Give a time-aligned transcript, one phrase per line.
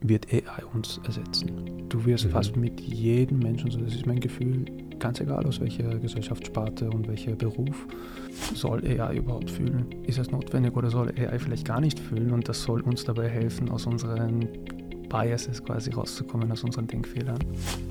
[0.00, 1.88] wird AI uns ersetzen.
[1.88, 2.30] Du wirst mhm.
[2.30, 4.64] fast mit jedem Menschen, so das ist mein Gefühl,
[4.98, 7.86] ganz egal aus welcher Gesellschaftssparte und welcher Beruf,
[8.54, 9.86] soll AI überhaupt fühlen?
[10.06, 12.32] Ist es notwendig oder soll AI vielleicht gar nicht fühlen?
[12.32, 14.48] Und das soll uns dabei helfen, aus unseren
[15.08, 17.38] Biases quasi rauszukommen, aus unseren Denkfehlern.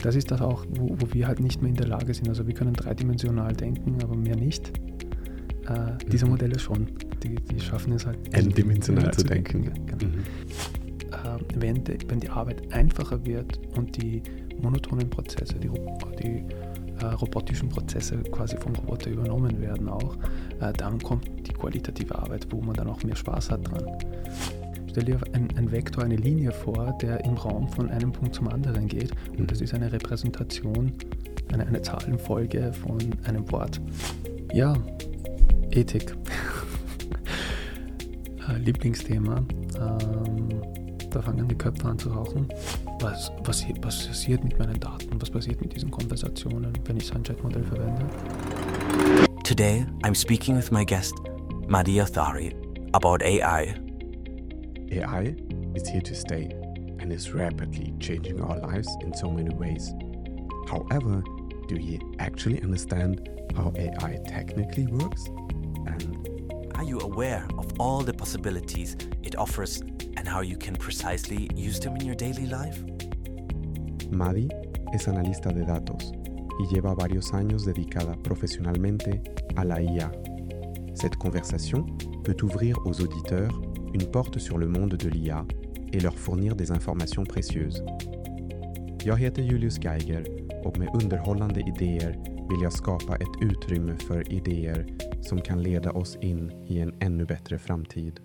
[0.02, 2.30] Das ist das auch, wo, wo wir halt nicht mehr in der Lage sind.
[2.30, 4.71] Also wir können dreidimensional denken, aber mehr nicht.
[5.68, 5.98] Äh, mhm.
[6.12, 6.88] Diese Modelle schon.
[7.24, 8.18] Die, die schaffen es halt.
[8.34, 9.64] N-dimensional zu denken.
[9.64, 9.86] denken.
[9.88, 10.14] Genau.
[10.14, 10.24] Mhm.
[11.55, 14.21] Wenn, die, wenn die Arbeit einfacher wird und die
[14.61, 15.69] monotonen Prozesse, die,
[16.21, 16.43] die
[17.01, 20.15] äh, robotischen Prozesse quasi vom Roboter übernommen werden auch,
[20.59, 23.86] äh, dann kommt die qualitative Arbeit, wo man dann auch mehr Spaß hat dran.
[24.89, 28.87] Stell dir einen Vektor, eine Linie vor, der im Raum von einem Punkt zum anderen
[28.87, 29.47] geht und mhm.
[29.47, 30.92] das ist eine Repräsentation,
[31.54, 33.80] eine, eine Zahlenfolge von einem Wort.
[34.53, 34.75] Ja,
[35.72, 36.16] Ethik.
[38.47, 39.44] Äh, Lieblingsthema.
[39.78, 42.47] Ähm, da fangen die Köpfe an zu rauchen.
[43.00, 45.22] Was, was, was passiert mit meinen Daten?
[45.22, 48.06] Was passiert mit diesen Konversationen, wenn ich so ein Chatmodell verwende?
[49.44, 51.16] Today, I'm speaking with my guest,
[51.68, 52.54] Mahdi Thari
[52.94, 53.76] about AI.
[54.92, 55.36] AI
[55.76, 56.50] is here to stay
[57.00, 59.94] and is rapidly changing our lives in so many ways.
[60.70, 61.24] However,
[61.68, 65.28] do you actually understand how AI technically works?
[65.86, 69.81] And are you aware of all the possibilities it offers
[70.18, 72.84] and how you can precisely use them in your daily life?
[74.12, 74.48] Madi
[74.94, 76.12] es analista de datos
[76.59, 79.04] y lleva varios años dedicada professionnellement
[79.56, 80.12] à la IA.
[80.96, 81.86] Cette conversation
[82.24, 83.62] peut ouvrir aux auditeurs
[83.94, 85.46] une porte sur le monde de l'IA
[85.94, 87.84] et leur fournir des informations précieuses.
[89.06, 90.24] Jag heter Julius Geiger
[90.66, 92.18] och med underhållande idéer
[92.50, 94.86] vill jag skapa ett utrymme för idéer
[95.22, 98.20] som kan leda oss in i en ännu bättre framtid.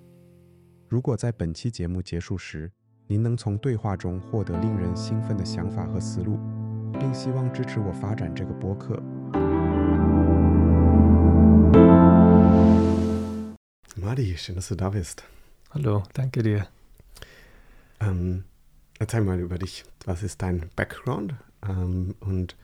[0.92, 2.72] 如果在本期节目结束时，
[3.08, 6.40] 您能从对话中获得令人兴奋的想法和思路，
[7.00, 9.02] 并希望支持我发展这个播客，
[14.00, 15.24] Madi, schön, dass du da bist.
[15.72, 16.68] Hallo, danke dir.
[18.00, 18.46] Ähm,
[19.00, 19.84] erzähl mal über dich.
[20.06, 21.35] Was ist dein Background
[21.68, 22.56] ähm, und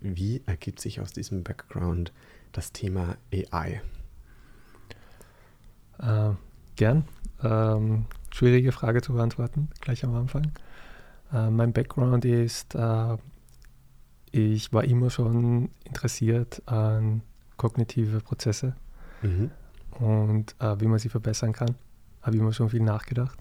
[0.00, 2.12] wie ergibt sich aus diesem Background
[2.52, 3.82] das Thema AI?
[5.98, 6.34] Äh,
[6.76, 7.04] gern.
[7.43, 10.51] Ähm, schwierige Frage zu beantworten, gleich am Anfang.
[11.31, 13.17] Äh, mein Background ist, äh,
[14.31, 17.21] ich war immer schon interessiert an
[17.57, 18.75] kognitive Prozesse
[19.21, 19.51] mhm.
[19.99, 21.75] und äh, wie man sie verbessern kann.
[22.21, 23.37] Habe immer schon viel nachgedacht.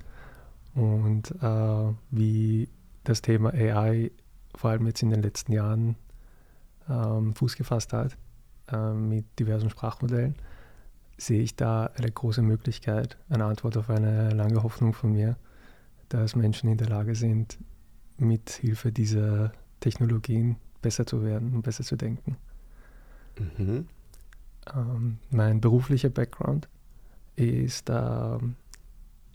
[0.75, 2.69] Und äh, wie
[3.05, 4.11] das Thema AI
[4.55, 5.97] vor allem jetzt in den letzten Jahren
[6.89, 8.17] ähm, Fuß gefasst hat
[8.71, 10.35] äh, mit diversen Sprachmodellen
[11.27, 15.37] sehe ich da eine große Möglichkeit, eine Antwort auf eine lange Hoffnung von mir,
[16.09, 17.59] dass Menschen in der Lage sind,
[18.19, 22.37] mit Hilfe dieser Technologien besser zu werden und besser zu denken.
[23.57, 23.87] Mhm.
[24.75, 26.69] Ähm, mein beruflicher Background
[27.37, 28.39] ist äh,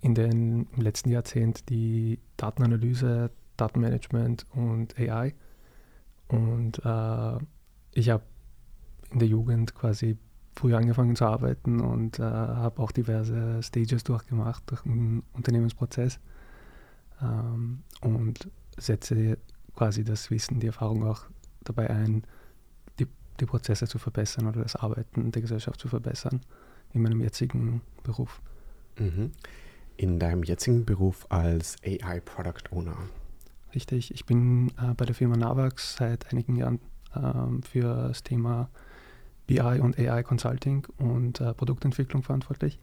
[0.01, 5.33] in den im letzten Jahrzehnt die Datenanalyse, Datenmanagement und AI.
[6.27, 7.37] Und äh,
[7.93, 8.23] ich habe
[9.11, 10.17] in der Jugend quasi
[10.57, 16.19] früh angefangen zu arbeiten und äh, habe auch diverse Stages durchgemacht durch den Unternehmensprozess
[17.21, 19.37] ähm, und setze
[19.75, 21.21] quasi das Wissen, die Erfahrung auch
[21.63, 22.23] dabei ein,
[22.99, 23.07] die,
[23.39, 26.41] die Prozesse zu verbessern oder das Arbeiten der Gesellschaft zu verbessern
[26.93, 28.41] in meinem jetzigen Beruf.
[28.97, 29.31] Mhm.
[29.97, 32.97] In deinem jetzigen Beruf als AI Product Owner.
[33.75, 36.79] Richtig, ich bin äh, bei der Firma Navax seit einigen Jahren
[37.13, 38.69] äh, für das Thema
[39.47, 42.79] BI und AI Consulting und äh, Produktentwicklung verantwortlich.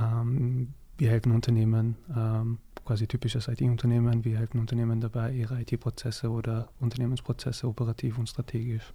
[0.00, 6.68] Ähm, wir helfen Unternehmen, ähm, quasi typisches IT-Unternehmen, wir helfen Unternehmen dabei, ihre IT-Prozesse oder
[6.80, 8.92] Unternehmensprozesse operativ und strategisch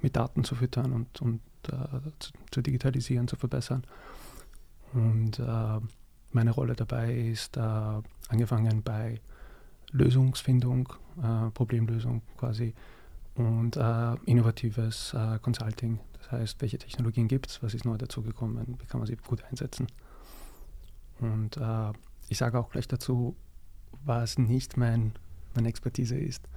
[0.00, 3.84] mit Daten zu füttern und, und äh, zu, zu, digitalisieren, zu verbessern.
[4.92, 5.80] Und äh,
[6.32, 9.20] meine Rolle dabei ist äh, angefangen bei
[9.92, 10.92] Lösungsfindung,
[11.22, 12.74] äh, Problemlösung quasi
[13.34, 16.00] und äh, innovatives äh, Consulting.
[16.18, 19.42] Das heißt, welche Technologien gibt es, was ist neu dazugekommen, wie kann man sie gut
[19.44, 19.86] einsetzen.
[21.20, 21.92] Und äh,
[22.28, 23.36] ich sage auch gleich dazu,
[24.04, 25.12] was nicht mein,
[25.54, 26.48] meine Expertise ist,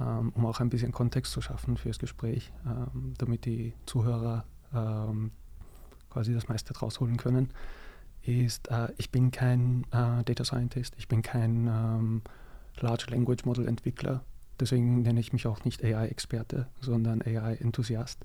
[0.00, 5.30] ähm, um auch ein bisschen Kontext zu schaffen fürs Gespräch, ähm, damit die Zuhörer ähm,
[6.10, 7.50] quasi das meiste rausholen können,
[8.22, 12.22] ist, äh, ich bin kein äh, Data Scientist, ich bin kein ähm,
[12.80, 14.24] Large Language Model Entwickler,
[14.60, 18.24] Deswegen nenne ich mich auch nicht AI-Experte, sondern AI-Enthusiast.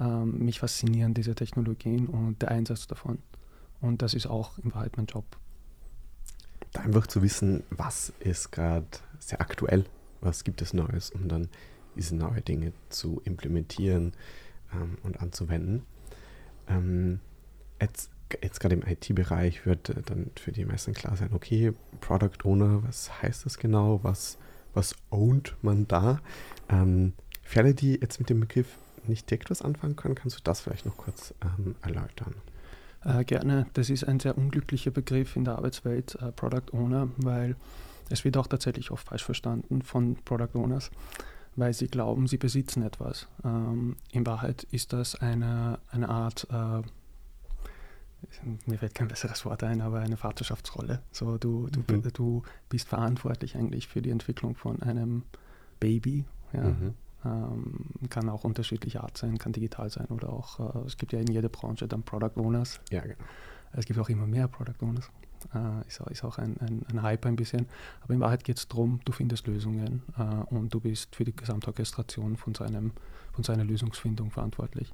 [0.00, 3.18] Ähm, mich faszinieren diese Technologien und der Einsatz davon.
[3.80, 5.24] Und das ist auch in Wahrheit mein Job.
[6.72, 8.86] da einfach zu wissen, was ist gerade
[9.18, 9.84] sehr aktuell,
[10.20, 11.48] was gibt es Neues, um dann
[11.96, 14.12] diese neuen Dinge zu implementieren
[14.72, 15.82] ähm, und anzuwenden.
[16.68, 17.20] Ähm,
[17.80, 18.10] jetzt
[18.40, 22.82] jetzt gerade im IT-Bereich wird äh, dann für die meisten klar sein, okay, Product Owner,
[22.84, 24.00] was heißt das genau?
[24.02, 24.38] Was,
[24.74, 26.20] was ownt man da?
[26.68, 30.42] Ähm, für alle, die jetzt mit dem Begriff nicht direkt was anfangen können, kannst du
[30.42, 32.34] das vielleicht noch kurz ähm, erläutern?
[33.04, 33.66] Äh, gerne.
[33.74, 37.56] Das ist ein sehr unglücklicher Begriff in der Arbeitswelt, äh, Product Owner, weil
[38.10, 40.90] es wird auch tatsächlich oft falsch verstanden von Product Owners,
[41.56, 43.28] weil sie glauben, sie besitzen etwas.
[43.44, 46.82] Ähm, in Wahrheit ist das eine, eine Art äh,
[48.66, 51.02] mir fällt kein besseres Wort ein, aber eine Vaterschaftsrolle.
[51.10, 52.02] So, du, du, mhm.
[52.12, 55.24] du bist verantwortlich eigentlich für die Entwicklung von einem
[55.80, 56.24] Baby.
[56.52, 56.64] Ja.
[56.64, 56.94] Mhm.
[57.24, 61.20] Ähm, kann auch unterschiedlicher Art sein, kann digital sein oder auch, äh, es gibt ja
[61.20, 62.80] in jeder Branche dann Product Owners.
[62.90, 63.14] Ja, genau.
[63.72, 65.08] Es gibt auch immer mehr Product Owners.
[65.54, 67.66] Äh, ist, auch, ist auch ein, ein, ein, Hype ein bisschen.
[68.02, 70.22] Aber in Wahrheit geht es darum, du findest Lösungen äh,
[70.54, 72.92] und du bist für die Gesamtorchestration von, seinem,
[73.32, 74.92] von seiner Lösungsfindung verantwortlich.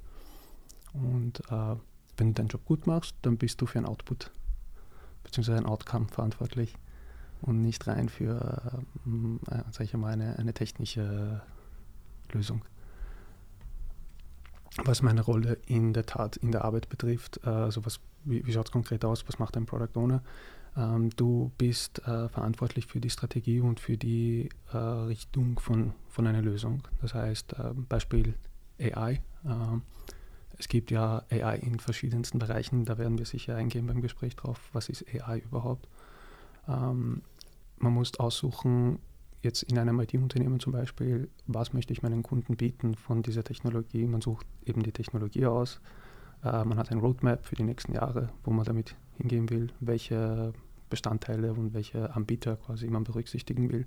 [0.93, 1.75] Und äh,
[2.19, 4.31] wenn du deinen Job gut machst, dann bist du für ein Output
[5.23, 5.53] bzw.
[5.53, 6.75] ein Outcome verantwortlich
[7.41, 11.41] und nicht rein für, äh, äh sage ich mal, eine, eine technische
[12.31, 12.63] Lösung.
[14.83, 18.53] Was meine Rolle in der Tat in der Arbeit betrifft, äh, also was, wie, wie
[18.53, 20.21] schaut es konkret aus, was macht ein Product Owner?
[20.77, 26.27] Ähm, du bist äh, verantwortlich für die Strategie und für die äh, Richtung von, von
[26.27, 26.83] einer Lösung.
[27.01, 28.35] Das heißt, äh, Beispiel
[28.79, 29.21] AI.
[30.59, 34.59] Es gibt ja AI in verschiedensten Bereichen, da werden wir sicher eingehen beim Gespräch drauf,
[34.73, 35.87] was ist AI überhaupt.
[36.67, 37.21] Ähm,
[37.77, 38.99] man muss aussuchen,
[39.41, 44.05] jetzt in einem IT-Unternehmen zum Beispiel, was möchte ich meinen Kunden bieten von dieser Technologie.
[44.05, 45.79] Man sucht eben die Technologie aus.
[46.43, 50.51] Äh, man hat ein Roadmap für die nächsten Jahre, wo man damit hingehen will, welche
[50.89, 53.85] Bestandteile und welche Anbieter quasi man berücksichtigen will.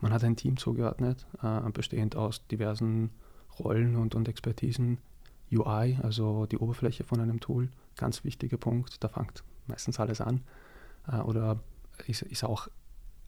[0.00, 3.10] Man hat ein Team zugeordnet, äh, bestehend aus diversen
[3.58, 4.98] Rollen und, und Expertisen
[5.52, 9.02] UI, also die Oberfläche von einem Tool, ganz wichtiger Punkt.
[9.02, 10.42] Da fängt meistens alles an.
[11.10, 11.58] Äh, oder
[12.06, 12.68] ist, ist auch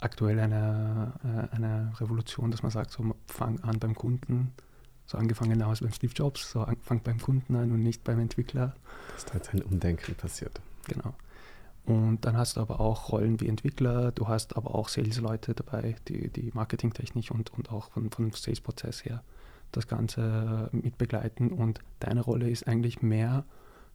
[0.00, 4.52] aktuell eine, äh, eine Revolution, dass man sagt, so fang an beim Kunden,
[5.06, 8.74] so angefangen aus beim Steve Jobs, so fang beim Kunden an und nicht beim Entwickler.
[9.14, 10.60] Dass da jetzt ein Umdenken passiert.
[10.86, 11.14] Genau.
[11.84, 15.96] Und dann hast du aber auch Rollen wie Entwickler, du hast aber auch Sales-Leute dabei,
[16.08, 19.22] die, die Marketingtechnik und, und auch von, vom Sales-Prozess her
[19.72, 23.44] das Ganze mit begleiten und deine Rolle ist eigentlich mehr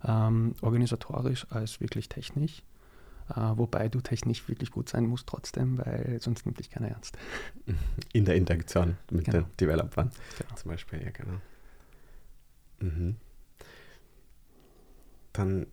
[0.03, 2.63] ähm, organisatorisch als wirklich technisch.
[3.27, 7.17] Uh, wobei du technisch wirklich gut sein musst trotzdem, weil sonst nimmt dich keiner ernst.
[8.13, 9.39] In der Interaktion mit genau.
[9.39, 10.53] den Developern genau.
[10.53, 11.41] zum Beispiel, ja genau.
[12.81, 13.15] Mhm.
[15.33, 15.65] Dann,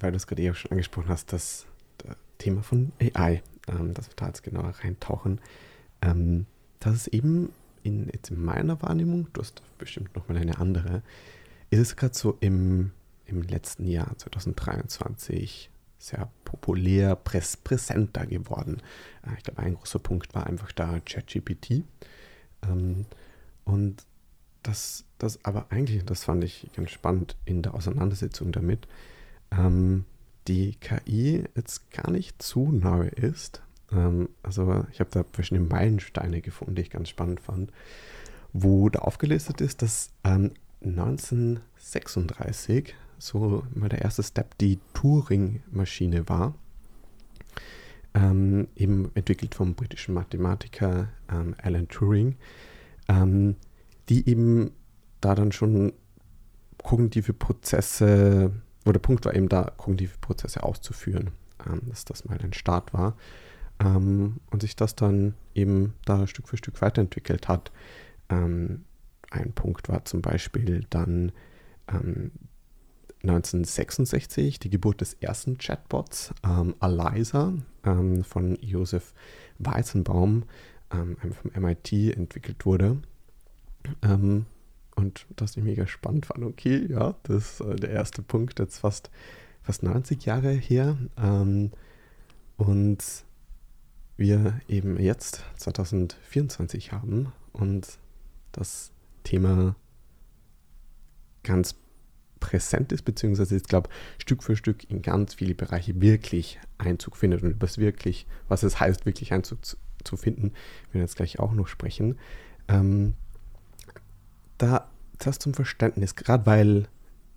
[0.00, 1.66] weil du es gerade eben schon angesprochen hast, das,
[1.98, 5.42] das Thema von AI, ähm, dass wir da jetzt genauer reintauchen,
[6.00, 6.46] ähm,
[6.80, 7.52] dass es eben
[7.82, 11.02] in, jetzt in meiner Wahrnehmung, du hast bestimmt nochmal eine andere,
[11.70, 12.92] ist es gerade so im,
[13.26, 18.82] im letzten Jahr, 2023, sehr populär, präs präsenter geworden.
[19.24, 21.84] Äh, ich glaube, ein großer Punkt war einfach da ChatGPT.
[22.62, 23.06] Ähm,
[23.64, 24.04] und
[24.62, 28.86] das, das aber eigentlich, das fand ich ganz spannend in der Auseinandersetzung damit,
[29.50, 30.04] ähm,
[30.48, 36.40] die KI jetzt gar nicht zu neu ist, ähm, also ich habe da verschiedene Meilensteine
[36.40, 37.72] gefunden, die ich ganz spannend fand,
[38.52, 40.52] wo da aufgelistet ist, dass ähm,
[40.84, 46.54] 1936 so mal der erste Step die Turing-Maschine war.
[48.14, 52.36] Ähm, eben entwickelt vom britischen Mathematiker ähm, Alan Turing,
[53.08, 53.56] ähm,
[54.10, 54.72] die eben
[55.22, 55.94] da dann schon
[56.82, 58.52] kognitive Prozesse,
[58.84, 61.30] wo der Punkt war eben da, kognitive Prozesse auszuführen,
[61.66, 63.16] ähm, dass das mal ein Start war
[63.82, 67.72] ähm, und sich das dann eben da Stück für Stück weiterentwickelt hat.
[68.28, 68.84] Ähm,
[69.30, 71.32] ein Punkt war zum Beispiel dann
[71.88, 72.30] ähm,
[73.22, 79.14] 1966 die Geburt des ersten Chatbots, ähm, Eliza, ähm, von Josef
[79.58, 80.44] Weizenbaum,
[80.92, 82.98] ähm, vom MIT entwickelt wurde.
[84.02, 84.46] Ähm,
[84.94, 86.44] und das ich mega spannend fand.
[86.44, 89.10] Okay, ja, das ist äh, der erste Punkt, jetzt fast,
[89.62, 90.98] fast 90 Jahre her.
[91.16, 91.70] Ähm,
[92.56, 93.24] und
[94.16, 97.98] wir eben jetzt 2024 haben und
[98.52, 98.92] das
[99.24, 99.76] Thema
[101.42, 101.74] ganz
[102.40, 103.88] präsent ist, beziehungsweise ich glaube,
[104.18, 108.80] Stück für Stück in ganz viele Bereiche wirklich Einzug findet und was wirklich, was es
[108.80, 110.52] heißt, wirklich Einzug zu, zu finden,
[110.90, 112.18] wir werden jetzt gleich auch noch sprechen.
[112.68, 113.14] Ähm,
[114.58, 116.88] da das zum Verständnis, gerade weil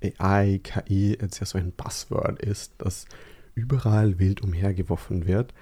[0.01, 3.05] AI, KI jetzt ja so ein Buzzword ist, das
[3.53, 5.53] überall wild umhergeworfen wird,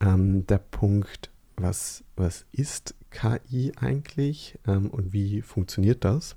[0.00, 6.36] ähm, der Punkt, was, was ist KI eigentlich ähm, und wie funktioniert das?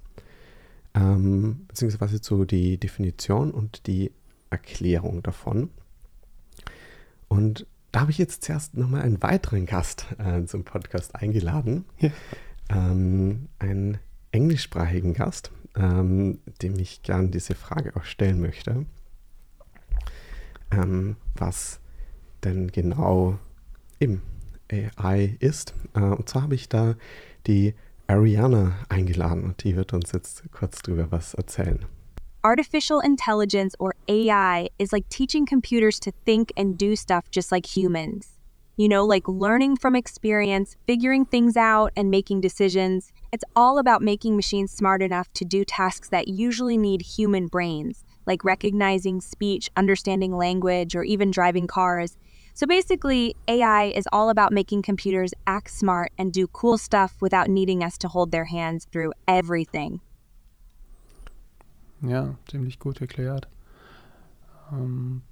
[0.94, 4.12] Ähm, beziehungsweise so die Definition und die
[4.50, 5.70] Erklärung davon.
[7.28, 11.86] Und da habe ich jetzt zuerst nochmal einen weiteren Gast äh, zum Podcast eingeladen.
[12.00, 12.10] Ja.
[12.70, 13.98] Ähm, einen
[14.32, 18.86] englischsprachigen Gast, ähm, dem ich gern diese Frage auch stellen möchte.
[20.72, 21.80] Ähm, was
[22.44, 23.40] denn genau
[24.04, 24.22] eben
[24.72, 25.74] AI ist.
[25.96, 26.96] Äh, und zwar habe ich da
[27.48, 27.74] die
[28.08, 31.86] Ariana eingeladen und die wird uns jetzt kurz drüber was erzählen.
[32.44, 37.66] Artificial intelligence, or AI, is like teaching computers to think and do stuff just like
[37.66, 38.34] humans.
[38.76, 43.14] You know, like learning from experience, figuring things out, and making decisions.
[43.32, 48.04] It's all about making machines smart enough to do tasks that usually need human brains,
[48.26, 52.18] like recognizing speech, understanding language, or even driving cars.
[52.56, 57.50] So basically, AI is all about making computers act smart and do cool stuff without
[57.50, 60.02] needing us to hold their hands through everything.
[62.02, 63.48] Ja, ziemlich gut erklärt.
[64.72, 65.24] Ähm,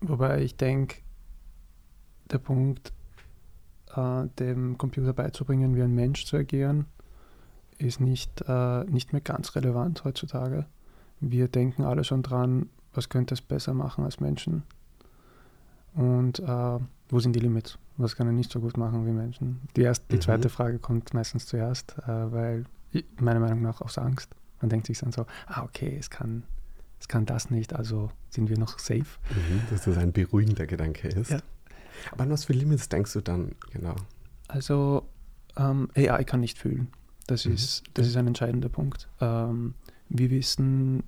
[0.00, 0.96] wobei ich denke,
[2.32, 2.92] der Punkt,
[3.94, 6.86] äh, dem Computer beizubringen, wie ein Mensch zu agieren,
[7.78, 10.66] ist nicht, äh, nicht mehr ganz relevant heutzutage.
[11.20, 14.64] Wir denken alle schon dran, was könnte es besser machen als Menschen
[15.94, 16.78] und äh,
[17.08, 17.78] wo sind die Limits?
[17.96, 19.60] Was kann er nicht so gut machen wie Menschen?
[19.76, 20.20] Die, erste, die mhm.
[20.20, 22.64] zweite Frage kommt meistens zuerst, äh, weil
[23.18, 24.34] meiner Meinung nach aus Angst.
[24.60, 26.44] Man denkt sich dann so, ah, okay, es kann,
[26.98, 29.06] es kann das nicht, also sind wir noch safe.
[29.30, 31.30] Mhm, dass das ein beruhigender Gedanke ist.
[31.30, 31.40] Ja.
[32.12, 33.96] Aber an was für Limits denkst du dann genau?
[34.48, 35.06] Also
[35.56, 36.88] ähm, AI kann nicht fühlen.
[37.26, 37.54] Das, mhm.
[37.54, 39.08] ist, das ist ein entscheidender Punkt.
[39.20, 39.74] Ähm,
[40.08, 41.04] wir wissen,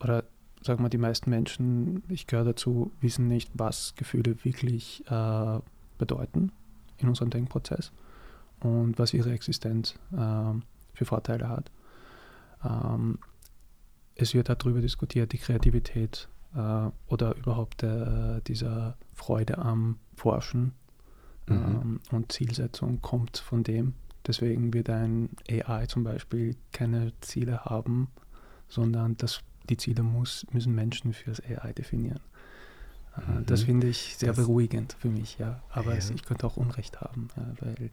[0.00, 0.24] oder
[0.62, 5.58] sagen wir, die meisten Menschen, ich gehöre dazu, wissen nicht, was Gefühle wirklich äh,
[5.98, 6.52] bedeuten
[6.98, 7.92] in unserem Denkprozess
[8.60, 10.52] und was ihre Existenz äh,
[10.94, 11.70] für Vorteile hat.
[12.64, 13.18] Ähm,
[14.14, 20.72] es wird darüber diskutiert, die Kreativität äh, oder überhaupt äh, dieser Freude am Forschen
[21.46, 21.56] mhm.
[21.56, 23.94] ähm, und Zielsetzung kommt von dem.
[24.26, 28.08] Deswegen wird ein AI zum Beispiel keine Ziele haben,
[28.68, 32.20] sondern das, die Ziele muss, müssen Menschen fürs AI definieren.
[33.16, 33.46] Äh, mhm.
[33.46, 35.62] Das finde ich sehr das beruhigend für mich, ja.
[35.70, 35.98] Aber ja.
[35.98, 37.90] Es, ich könnte auch Unrecht haben, ja, weil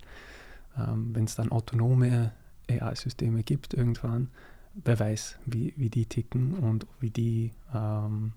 [0.77, 2.31] ähm, wenn es dann autonome
[2.69, 4.29] AI-Systeme gibt irgendwann,
[4.73, 8.33] wer weiß, wie, wie die ticken und wie die ähm,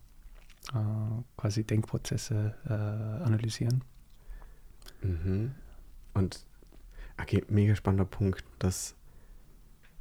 [0.73, 3.83] äh, quasi Denkprozesse äh, analysieren.
[5.03, 5.53] Mhm.
[6.15, 6.45] Und
[7.21, 8.95] okay, mega spannender Punkt, dass,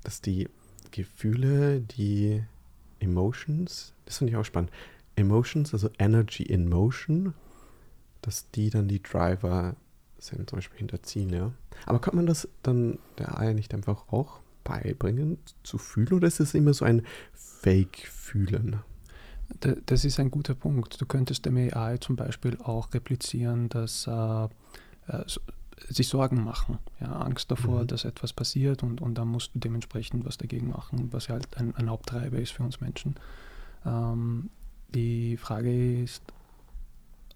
[0.04, 0.50] dass die
[0.92, 2.44] Gefühle, die
[3.00, 4.72] Emotions, das finde ich auch spannend.
[5.16, 7.34] Emotions, also Energy in Motion,
[8.22, 9.76] dass die dann die Driver
[10.20, 11.54] sind, zum Beispiel hinter Ziele.
[11.86, 16.40] Aber kann man das dann der AI nicht einfach auch beibringen, zu fühlen, oder ist
[16.40, 18.80] es immer so ein Fake-Fühlen?
[19.86, 21.00] Das ist ein guter Punkt.
[21.00, 24.46] Du könntest dem AI zum Beispiel auch replizieren, dass äh,
[25.08, 25.24] äh,
[25.90, 27.88] sich Sorgen machen, ja, Angst davor, mhm.
[27.88, 31.56] dass etwas passiert und, und dann musst du dementsprechend was dagegen machen, was ja halt
[31.58, 33.16] ein, ein Haupttreiber ist für uns Menschen.
[33.86, 34.50] Ähm,
[34.90, 36.24] die Frage ist,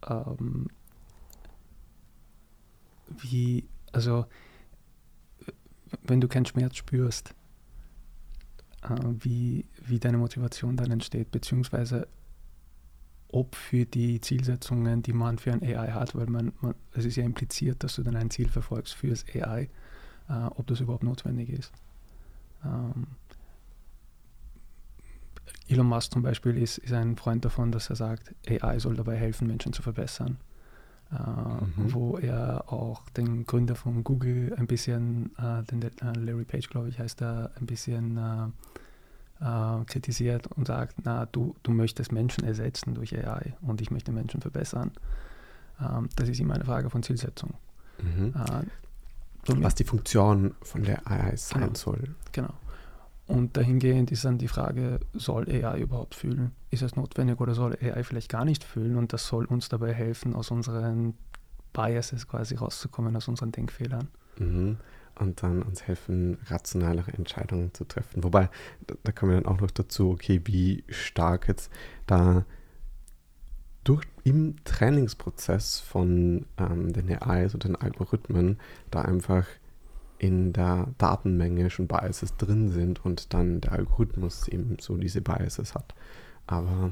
[0.07, 0.67] ähm,
[3.19, 4.25] wie, also
[6.03, 7.35] wenn du keinen Schmerz spürst,
[8.83, 12.07] äh, wie, wie deine Motivation dann entsteht, beziehungsweise
[13.31, 17.15] ob für die Zielsetzungen, die man für ein AI hat, weil man, man es ist
[17.15, 19.69] ja impliziert, dass du dann ein Ziel verfolgst für das AI,
[20.29, 21.71] äh, ob das überhaupt notwendig ist.
[22.63, 23.07] Ähm,
[25.67, 29.15] Elon Musk zum Beispiel ist, ist ein Freund davon, dass er sagt, AI soll dabei
[29.15, 30.37] helfen, Menschen zu verbessern
[31.11, 31.93] äh, mhm.
[31.93, 36.89] wo er auch den Gründer von Google ein bisschen, äh, den, äh, Larry Page, glaube
[36.89, 38.17] ich, heißt er, ein bisschen
[39.41, 43.91] äh, äh, kritisiert und sagt, na, du, du möchtest Menschen ersetzen durch AI und ich
[43.91, 44.91] möchte Menschen verbessern.
[45.79, 47.55] Ähm, das ist immer eine Frage von Zielsetzung.
[48.01, 48.33] Mhm.
[49.47, 51.73] Was die Funktion von der AI sein genau.
[51.75, 52.15] soll.
[52.31, 52.53] Genau.
[53.27, 56.51] Und dahingehend ist dann die Frage, soll AI überhaupt fühlen?
[56.69, 58.97] Ist es notwendig oder soll AI vielleicht gar nicht fühlen?
[58.97, 61.15] Und das soll uns dabei helfen, aus unseren
[61.73, 64.09] Biases quasi rauszukommen, aus unseren Denkfehlern.
[64.37, 64.77] Mhm.
[65.19, 68.23] Und dann uns helfen, rationalere Entscheidungen zu treffen.
[68.23, 68.49] Wobei,
[68.87, 71.71] da, da kommen wir dann auch noch dazu, okay, wie stark jetzt
[72.07, 72.45] da
[73.83, 78.59] durch im Trainingsprozess von ähm, den AIs und den Algorithmen
[78.91, 79.47] da einfach
[80.19, 85.73] in der Datenmenge schon Biases drin sind und dann der Algorithmus eben so diese Biases
[85.73, 85.95] hat.
[86.45, 86.91] Aber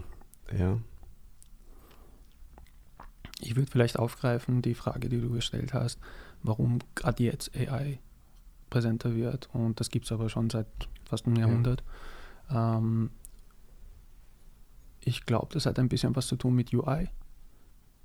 [0.58, 0.80] ja.
[3.40, 6.00] ich würde vielleicht aufgreifen die Frage, die du gestellt hast,
[6.42, 8.00] warum gerade jetzt AI
[8.70, 9.50] präsenter wird.
[9.54, 10.68] Und das gibt es aber schon seit
[11.06, 11.84] fast einem Jahrhundert.
[12.50, 12.78] Ja.
[12.78, 13.12] Ähm,
[15.02, 17.10] ich glaube, das hat ein bisschen was zu tun mit UI,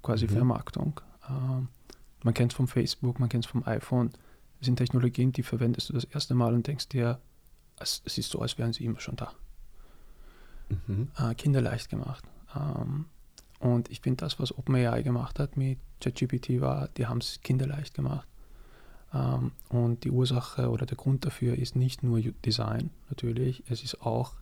[0.02, 0.30] quasi mhm.
[0.30, 1.00] Vermarktung.
[1.28, 1.68] Ähm,
[2.22, 4.10] man kennt es vom Facebook, man kennt es vom iPhone.
[4.58, 7.20] Das sind Technologien, die verwendest du das erste Mal und denkst dir,
[7.78, 9.32] es, es ist so, als wären sie immer schon da.
[10.86, 11.08] Mhm.
[11.18, 12.24] Äh, kinderleicht gemacht.
[12.54, 13.06] Ähm,
[13.58, 17.94] und ich finde, das, was OpenAI gemacht hat mit ChatGPT, war, die haben es kinderleicht
[17.94, 18.28] gemacht.
[19.14, 24.02] Ähm, und die Ursache oder der Grund dafür ist nicht nur Design natürlich, es ist
[24.02, 24.34] auch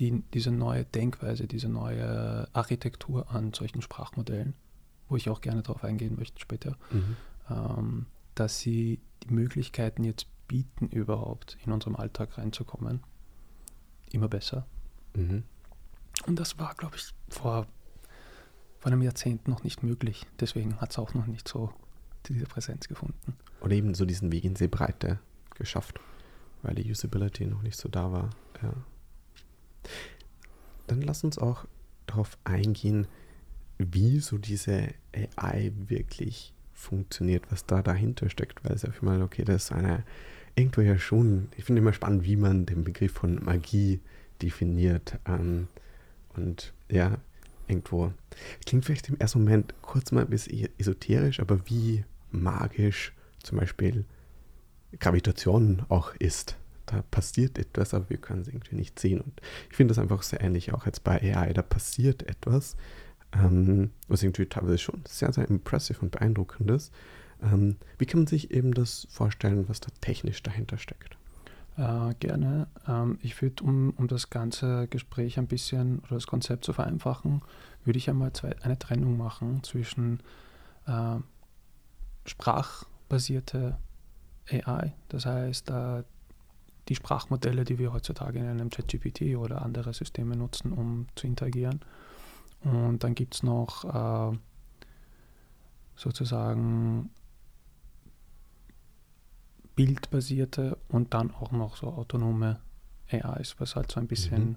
[0.00, 4.54] die, diese neue Denkweise, diese neue Architektur an solchen Sprachmodellen,
[5.08, 7.16] wo ich auch gerne darauf eingehen möchte später, mhm.
[7.50, 13.02] ähm, dass sie die Möglichkeiten jetzt bieten, überhaupt in unserem Alltag reinzukommen,
[14.10, 14.66] immer besser.
[15.14, 15.44] Mhm.
[16.26, 17.66] Und das war, glaube ich, vor,
[18.78, 20.26] vor einem Jahrzehnt noch nicht möglich.
[20.40, 21.72] Deswegen hat es auch noch nicht so
[22.26, 23.36] diese Präsenz gefunden.
[23.64, 25.18] Oder eben so diesen Weg in Sehbreite
[25.54, 25.98] geschafft,
[26.62, 28.30] weil die Usability noch nicht so da war.
[28.62, 28.74] Ja.
[30.86, 31.64] Dann lass uns auch
[32.06, 33.06] darauf eingehen,
[33.78, 34.88] wie so diese
[35.36, 39.72] AI wirklich funktioniert, was da dahinter steckt, weil es ja für mal, okay, das ist
[39.72, 40.04] eine,
[40.56, 44.00] irgendwo ja schon, ich finde immer spannend, wie man den Begriff von Magie
[44.42, 45.18] definiert.
[45.26, 45.68] Ähm,
[46.36, 47.16] und ja,
[47.66, 48.12] irgendwo,
[48.66, 54.04] klingt vielleicht im ersten Moment kurz mal ein bisschen esoterisch, aber wie magisch zum Beispiel
[54.98, 56.56] Gravitation auch ist.
[56.86, 59.20] Da passiert etwas, aber wir können es irgendwie nicht sehen.
[59.20, 61.52] Und ich finde das einfach sehr ähnlich auch jetzt bei AI.
[61.52, 62.76] Da passiert etwas,
[63.32, 66.92] ähm, was irgendwie teilweise schon sehr, sehr impressive und beeindruckend ist.
[67.42, 71.16] Ähm, wie kann man sich eben das vorstellen, was da technisch dahinter steckt?
[71.76, 72.68] Äh, gerne.
[72.86, 77.42] Ähm, ich würde, um, um das ganze Gespräch ein bisschen oder das Konzept zu vereinfachen,
[77.84, 80.20] würde ich einmal zwei, eine Trennung machen zwischen
[80.86, 81.16] äh,
[83.18, 83.78] sprachbasierte
[84.50, 86.02] AI, das heißt äh,
[86.88, 91.80] die Sprachmodelle, die wir heutzutage in einem ChatGPT oder andere Systeme nutzen, um zu interagieren.
[92.62, 93.84] Und dann gibt es noch
[94.32, 94.36] äh,
[95.96, 97.10] sozusagen
[99.76, 102.60] bildbasierte und dann auch noch so autonome
[103.10, 104.56] AIs, was halt so ein bisschen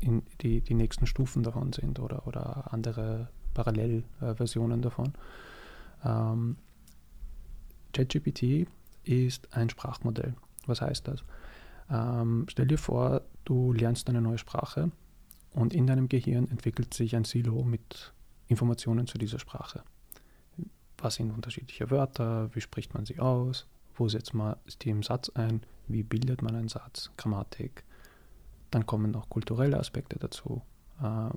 [0.00, 0.22] mhm.
[0.40, 5.12] die, die nächsten Stufen davon sind oder, oder andere Parallelversionen davon.
[6.04, 6.56] Ähm,
[7.94, 8.68] ChatGPT
[9.04, 10.34] ist ein Sprachmodell.
[10.66, 11.24] Was heißt das?
[11.90, 14.90] Ähm, stell dir vor, du lernst eine neue Sprache
[15.52, 18.12] und in deinem Gehirn entwickelt sich ein Silo mit
[18.48, 19.82] Informationen zu dieser Sprache.
[20.98, 22.54] Was sind unterschiedliche Wörter?
[22.54, 23.66] Wie spricht man sie aus?
[23.94, 25.62] Wo setzt man die im Satz ein?
[25.86, 27.10] Wie bildet man einen Satz?
[27.16, 27.84] Grammatik.
[28.70, 30.62] Dann kommen noch kulturelle Aspekte dazu.
[31.02, 31.30] Äh,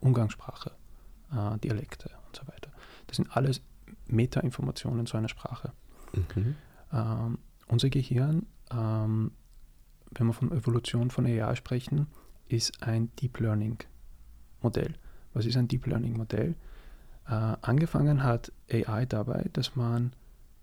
[0.00, 0.72] Umgangssprache,
[1.32, 2.70] äh, Dialekte und so weiter.
[3.06, 3.62] Das sind alles
[4.08, 5.72] Metainformationen zu einer Sprache.
[6.12, 6.56] Mhm.
[6.92, 9.32] Ähm, unser Gehirn, ähm,
[10.10, 12.06] wenn wir von Evolution von AI sprechen,
[12.48, 13.78] ist ein Deep Learning
[14.62, 14.94] Modell.
[15.34, 16.54] Was ist ein Deep Learning Modell?
[17.26, 20.12] Äh, angefangen hat AI dabei, dass man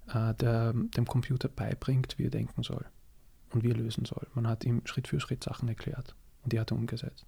[0.08, 2.86] äh, der, dem Computer beibringt, wie er denken soll
[3.52, 4.28] und wie er lösen soll.
[4.34, 7.26] Man hat ihm Schritt für Schritt Sachen erklärt und die hat er umgesetzt.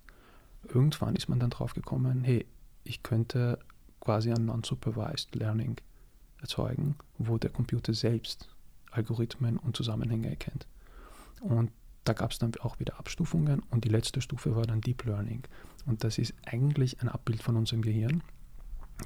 [0.67, 2.45] Irgendwann ist man dann drauf gekommen, hey,
[2.83, 3.59] ich könnte
[4.05, 5.75] quasi ein Non-Supervised Learning
[6.39, 8.47] erzeugen, wo der Computer selbst
[8.91, 10.67] Algorithmen und Zusammenhänge erkennt.
[11.41, 11.71] Und
[12.05, 15.43] da gab es dann auch wieder Abstufungen und die letzte Stufe war dann Deep Learning.
[15.85, 18.21] Und das ist eigentlich ein Abbild von unserem Gehirn,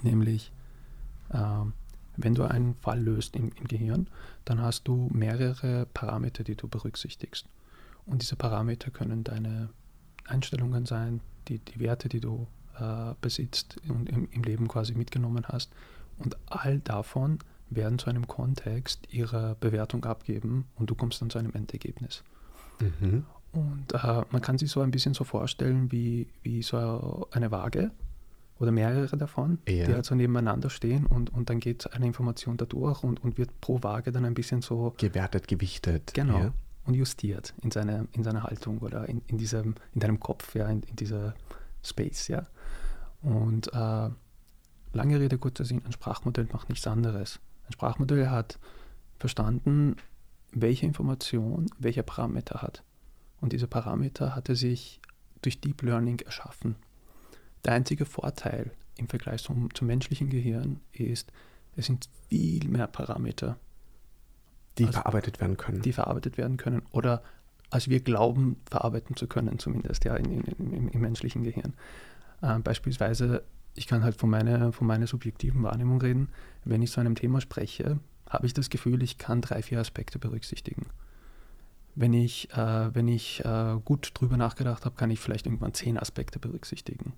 [0.03, 0.51] nämlich
[1.29, 1.65] äh,
[2.17, 4.07] wenn du einen Fall löst im, im, Gehirn,
[4.43, 7.47] dann hast du mehrere Parameter, die du berücksichtigst.
[8.05, 9.69] Und diese Parameter können deine
[10.25, 12.47] Einstellungen sein, die, die Werte, die du
[12.79, 15.71] äh, besitzt und im, im Leben quasi mitgenommen hast.
[16.17, 17.39] Und all davon
[17.69, 22.23] werden zu einem Kontext ihre Bewertung abgeben und du kommst dann zu einem Endergebnis.
[22.79, 23.25] Mhm.
[23.51, 27.91] Und äh, man kann sich so ein bisschen so vorstellen wie, wie so eine Waage
[28.59, 29.85] oder mehrere davon, ja.
[29.85, 33.37] die halt so nebeneinander stehen und, und dann geht eine Information da durch und, und
[33.37, 36.13] wird pro Waage dann ein bisschen so gewertet, gewichtet.
[36.13, 36.39] Genau.
[36.39, 36.53] Ja.
[36.85, 40.67] Und justiert in seiner in seine Haltung oder in, in, diesem, in deinem Kopf, ja,
[40.67, 41.35] in, in dieser
[41.83, 42.45] Space, ja.
[43.21, 44.09] Und äh,
[44.93, 47.39] lange Rede, kurzer Sinn, ein Sprachmodell macht nichts anderes.
[47.67, 48.59] Ein Sprachmodell hat
[49.17, 49.97] verstanden,
[50.51, 52.83] welche Information welcher Parameter hat.
[53.41, 54.99] Und diese Parameter hat er sich
[55.41, 56.75] durch Deep Learning erschaffen.
[57.65, 61.31] Der einzige Vorteil im Vergleich zum, zum menschlichen Gehirn ist,
[61.75, 63.57] es sind viel mehr Parameter,
[64.77, 65.81] die also, verarbeitet werden können.
[65.81, 67.23] Die verarbeitet werden können oder
[67.69, 71.73] als wir glauben, verarbeiten zu können, zumindest ja, in, in, im, im, menschlichen Gehirn.
[72.41, 73.43] Äh, beispielsweise
[73.75, 76.29] ich kann halt von meiner, von meiner subjektiven Wahrnehmung reden.
[76.65, 77.99] Wenn ich zu einem Thema spreche,
[78.29, 80.87] habe ich das Gefühl, ich kann drei, vier Aspekte berücksichtigen.
[81.95, 85.97] Wenn ich, äh, wenn ich äh, gut drüber nachgedacht habe, kann ich vielleicht irgendwann zehn
[85.97, 87.13] Aspekte berücksichtigen.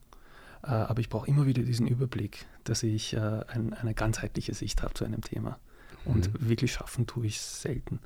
[0.64, 4.84] Äh, aber ich brauche immer wieder diesen Überblick, dass ich äh, ein, eine ganzheitliche Sicht
[4.84, 5.58] habe zu einem Thema.
[6.06, 6.50] Und mhm.
[6.50, 8.00] wirklich schaffen tue ich selten.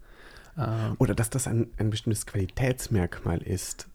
[0.58, 3.88] Ähm, Oder dass das ein, ein bestimmtes Qualitätsmerkmal ist,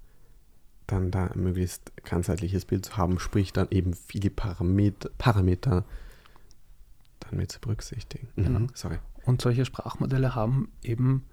[0.92, 5.84] dann da ein möglichst ganzheitliches Bild zu haben, sprich dann eben viele Parameter, Parameter
[7.20, 8.28] dann mit zu berücksichtigen.
[8.36, 8.44] Mhm.
[8.44, 8.66] Genau.
[8.74, 8.98] Sorry.
[9.24, 11.24] Und solche Sprachmodelle haben eben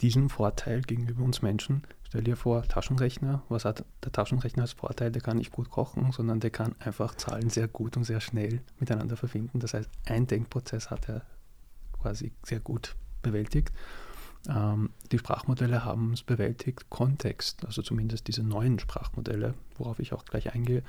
[0.00, 1.82] diesen Vorteil gegenüber uns Menschen.
[2.04, 5.12] Stell dir vor, Taschenrechner, was hat der Taschenrechner als Vorteil?
[5.12, 8.62] Der kann nicht gut kochen, sondern der kann einfach Zahlen sehr gut und sehr schnell
[8.78, 9.60] miteinander verbinden.
[9.60, 11.22] Das heißt, ein Denkprozess hat er
[12.00, 13.72] quasi sehr gut bewältigt.
[14.48, 20.24] Ähm, die Sprachmodelle haben es bewältigt, Kontext, also zumindest diese neuen Sprachmodelle, worauf ich auch
[20.24, 20.82] gleich eingehe,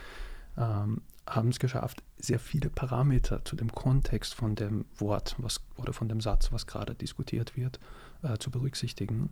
[0.57, 5.93] ähm, haben es geschafft, sehr viele Parameter zu dem Kontext von dem Wort was, oder
[5.93, 7.79] von dem Satz, was gerade diskutiert wird,
[8.23, 9.29] äh, zu berücksichtigen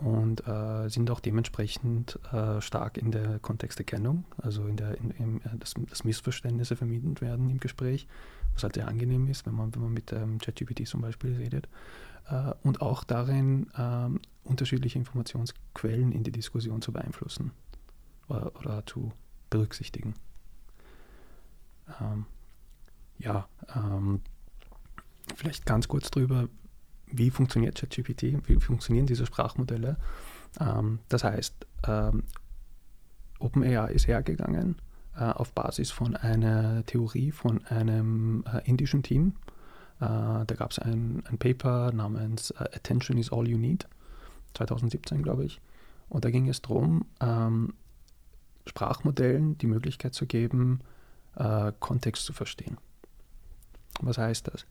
[0.00, 5.36] und äh, sind auch dementsprechend äh, stark in der Kontexterkennung, also in der, in, in,
[5.42, 8.06] äh, dass, dass, Missverständnisse vermieden werden im Gespräch,
[8.54, 11.68] was halt sehr angenehm ist, wenn man, wenn man mit ähm, ChatGPT zum Beispiel redet.
[12.28, 17.52] Äh, und auch darin, ähm, unterschiedliche Informationsquellen in die Diskussion zu beeinflussen
[18.28, 19.12] oder, oder zu
[19.48, 20.14] berücksichtigen.
[22.00, 22.26] Ähm,
[23.18, 24.20] ja, ähm,
[25.36, 26.48] vielleicht ganz kurz drüber,
[27.06, 29.96] wie funktioniert ChatGPT, wie funktionieren diese Sprachmodelle.
[30.60, 31.54] Ähm, das heißt,
[31.86, 32.24] ähm,
[33.38, 34.76] OpenAI ist hergegangen
[35.16, 39.34] äh, auf Basis von einer Theorie von einem äh, indischen Team.
[40.00, 43.86] Äh, da gab es ein, ein, Paper namens äh, Attention is All You Need,
[44.54, 45.60] 2017 glaube ich.
[46.08, 47.74] Und da ging es darum, ähm,
[48.66, 50.80] Sprachmodellen die Möglichkeit zu geben,
[51.36, 52.78] äh, Kontext zu verstehen.
[54.00, 54.66] Was heißt das?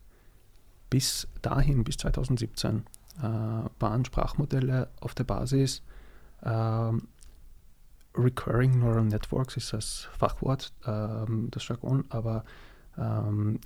[0.90, 2.84] Bis dahin, bis 2017,
[3.18, 5.82] äh, waren Sprachmodelle auf der Basis
[6.42, 6.92] äh,
[8.14, 12.44] Recurring Neural Networks ist das Fachwort, ähm, das Jargon, aber
[12.98, 13.60] ähm,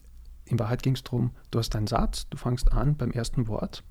[0.47, 3.83] in Wahrheit ging es darum, du hast einen Satz, du fangst an beim ersten Wort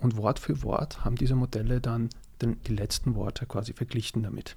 [0.00, 2.08] und Wort für Wort haben diese Modelle dann
[2.40, 4.56] den, die letzten Worte quasi verglichen damit.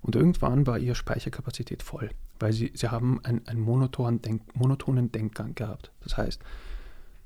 [0.00, 5.10] Und irgendwann war ihre Speicherkapazität voll, weil sie, sie haben einen, einen monotonen, Denk, monotonen
[5.10, 5.90] Denkgang gehabt.
[6.00, 6.40] Das heißt,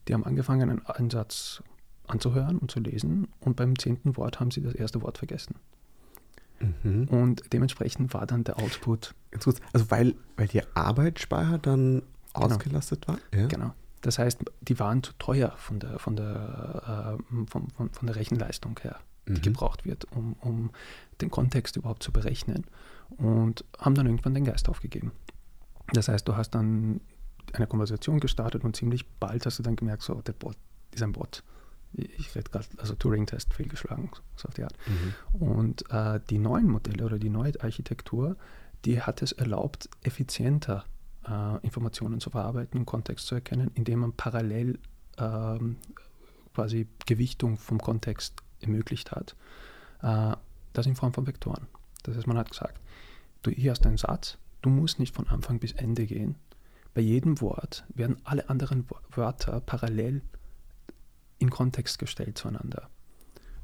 [0.09, 1.63] die haben angefangen, einen, einen Satz
[2.07, 5.57] anzuhören und zu lesen und beim zehnten Wort haben sie das erste Wort vergessen.
[6.83, 7.09] Mhm.
[7.09, 9.15] Und dementsprechend war dann der Output.
[9.73, 12.03] Also weil, weil die Arbeitsspeicher dann
[12.35, 12.47] genau.
[12.47, 13.19] ausgelastet war?
[13.35, 13.47] Ja.
[13.47, 13.75] Genau.
[14.01, 18.17] Das heißt, die waren zu teuer von der, von der, äh, von, von, von der
[18.17, 19.43] Rechenleistung her die mhm.
[19.43, 20.71] gebraucht wird, um, um
[21.21, 22.65] den Kontext überhaupt zu berechnen.
[23.17, 25.13] Und haben dann irgendwann den Geist aufgegeben.
[25.93, 27.01] Das heißt, du hast dann
[27.53, 30.57] eine Konversation gestartet und ziemlich bald hast du dann gemerkt, so, der Bot
[30.93, 31.45] ist ein Bot.
[31.93, 34.75] Ich werde gerade, also Turing-Test fehlgeschlagen, so auf die Art.
[34.87, 35.39] Mhm.
[35.39, 38.37] Und äh, die neuen Modelle oder die neue Architektur,
[38.87, 40.85] die hat es erlaubt, effizienter
[41.29, 44.79] äh, Informationen zu verarbeiten und Kontext zu erkennen, indem man parallel
[45.19, 45.77] ähm,
[46.55, 49.37] quasi Gewichtung vom Kontext ermöglicht hat,
[50.03, 50.37] äh,
[50.73, 51.67] das in Form von Vektoren.
[52.03, 52.81] Das heißt, man hat gesagt,
[53.43, 56.37] du hier hast einen Satz, du musst nicht von Anfang bis Ende gehen.
[56.95, 60.23] Bei jedem Wort werden alle anderen Wörter parallel
[61.39, 62.89] in Kontext gestellt zueinander.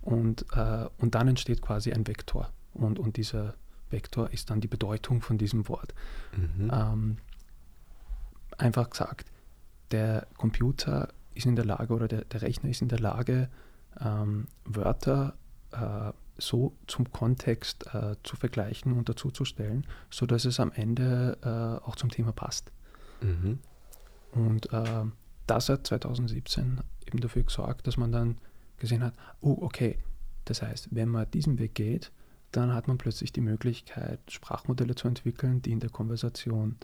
[0.01, 2.51] Und, äh, und dann entsteht quasi ein Vektor.
[2.73, 3.55] Und, und dieser
[3.91, 5.95] Vektor ist dann die Bedeutung von diesem Wort.
[6.37, 6.71] Mhm.
[6.73, 7.17] Ähm,
[8.59, 9.31] einfach gesagt,
[9.91, 13.49] der Computer ist in der Lage oder der, der Rechner ist in der Lage,
[14.01, 15.35] ähm, Wörter
[15.73, 21.97] äh, so zum Kontext äh, zu vergleichen und dazuzustellen, sodass es am Ende äh, auch
[21.97, 22.71] zum Thema passt.
[23.21, 23.59] Mhm.
[24.33, 25.05] Und äh,
[25.47, 28.39] das hat 2017 eben dafür gesorgt, dass man dann
[28.77, 29.99] gesehen hat, oh, okay,
[30.45, 32.13] das heißt, wenn man diesen Weg geht,
[32.53, 36.77] dann hat man plötzlich die Möglichkeit, Sprachmodelle zu entwickeln, die in der Konversation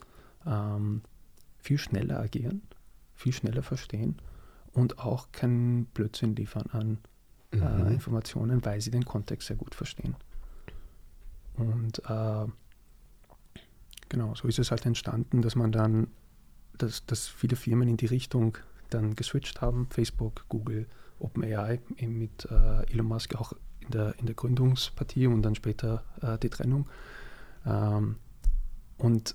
[0.47, 1.03] ähm,
[1.65, 2.63] viel schneller agieren,
[3.15, 4.17] viel schneller verstehen
[4.73, 6.99] und auch keinen Blödsinn liefern an
[7.53, 7.87] äh, mhm.
[7.87, 10.15] äh, Informationen, weil sie den Kontext sehr gut verstehen.
[11.57, 12.47] Und äh,
[14.11, 16.09] genau, so ist es halt entstanden, dass man dann,
[16.77, 18.59] dass, dass viele Firmen in die Richtung
[18.91, 20.87] dann geswitcht haben, Facebook, Google,
[21.19, 26.05] OpenAI, eben mit äh, Elon Musk auch in der, in der Gründungspartie und dann später
[26.21, 26.89] äh, die Trennung.
[27.65, 28.17] Ähm,
[28.99, 29.35] und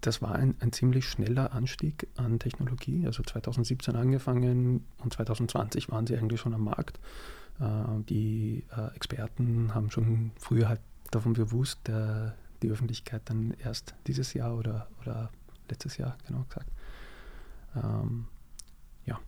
[0.00, 3.06] das war ein, ein ziemlich schneller Anstieg an Technologie.
[3.06, 6.98] Also 2017 angefangen und 2020 waren sie eigentlich schon am Markt.
[7.60, 13.94] Äh, die äh, Experten haben schon früher halt davon bewusst, der, die Öffentlichkeit dann erst
[14.06, 15.30] dieses Jahr oder, oder
[15.68, 16.70] letztes Jahr genau gesagt.
[17.76, 18.26] Ähm,
[19.04, 19.18] ja.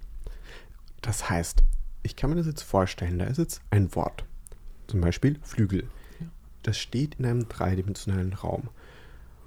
[1.02, 1.62] Das heißt,
[2.02, 4.24] ich kann mir das jetzt vorstellen, da ist jetzt ein Wort,
[4.86, 5.88] zum Beispiel Flügel.
[6.20, 6.26] Ja.
[6.62, 8.70] Das steht in einem dreidimensionalen Raum.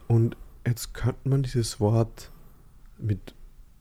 [0.08, 2.32] Und jetzt könnte man dieses Wort
[2.98, 3.34] mit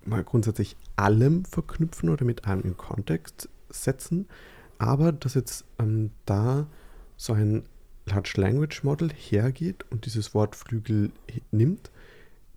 [0.05, 4.27] mal grundsätzlich allem verknüpfen oder mit allem in Kontext setzen,
[4.79, 6.66] aber dass jetzt ähm, da
[7.16, 7.64] so ein
[8.07, 11.11] Large Language Model hergeht und dieses Wort Flügel
[11.51, 11.90] nimmt,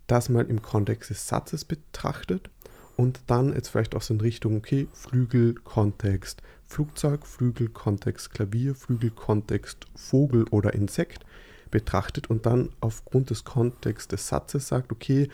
[0.06, 2.50] das mal im Kontext des Satzes betrachtet
[2.96, 8.74] und dann jetzt vielleicht auch so in Richtung, okay, Flügel, Kontext, Flugzeug, Flügel, Kontext, Klavier,
[8.74, 11.24] Flügel, Kontext, Vogel oder Insekt
[11.70, 15.28] betrachtet und dann aufgrund des Kontexts des Satzes sagt, okay,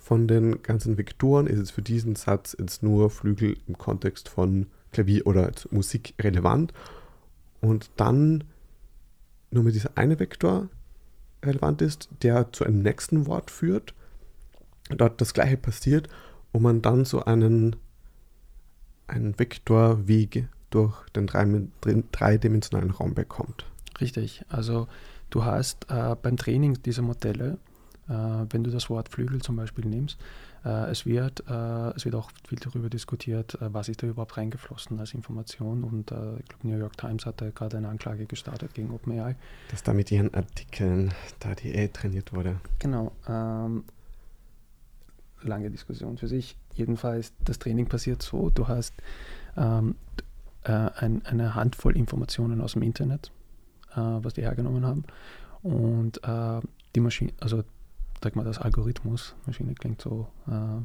[0.00, 4.66] von den ganzen Vektoren ist es für diesen Satz jetzt nur Flügel im Kontext von
[4.92, 6.72] Klavier oder Musik relevant
[7.60, 8.44] und dann
[9.50, 10.68] nur mit dieser eine Vektor
[11.44, 13.94] relevant ist, der zu einem nächsten Wort führt,
[14.88, 16.08] dort das gleiche passiert
[16.52, 17.76] und man dann so einen,
[19.06, 23.66] einen Vektorweg durch den dreidimensionalen Raum bekommt.
[24.00, 24.86] Richtig, also
[25.30, 27.58] du hast äh, beim Training dieser Modelle,
[28.08, 28.12] äh,
[28.50, 30.18] wenn du das Wort Flügel zum Beispiel nimmst,
[30.64, 34.36] äh, es, wird, äh, es wird auch viel darüber diskutiert, äh, was ist da überhaupt
[34.36, 35.84] reingeflossen als Information.
[35.84, 39.36] Und ich glaube, New York Times hat da gerade eine Anklage gestartet gegen OpenAI.
[39.70, 42.60] Dass da mit ihren Artikeln da die AI trainiert wurde.
[42.78, 43.12] Genau.
[43.28, 43.84] Ähm,
[45.42, 46.56] lange Diskussion für sich.
[46.74, 48.94] Jedenfalls, das Training passiert so, du hast
[49.56, 49.94] ähm,
[50.64, 53.30] äh, ein, eine Handvoll Informationen aus dem Internet,
[53.92, 55.04] äh, was die hergenommen haben.
[55.62, 56.60] Und äh,
[56.94, 57.64] die Maschine, also
[58.22, 60.82] sag mal, das Algorithmus, Maschine klingt so, äh,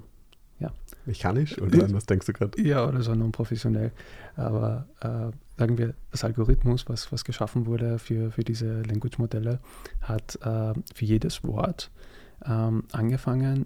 [0.60, 0.72] ja.
[1.06, 2.62] Mechanisch oder was denkst du gerade?
[2.62, 3.92] Ja, oder so non-professionell.
[4.36, 9.60] Aber äh, sagen wir, das Algorithmus, was, was geschaffen wurde für, für diese Language-Modelle,
[10.02, 11.92] hat äh, für jedes Wort
[12.46, 13.66] ähm, angefangen,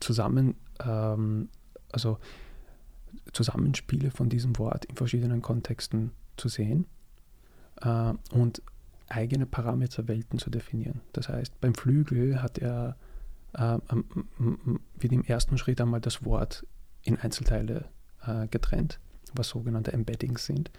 [0.00, 1.48] zusammen, ähm,
[1.92, 2.18] also
[3.32, 6.86] Zusammenspiele von diesem Wort in verschiedenen Kontexten zu sehen
[7.82, 8.62] äh, und
[9.08, 11.00] eigene Parameterwelten zu definieren.
[11.12, 12.96] Das heißt, beim Flügel hat er
[13.54, 13.78] äh,
[14.98, 16.66] wird im ersten Schritt einmal das Wort
[17.02, 17.86] in Einzelteile
[18.26, 18.98] äh, getrennt,
[19.34, 20.70] was sogenannte Embeddings sind.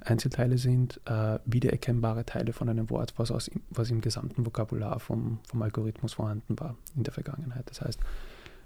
[0.00, 5.40] Einzelteile sind äh, wiedererkennbare Teile von einem Wort, was, aus, was im gesamten Vokabular vom,
[5.48, 7.68] vom Algorithmus vorhanden war in der Vergangenheit.
[7.68, 8.00] Das heißt,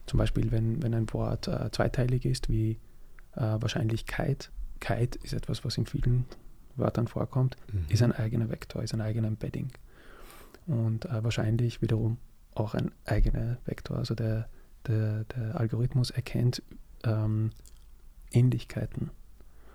[0.06, 2.78] zum Beispiel, wenn, wenn ein Wort äh, zweiteilig ist, wie
[3.34, 6.26] äh, Wahrscheinlichkeit, Kite ist etwas, was in vielen
[6.76, 7.86] Wörtern vorkommt, mhm.
[7.88, 9.70] ist ein eigener Vektor, ist ein eigener Embedding.
[10.66, 12.18] Und äh, wahrscheinlich wiederum
[12.54, 13.98] auch ein eigener Vektor.
[13.98, 14.48] Also der,
[14.86, 16.62] der, der Algorithmus erkennt
[17.04, 17.50] ähm,
[18.32, 19.10] Ähnlichkeiten.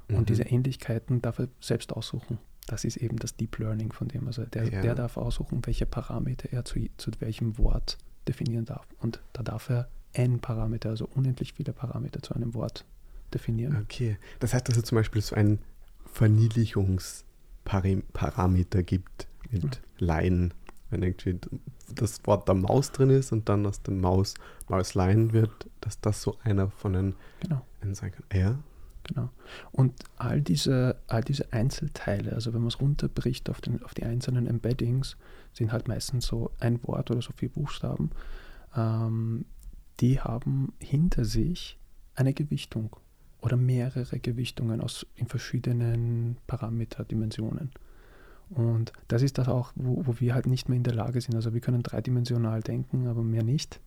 [0.08, 0.16] Mhm.
[0.16, 2.38] Und diese Ähnlichkeiten darf er selbst aussuchen.
[2.68, 4.28] Das ist eben das Deep Learning von dem.
[4.28, 4.82] Also der, ja.
[4.82, 8.88] der darf aussuchen, welche Parameter er zu, zu welchem Wort definieren darf.
[9.00, 12.86] Und da darf er n Parameter, also unendlich viele Parameter zu einem Wort
[13.34, 13.78] definieren.
[13.84, 15.60] Okay, das heißt, dass es zum Beispiel so ein
[16.12, 19.70] Verniedlichungsparameter gibt mit mhm.
[19.98, 20.50] Line,
[20.90, 21.40] wenn irgendwie
[21.96, 24.36] das Wort der Maus drin ist und dann aus der Maus
[24.68, 27.66] Mauslein wird, dass das so einer von den genau.
[27.92, 28.24] sein kann.
[28.34, 28.60] Ja.
[29.04, 29.30] Genau.
[29.72, 34.04] Und all diese, all diese Einzelteile, also wenn man es runterbricht auf, den, auf die
[34.04, 35.18] einzelnen Embeddings,
[35.54, 38.12] sind halt meistens so ein Wort oder so vier Buchstaben.
[38.76, 39.46] Ähm,
[40.00, 41.80] die haben hinter sich
[42.16, 42.96] eine Gewichtung
[43.42, 47.72] oder mehrere Gewichtungen aus, in verschiedenen Parameterdimensionen.
[48.50, 51.36] Und das ist das auch, wo, wo, wir halt nicht mehr in der Lage sind.
[51.36, 53.80] Also wir können dreidimensional denken, aber mehr nicht.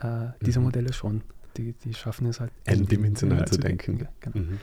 [0.00, 0.66] Äh, diese mhm.
[0.66, 1.22] Modelle schon.
[1.56, 3.98] Die, die schaffen es halt n-dimensional zu denken.
[3.98, 4.14] denken.
[4.20, 4.38] Genau.
[4.38, 4.58] Mhm.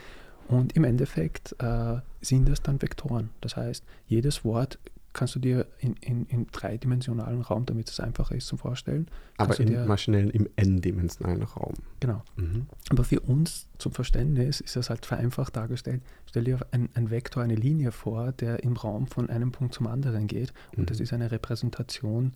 [0.48, 3.30] Und im Endeffekt äh, sind das dann Vektoren.
[3.42, 4.80] Das heißt, jedes Wort
[5.16, 9.08] kannst du dir in, in, in dreidimensionalen Raum, damit es einfacher ist zum Vorstellen.
[9.38, 11.74] Aber in dir, maschinellen im n-dimensionalen Raum.
[12.02, 12.22] Genau.
[12.36, 12.68] Mhm.
[12.90, 16.04] Aber für uns zum Verständnis ist das halt vereinfacht dargestellt.
[16.30, 19.88] Stell dir ein, ein Vektor, eine Linie vor, der im Raum von einem Punkt zum
[19.88, 20.54] anderen geht.
[20.74, 20.86] Und mhm.
[20.88, 22.34] das ist eine Repräsentation,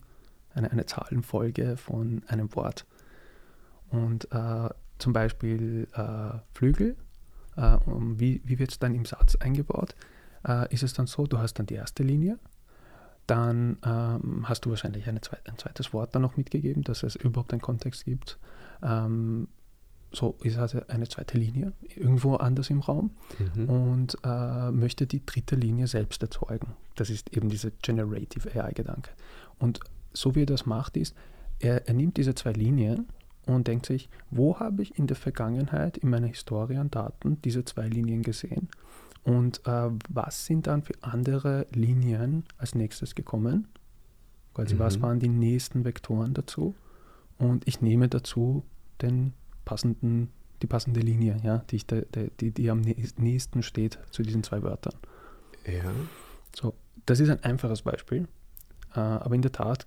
[0.54, 2.86] eine, eine Zahlenfolge von einem Wort.
[3.90, 6.96] Und äh, zum Beispiel äh, Flügel,
[7.56, 9.94] äh, wie, wie wird es dann im Satz eingebaut?
[10.48, 12.38] Äh, ist es dann so, du hast dann die erste Linie
[13.30, 17.52] dann ähm, hast du wahrscheinlich zwe ein zweites Wort dann noch mitgegeben, dass es überhaupt
[17.52, 18.38] einen Kontext gibt.
[18.82, 19.46] Ähm,
[20.12, 23.68] so ist also eine zweite Linie irgendwo anders im Raum mhm.
[23.68, 26.74] und äh, möchte die dritte Linie selbst erzeugen.
[26.96, 29.10] Das ist eben dieser Generative AI-Gedanke.
[29.60, 29.78] Und
[30.12, 31.14] so wie er das macht, ist,
[31.60, 33.06] er, er nimmt diese zwei Linien
[33.46, 37.64] und denkt sich, wo habe ich in der Vergangenheit in meiner Historie an Daten diese
[37.64, 38.68] zwei Linien gesehen
[39.24, 43.68] und äh, was sind dann für andere Linien als nächstes gekommen?
[44.54, 44.78] Quasi, mhm.
[44.78, 46.74] was waren die nächsten Vektoren dazu?
[47.38, 48.64] Und ich nehme dazu
[49.02, 49.32] den
[49.64, 50.30] passenden,
[50.62, 54.42] die passende Linie, ja, die, ich de, de, die, die am nächsten steht zu diesen
[54.42, 54.94] zwei Wörtern.
[55.66, 55.90] Ja.
[56.54, 56.74] So,
[57.06, 58.26] das ist ein einfaches Beispiel.
[58.94, 59.86] Äh, aber in der Tat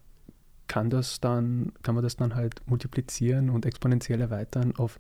[0.68, 5.00] kann, das dann, kann man das dann halt multiplizieren und exponentiell erweitern auf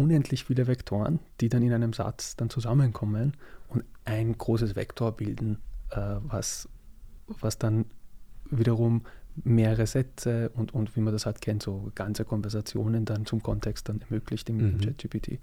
[0.00, 3.36] unendlich viele Vektoren, die dann in einem Satz dann zusammenkommen
[3.68, 5.58] und ein großes Vektor bilden,
[5.90, 6.68] äh, was,
[7.26, 7.84] was dann
[8.50, 9.02] wiederum
[9.44, 13.88] mehrere Sätze und, und wie man das halt kennt, so ganze Konversationen dann zum Kontext
[13.88, 14.80] dann ermöglicht im, mhm.
[14.80, 15.28] ChatGPT.
[15.28, 15.38] Äh,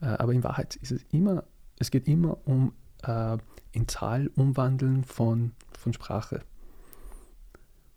[0.00, 1.44] aber in Wahrheit ist es immer,
[1.78, 2.72] es geht immer um
[3.04, 3.38] äh,
[3.72, 6.40] in Zahl umwandeln von, von Sprache.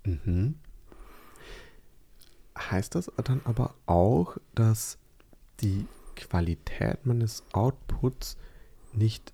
[0.06, 0.56] Mhm.
[2.58, 4.98] Heißt das dann aber auch, dass
[5.62, 8.38] die Qualität meines Outputs
[8.94, 9.34] nicht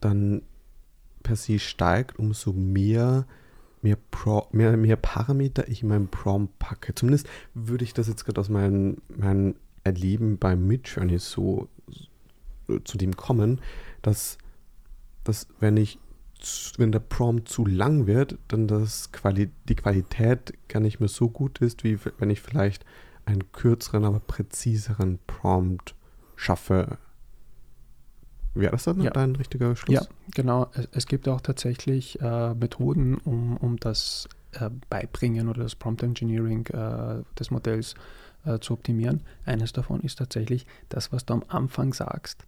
[0.00, 0.42] dann
[1.22, 3.26] per se steigt, umso mehr,
[3.80, 6.94] mehr, Pro, mehr, mehr Parameter ich in meinem Prompt packe.
[6.94, 11.68] Zumindest würde ich das jetzt gerade aus meinem, meinem Erleben bei Midjourney so,
[12.66, 13.60] so zu dem kommen,
[14.02, 14.38] dass,
[15.24, 15.98] dass wenn ich
[16.76, 21.28] wenn der Prompt zu lang wird, dann das Quali die Qualität gar nicht mehr so
[21.28, 22.84] gut ist, wie wenn ich vielleicht
[23.24, 25.94] einen kürzeren, aber präziseren Prompt
[26.36, 26.98] schaffe.
[28.54, 29.12] Wäre das dann ja.
[29.12, 29.94] ein richtiger Schluss?
[29.94, 30.02] Ja,
[30.34, 30.70] genau.
[30.74, 36.02] Es, es gibt auch tatsächlich äh, Methoden, um, um das äh, Beibringen oder das Prompt
[36.02, 37.94] Engineering äh, des Modells
[38.44, 39.22] äh, zu optimieren.
[39.46, 42.46] Eines davon ist tatsächlich das, was du am Anfang sagst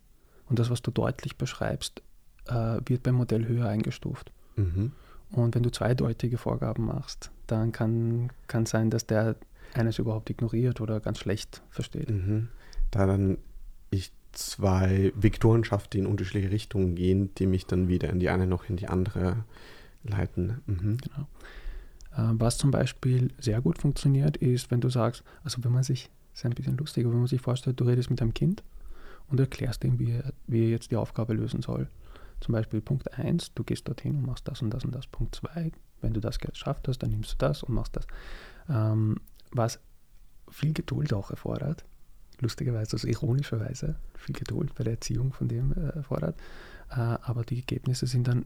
[0.48, 2.02] und das, was du deutlich beschreibst,
[2.46, 4.30] äh, wird beim Modell höher eingestuft.
[4.56, 4.92] Mhm.
[5.30, 9.36] Und wenn du zweideutige Vorgaben machst, dann kann, kann sein, dass der
[9.74, 12.10] eines überhaupt ignoriert oder ganz schlecht versteht.
[12.10, 12.48] Mhm.
[12.90, 13.38] Da dann
[13.90, 18.28] ich zwei Vektoren schaffe, die in unterschiedliche Richtungen gehen, die mich dann wieder in die
[18.28, 19.44] eine noch in die andere
[20.02, 20.60] leiten.
[20.66, 20.98] Mhm.
[20.98, 21.28] Genau.
[22.16, 26.10] Äh, was zum Beispiel sehr gut funktioniert, ist, wenn du sagst, also wenn man sich,
[26.32, 28.62] das ist ein bisschen lustig, wenn man sich vorstellt, du redest mit einem Kind
[29.28, 31.88] und erklärst ihm, wie er, wie er jetzt die Aufgabe lösen soll.
[32.40, 35.06] Zum Beispiel Punkt 1, du gehst dorthin und machst das und das und das.
[35.06, 38.06] Punkt 2, wenn du das geschafft hast, dann nimmst du das und machst das.
[38.68, 39.16] Ähm,
[39.54, 39.80] was
[40.50, 41.84] viel Geduld auch erfordert,
[42.40, 46.38] lustigerweise, also ironischerweise, viel Geduld bei der Erziehung von dem äh, erfordert,
[46.90, 48.44] äh, aber die Ergebnisse sind dann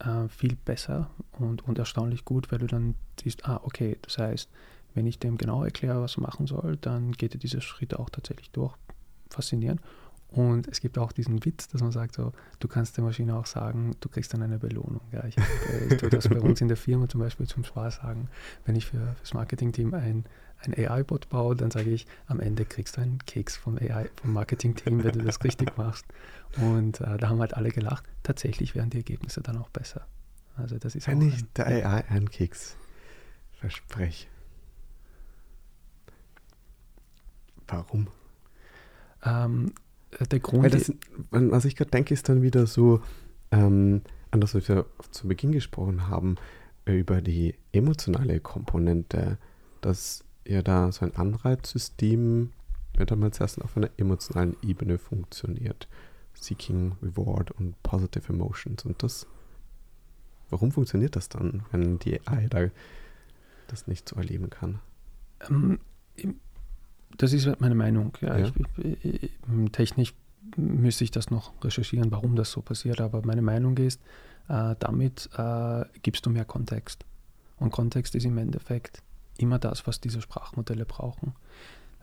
[0.00, 4.50] äh, viel besser und, und erstaunlich gut, weil du dann siehst, ah, okay, das heißt,
[4.94, 8.10] wenn ich dem genau erkläre, was er machen soll, dann geht er diese Schritte auch
[8.10, 8.76] tatsächlich durch.
[9.30, 9.80] Faszinierend.
[10.32, 13.44] Und es gibt auch diesen Witz, dass man sagt, so, du kannst der Maschine auch
[13.44, 15.02] sagen, du kriegst dann eine Belohnung.
[15.12, 15.36] Ja, ich,
[15.90, 18.28] ich tue das bei uns in der Firma zum Beispiel zum Spaß sagen.
[18.64, 20.24] Wenn ich für das Marketing-Team ein,
[20.60, 24.32] ein AI-Bot baue, dann sage ich, am Ende kriegst du einen Keks vom AI, vom
[24.32, 26.06] Marketing-Team, wenn du das richtig machst.
[26.56, 28.04] Und äh, da haben halt alle gelacht.
[28.22, 30.06] Tatsächlich werden die Ergebnisse dann auch besser.
[30.56, 32.76] Also das ist Wenn ich der AI einen Keks
[33.60, 34.28] verspreche.
[37.68, 38.08] Warum?
[39.24, 39.72] Ähm,
[40.20, 40.72] der Grund.
[40.72, 40.92] Das,
[41.30, 43.00] was ich gerade denke, ist dann wieder so,
[43.50, 46.36] ähm, an das, was wir zu Beginn gesprochen haben,
[46.86, 49.38] äh, über die emotionale Komponente,
[49.80, 52.52] dass ja da so ein Anreizsystem
[52.98, 55.88] ja damals erst auf einer emotionalen Ebene funktioniert.
[56.34, 58.84] Seeking Reward und Positive Emotions.
[58.84, 59.26] Und das,
[60.50, 62.68] warum funktioniert das dann, wenn die AI da
[63.68, 64.80] das nicht so erleben kann?
[65.48, 65.78] Ähm,
[67.16, 68.16] das ist meine Meinung.
[68.20, 68.38] Ja.
[68.38, 68.50] ja.
[68.78, 69.30] Ich, ich,
[69.72, 70.14] technisch
[70.56, 73.00] müsste ich das noch recherchieren, warum das so passiert.
[73.00, 74.00] Aber meine Meinung ist,
[74.48, 77.04] äh, damit äh, gibst du mehr Kontext.
[77.58, 79.02] Und Kontext ist im Endeffekt
[79.38, 81.34] immer das, was diese Sprachmodelle brauchen.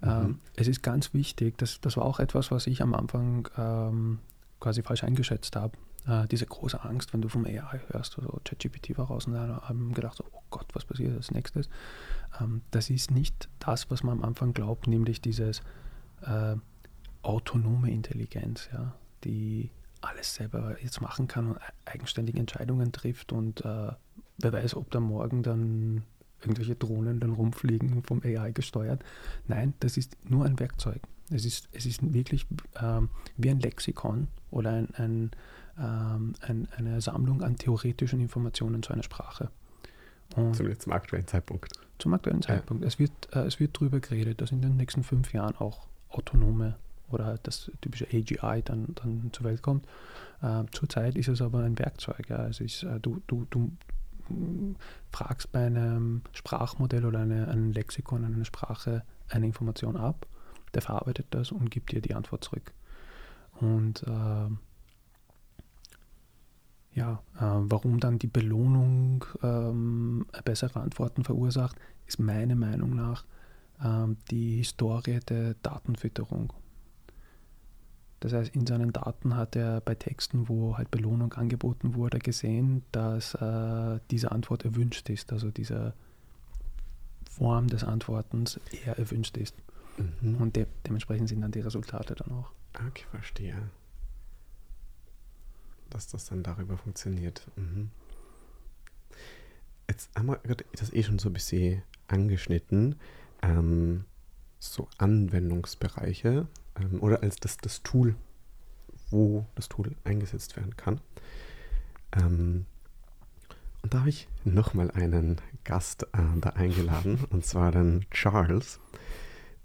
[0.01, 0.09] Mhm.
[0.09, 4.19] Ähm, es ist ganz wichtig, das, das war auch etwas, was ich am Anfang ähm,
[4.59, 5.77] quasi falsch eingeschätzt habe.
[6.07, 9.61] Äh, diese große Angst, wenn du vom AI hörst, also ChatGPT war raus und dann
[9.61, 11.69] haben gedacht, so, oh Gott, was passiert als nächstes?
[12.39, 15.61] Ähm, das ist nicht das, was man am Anfang glaubt, nämlich dieses
[16.21, 16.55] äh,
[17.21, 23.91] autonome Intelligenz, ja, die alles selber jetzt machen kann und eigenständige Entscheidungen trifft und äh,
[24.37, 26.03] wer weiß, ob da morgen dann
[26.41, 29.03] irgendwelche Drohnen dann rumfliegen, vom AI gesteuert.
[29.47, 31.01] Nein, das ist nur ein Werkzeug.
[31.29, 32.47] Es ist, es ist wirklich
[32.81, 35.31] ähm, wie ein Lexikon oder ein, ein,
[35.79, 39.49] ähm, ein, eine Sammlung an theoretischen Informationen zu einer Sprache.
[40.35, 41.73] Und zum, zum aktuellen Zeitpunkt.
[41.97, 42.83] Zum aktuellen Zeitpunkt.
[42.83, 42.87] Ja.
[42.87, 46.75] Es, wird, äh, es wird geredet, dass in den nächsten fünf Jahren auch autonome
[47.09, 49.85] oder halt das typische AGI dann, dann zur Welt kommt.
[50.41, 52.29] Äh, zurzeit ist es aber ein Werkzeug.
[52.29, 52.47] Ja.
[52.47, 53.71] Es ist, äh, du, du, du
[55.11, 60.27] fragst bei einem Sprachmodell oder eine, einem Lexikon, einer Sprache eine Information ab,
[60.73, 62.73] der verarbeitet das und gibt dir die Antwort zurück.
[63.59, 64.49] Und äh,
[66.93, 71.77] ja, äh, warum dann die Belohnung ähm, bessere Antworten verursacht,
[72.07, 73.25] ist meiner Meinung nach
[73.83, 76.53] ähm, die Historie der Datenfütterung.
[78.19, 82.83] Das heißt, in seinen Daten hat er bei Texten, wo halt Belohnung angeboten wurde, gesehen,
[82.91, 85.93] dass äh, diese Antwort erwünscht ist, also diese
[87.29, 89.55] Form des Antwortens eher erwünscht ist.
[89.97, 90.35] Mhm.
[90.35, 92.51] Und de dementsprechend sind dann die Resultate dann auch.
[92.87, 93.55] Okay, verstehe.
[95.89, 97.47] Dass das dann darüber funktioniert.
[97.55, 97.91] Mhm.
[99.87, 100.39] Jetzt haben wir
[100.73, 102.95] das eh schon so ein bisschen angeschnitten.
[103.41, 104.05] Ähm,
[104.59, 106.47] so Anwendungsbereiche
[106.79, 108.15] ähm, oder als das, das Tool,
[109.09, 111.01] wo das Tool eingesetzt werden kann.
[112.11, 112.65] Ähm,
[113.81, 118.79] und da habe ich nochmal einen Gast äh, da eingeladen, und zwar den Charles,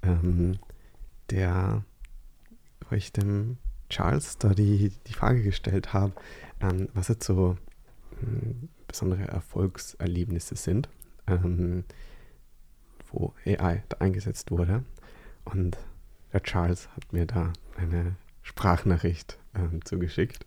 [0.02, 0.58] ähm,
[1.30, 1.84] der,
[2.88, 3.58] wo ich dem
[3.94, 6.12] Charles da die, die Frage gestellt habe,
[6.60, 7.56] ähm, was jetzt so
[8.20, 10.88] ähm, besondere Erfolgserlebnisse sind,
[11.28, 11.84] ähm,
[13.12, 14.84] wo AI da eingesetzt wurde.
[15.44, 15.78] Und
[16.32, 20.44] der Charles hat mir da eine Sprachnachricht ähm, zugeschickt.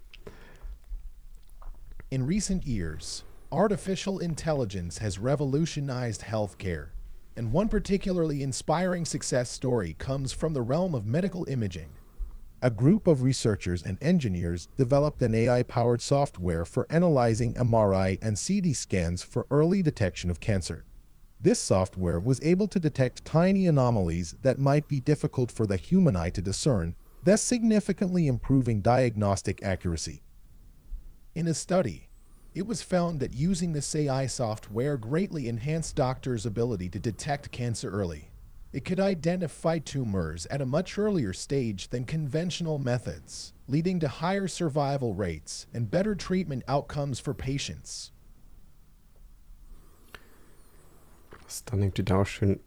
[2.09, 6.89] In recent years, artificial intelligence has revolutionized healthcare.
[7.37, 11.89] And one particularly inspiring success story comes from the realm of medical imaging.
[12.59, 18.35] A group of researchers and engineers developed an AI powered software for analyzing MRI and
[18.35, 20.83] CT scans for early detection of cancer.
[21.39, 26.15] This software was able to detect tiny anomalies that might be difficult for the human
[26.15, 30.23] eye to discern, thus significantly improving diagnostic accuracy.
[31.35, 32.09] In a study,
[32.55, 37.91] it was found that using this AI software greatly enhanced doctors' ability to detect cancer
[37.91, 38.31] early.
[38.77, 44.47] It could identify tumors at a much earlier stage than conventional methods, leading to higher
[44.47, 48.11] survival rates and better treatment outcomes for patients.
[51.43, 52.59] was dann irgendwie da schön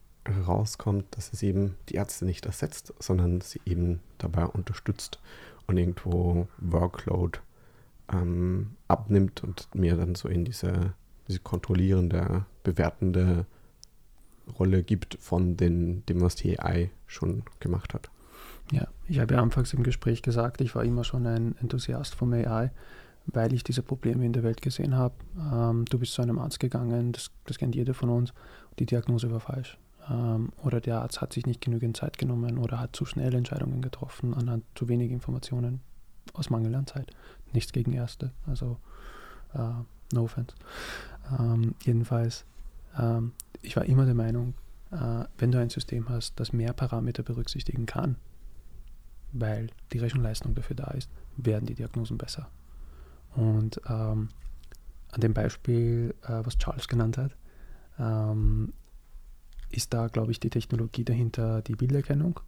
[0.49, 5.21] rauskommt, dass es eben die Ärzte nicht ersetzt, sondern sie eben dabei unterstützt
[5.69, 7.39] und irgendwo Workload
[8.13, 10.95] ähm, abnimmt und mir dann so in diese,
[11.29, 13.47] diese kontrollierende, bewertende
[14.59, 18.11] Rolle gibt von den, dem, was die AI schon gemacht hat.
[18.73, 22.33] Ja, ich habe ja anfangs im Gespräch gesagt, ich war immer schon ein Enthusiast vom
[22.33, 22.71] AI
[23.27, 25.15] weil ich diese Probleme in der Welt gesehen habe.
[25.53, 28.33] Ähm, du bist zu einem Arzt gegangen, das, das kennt jeder von uns,
[28.79, 29.79] die Diagnose war falsch.
[30.09, 33.83] Ähm, oder der Arzt hat sich nicht genügend Zeit genommen oder hat zu schnell Entscheidungen
[33.83, 35.81] getroffen anhand zu wenig Informationen
[36.33, 37.11] aus Mangel an Zeit.
[37.53, 38.79] Nichts gegen Ärzte, also
[39.55, 39.59] äh,
[40.13, 40.55] no offense.
[41.39, 42.45] Ähm, jedenfalls,
[42.99, 43.33] ähm,
[43.63, 44.55] ich war immer der Meinung,
[44.91, 48.17] äh, wenn du ein System hast, das mehr Parameter berücksichtigen kann,
[49.33, 52.49] weil die Rechenleistung dafür da ist, werden die Diagnosen besser.
[53.35, 54.29] Und ähm,
[55.13, 57.37] an dem Beispiel, äh, was Charles genannt hat,
[57.99, 58.73] ähm,
[59.71, 62.41] ist da, glaube ich, die Technologie dahinter die Bilderkennung.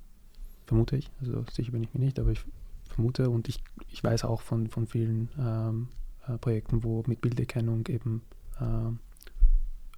[0.67, 1.11] Vermute ich.
[1.21, 2.45] Also sicher bin ich mir nicht, aber ich
[2.87, 5.89] vermute und ich, ich weiß auch von, von vielen ähm,
[6.27, 8.23] äh, Projekten, wo mit Bilderkennung eben
[8.61, 8.93] äh,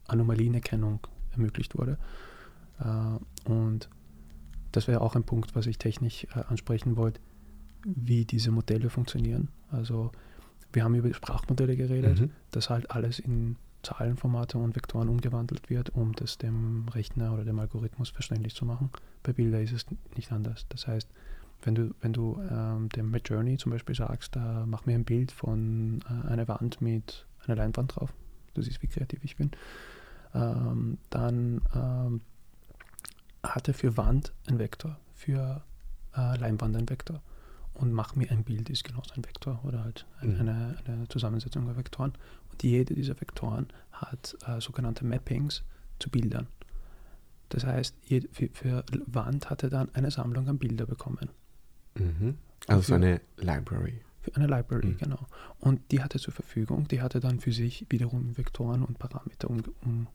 [0.07, 1.01] Anomalienerkennung
[1.33, 1.99] ermöglicht wurde.
[2.81, 3.89] Äh, und
[4.73, 7.21] das wäre auch ein Punkt, was ich technisch äh, ansprechen wollte,
[7.85, 9.49] wie diese Modelle funktionieren.
[9.71, 10.11] Also
[10.73, 12.31] wir haben über Sprachmodelle geredet, mhm.
[12.51, 17.59] dass halt alles in Zahlenformate und Vektoren umgewandelt wird, um das dem Rechner oder dem
[17.59, 18.91] Algorithmus verständlich zu machen.
[19.23, 19.87] Bei Bildern ist es
[20.17, 20.67] nicht anders.
[20.71, 21.09] Das heißt,
[21.63, 25.33] wenn du, wenn du ähm, dem Midjourney zum Beispiel sagst, da mach mir ein Bild
[25.33, 28.13] von äh, einer Wand mit einer Leinwand drauf,
[28.55, 29.51] du siehst, wie kreativ ich bin,
[30.35, 32.21] ähm, dann ähm,
[33.43, 35.63] hat er für Wand ein Vektor, für
[36.17, 37.23] äh, Leinwand ein Vektor
[37.75, 40.41] und mach mir ein Bild, ist genauso ein Vektor oder halt eine, mhm.
[40.41, 42.13] eine, eine Zusammensetzung der Vektoren.
[42.51, 45.63] Und jede dieser Vektoren hat äh, sogenannte Mappings
[45.99, 46.47] zu Bildern.
[47.49, 47.95] Das heißt,
[48.33, 51.31] für, für, Wand hat er dann eine Sammlung an Bilder bekommen.
[51.95, 52.39] Mhm.
[52.67, 54.01] Also für, eine Library.
[54.23, 54.99] Für eine Library, mhm.
[54.99, 55.27] genau.
[55.61, 59.63] Und die hatte zur Verfügung, die hatte dann für sich wiederum Vektoren und Parameter um,
[59.83, 60.07] um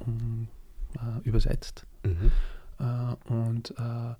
[0.00, 1.86] äh, übersetzt.
[2.04, 2.30] Mhm.
[2.78, 4.14] Äh, und äh,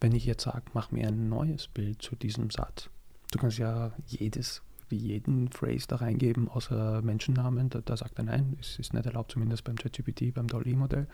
[0.00, 2.90] wenn ich jetzt sage, mach mir ein neues Bild zu diesem Satz,
[3.30, 8.56] du kannst ja jedes, jeden Phrase da reingeben, außer Menschennamen, da, da sagt er nein,
[8.60, 11.06] es ist nicht erlaubt, zumindest beim ChatGPT, beim DALL-E-Modell.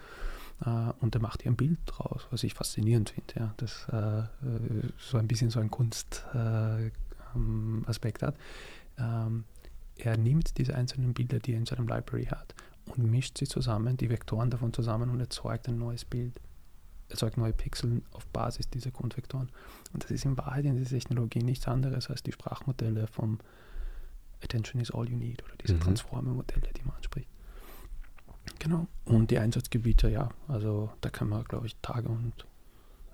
[0.66, 3.32] Uh, und er macht dir ein Bild draus, was ich faszinierend finde.
[3.34, 3.54] Ja.
[3.56, 4.24] Das uh,
[4.98, 8.36] so ein bisschen so ein Kunstaspekt uh, hat.
[8.98, 9.44] Um, ähm,
[9.96, 12.54] er nimmt diese einzelnen Bilder, die er in seinem Library hat,
[12.86, 16.40] und mischt sie zusammen, die Vektoren davon zusammen und erzeugt ein neues Bild
[17.10, 19.50] erzeugt neue Pixel auf Basis dieser Grundvektoren.
[19.92, 23.38] Und das ist in Wahrheit in dieser Technologie nichts anderes als die Sprachmodelle vom
[24.42, 25.80] Attention is all you need oder diese Mhm.
[25.80, 27.28] Transformer-Modelle, die man anspricht.
[28.58, 28.86] Genau.
[29.04, 32.46] Und die Einsatzgebiete, ja, also da kann man, glaube ich, Tage und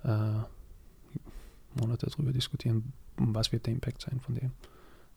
[0.03, 0.43] äh,
[1.79, 4.51] Monate drüber diskutieren, was wird der Impact sein von dem.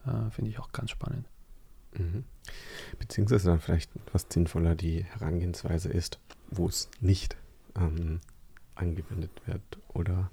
[0.06, 1.26] Äh, Finde ich auch ganz spannend.
[1.96, 2.24] Mhm.
[2.98, 6.18] Beziehungsweise dann vielleicht etwas sinnvoller die Herangehensweise ist,
[6.50, 7.36] wo es nicht
[7.76, 8.20] ähm,
[8.74, 10.30] angewendet wird oder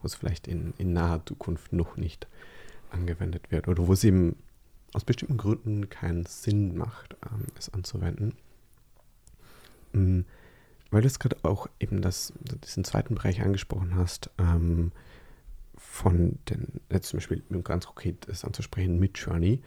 [0.00, 2.26] wo es vielleicht in, in naher Zukunft noch nicht
[2.90, 4.36] angewendet wird oder wo es eben
[4.92, 8.34] aus bestimmten Gründen keinen Sinn macht, ähm, es anzuwenden.
[9.92, 10.20] Mm,
[10.90, 12.32] Weil du jetzt gerade auch eben das,
[12.64, 14.92] diesen zweiten Bereich angesprochen hast, ähm,
[15.76, 19.60] von den, jetzt zum Beispiel ganz konkret das anzusprechen, mit Journey.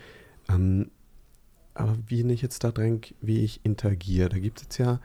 [1.74, 5.00] Aber wie ich jetzt da denke, wie ich interagiere, da gibt es jetzt ja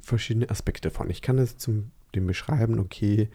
[0.00, 1.08] verschiedene Aspekte von.
[1.10, 3.30] Ich kann jetzt zum dem beschreiben, okay,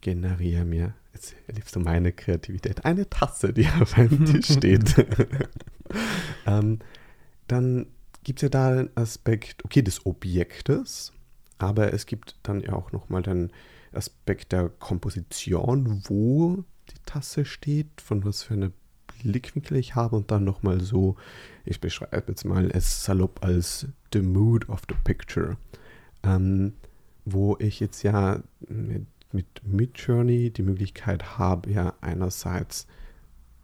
[0.00, 4.94] generiere mir, jetzt erlebst du meine Kreativität, eine Tasse, die auf einem Tisch steht.
[6.46, 6.78] ähm,
[7.48, 7.86] dann
[8.22, 11.12] gibt es ja da den Aspekt, okay, des Objektes,
[11.58, 13.50] aber es gibt dann ja auch nochmal den
[13.92, 18.72] Aspekt der Komposition, wo die Tasse steht, von was für eine
[19.22, 21.16] Blickwinkel ich habe und dann nochmal so,
[21.64, 25.56] ich beschreibe jetzt mal es salopp als the mood of the picture.
[26.22, 26.74] Ähm,
[27.24, 32.86] wo ich jetzt ja mit, mit Midjourney die Möglichkeit habe, ja einerseits,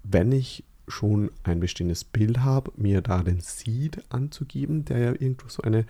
[0.03, 5.49] wenn ich schon ein bestehendes Bild habe, mir da den Seed anzugeben, der ja irgendwo
[5.49, 5.85] so eine,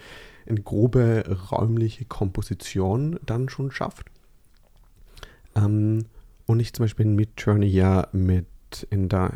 [0.46, 4.10] eine grobe räumliche Komposition dann schon schafft.
[5.54, 6.06] Ähm,
[6.46, 8.46] und ich zum Beispiel in Midjourney ja mit
[8.90, 9.32] in der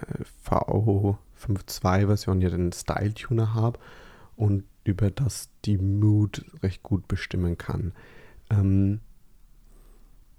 [0.46, 3.78] V52-Version ja den Style Tuner habe
[4.36, 7.92] und über das die Mood recht gut bestimmen kann.
[8.50, 9.00] Ähm,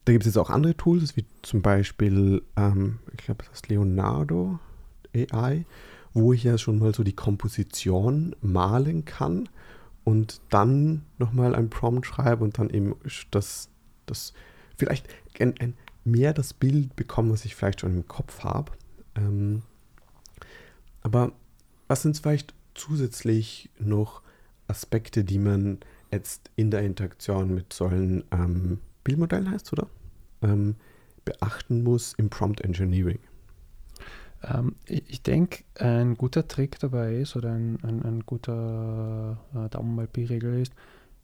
[0.06, 4.60] da gibt es jetzt auch andere Tools, wie zum Beispiel, ähm, ich glaube, das Leonardo
[5.16, 5.66] AI,
[6.14, 9.48] wo ich ja schon mal so die Komposition malen kann
[10.04, 12.96] und dann nochmal ein Prompt schreibe und dann eben
[13.30, 13.70] das,
[14.06, 14.34] das
[14.76, 15.08] vielleicht
[15.40, 18.72] ein, ein mehr das Bild bekomme, was ich vielleicht schon im Kopf habe.
[19.22, 19.62] Ähm,
[21.04, 21.32] aber
[21.88, 24.22] was sind vielleicht zusätzlich noch
[24.68, 25.80] Aspekte, die man
[26.12, 29.88] jetzt in der Interaktion mit solchen ähm, Bildmodellen heißt, oder?
[30.42, 30.76] Ähm,
[31.26, 33.20] beachten muss im Prompt Engineering.
[34.44, 39.96] Ähm, ich denke, ein guter Trick dabei ist oder ein, ein, ein guter äh, Daumen
[39.96, 40.74] mal Pi-Regel ist,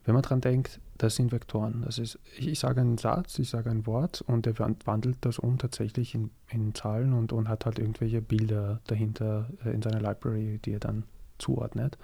[0.08, 1.82] wenn man dran denkt, das sind Vektoren.
[1.86, 5.38] Das ist, ich, ich sage einen Satz, ich sage ein Wort und der wandelt das
[5.38, 10.00] um tatsächlich in, in Zahlen und, und hat halt irgendwelche Bilder dahinter äh, in seiner
[10.00, 11.04] Library, die er dann
[11.40, 11.98] zuordnet.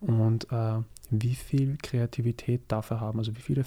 [0.00, 0.78] Und äh,
[1.10, 3.66] wie viel Kreativität darf er haben, also wie viele,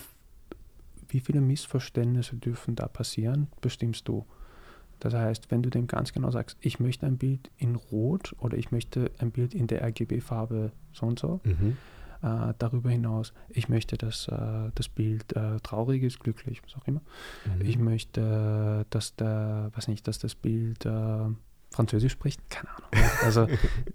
[1.08, 4.26] wie viele Missverständnisse dürfen da passieren, bestimmst du.
[5.00, 8.58] Das heißt, wenn du dem ganz genau sagst, ich möchte ein Bild in Rot oder
[8.58, 11.78] ich möchte ein Bild in der RGB-Farbe so und so, Mhm.
[12.22, 16.88] Äh, darüber hinaus, ich möchte, dass äh, das Bild äh, traurig ist, glücklich, was auch
[16.88, 17.02] immer.
[17.46, 17.66] Mhm.
[17.66, 21.30] Ich möchte, dass der, weiß nicht, dass das Bild äh,
[21.72, 22.90] Französisch spricht, keine Ahnung.
[23.24, 23.48] Also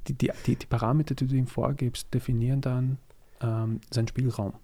[0.09, 2.99] die, die, die, die Parameter, die du ihm vorgibst, definieren dann
[3.41, 4.55] ähm, seinen Spielraum.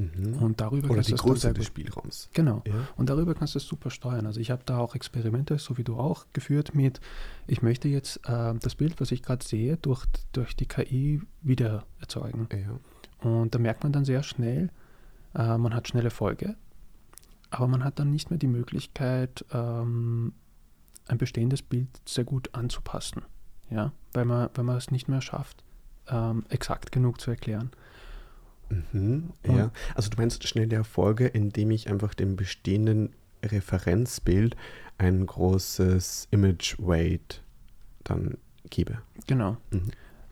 [0.00, 0.42] Mhm.
[0.42, 2.28] Und darüber Oder kannst die Größe des Spielraums.
[2.32, 2.62] Genau.
[2.66, 2.74] Ja.
[2.96, 4.26] Und darüber kannst du es super steuern.
[4.26, 7.00] Also ich habe da auch Experimente, so wie du auch, geführt mit,
[7.46, 11.84] ich möchte jetzt äh, das Bild, was ich gerade sehe, durch, durch die KI wieder
[12.00, 12.48] erzeugen.
[12.52, 13.28] Ja.
[13.28, 14.70] Und da merkt man dann sehr schnell,
[15.34, 16.56] äh, man hat schnelle Folge,
[17.50, 20.32] aber man hat dann nicht mehr die Möglichkeit, ähm,
[21.06, 23.22] ein bestehendes Bild sehr gut anzupassen.
[23.70, 23.92] Ja?
[24.12, 25.64] Weil, man, weil man es nicht mehr schafft,
[26.08, 27.70] ähm, exakt genug zu erklären.
[28.70, 29.70] Mhm, ja.
[29.94, 33.14] Also du meinst schnelle Erfolge, indem ich einfach dem bestehenden
[33.44, 34.56] Referenzbild
[34.98, 37.42] ein großes Image Weight
[38.04, 38.36] dann
[38.70, 38.98] gebe.
[39.26, 39.56] Genau.
[39.70, 39.90] Mhm.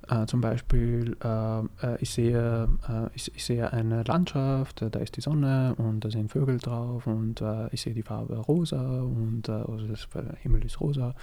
[0.09, 5.01] Äh, zum Beispiel, äh, äh, ich, sehe, äh, ich, ich sehe eine Landschaft, äh, da
[5.01, 9.01] ist die Sonne und da sind Vögel drauf und äh, ich sehe die Farbe rosa
[9.01, 11.15] und also das, der Himmel ist rosa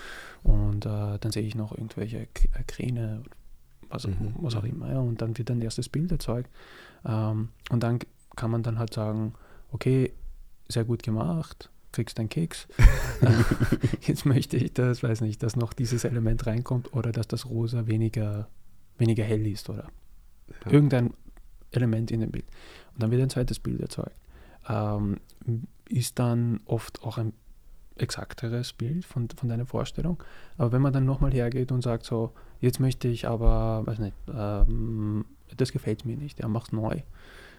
[0.43, 2.27] und dann sehe ich noch irgendwelche
[2.67, 3.23] Kräne,
[3.89, 4.69] was, Mhm, was auch mhm.
[4.69, 4.91] immer.
[4.91, 6.49] Ja, und dann wird ein erstes Bild erzeugt
[7.05, 7.99] ähm, und dann
[8.35, 9.33] kann man dann halt sagen,
[9.71, 10.13] okay,
[10.69, 12.67] sehr gut gemacht, kriegst einen Keks.
[14.01, 17.87] Jetzt möchte ich das, weiß nicht, dass noch dieses Element reinkommt oder dass das Rosa
[17.87, 18.47] weniger,
[18.97, 19.87] weniger hell ist oder
[20.65, 20.71] Ja.
[20.71, 21.13] irgendein
[21.71, 22.45] Element in dem Bild.
[22.93, 24.15] Und dann wird ein zweites Bild erzeugt.
[24.67, 25.17] Ähm,
[25.89, 27.33] ist dann oft auch ein
[27.95, 30.21] exakteres Bild von, von deiner Vorstellung.
[30.57, 34.15] Aber wenn man dann nochmal hergeht und sagt so, jetzt möchte ich aber, weiß nicht,
[34.33, 35.25] ähm,
[35.55, 37.01] das gefällt mir nicht, ja, mach's neu,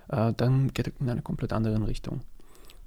[0.09, 2.21] äh, dann geht er in eine komplett andere Richtung.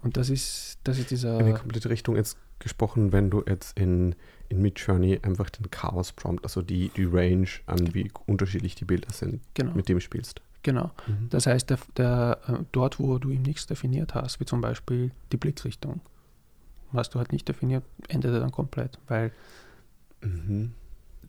[0.03, 1.37] Und das ist, das ist dieser.
[1.37, 4.15] Eine komplette Richtung jetzt gesprochen, wenn du jetzt in,
[4.49, 9.41] in Midjourney einfach den Chaos-Prompt, also die, die Range an wie unterschiedlich die Bilder sind,
[9.53, 9.73] genau.
[9.73, 10.41] mit dem spielst.
[10.63, 10.91] Genau.
[11.07, 11.29] Mhm.
[11.29, 15.11] Das heißt, der, der, äh, dort, wo du ihm nichts definiert hast, wie zum Beispiel
[15.31, 16.01] die Blickrichtung,
[16.91, 19.31] was du halt nicht definiert, endet er dann komplett, weil
[20.21, 20.73] mhm.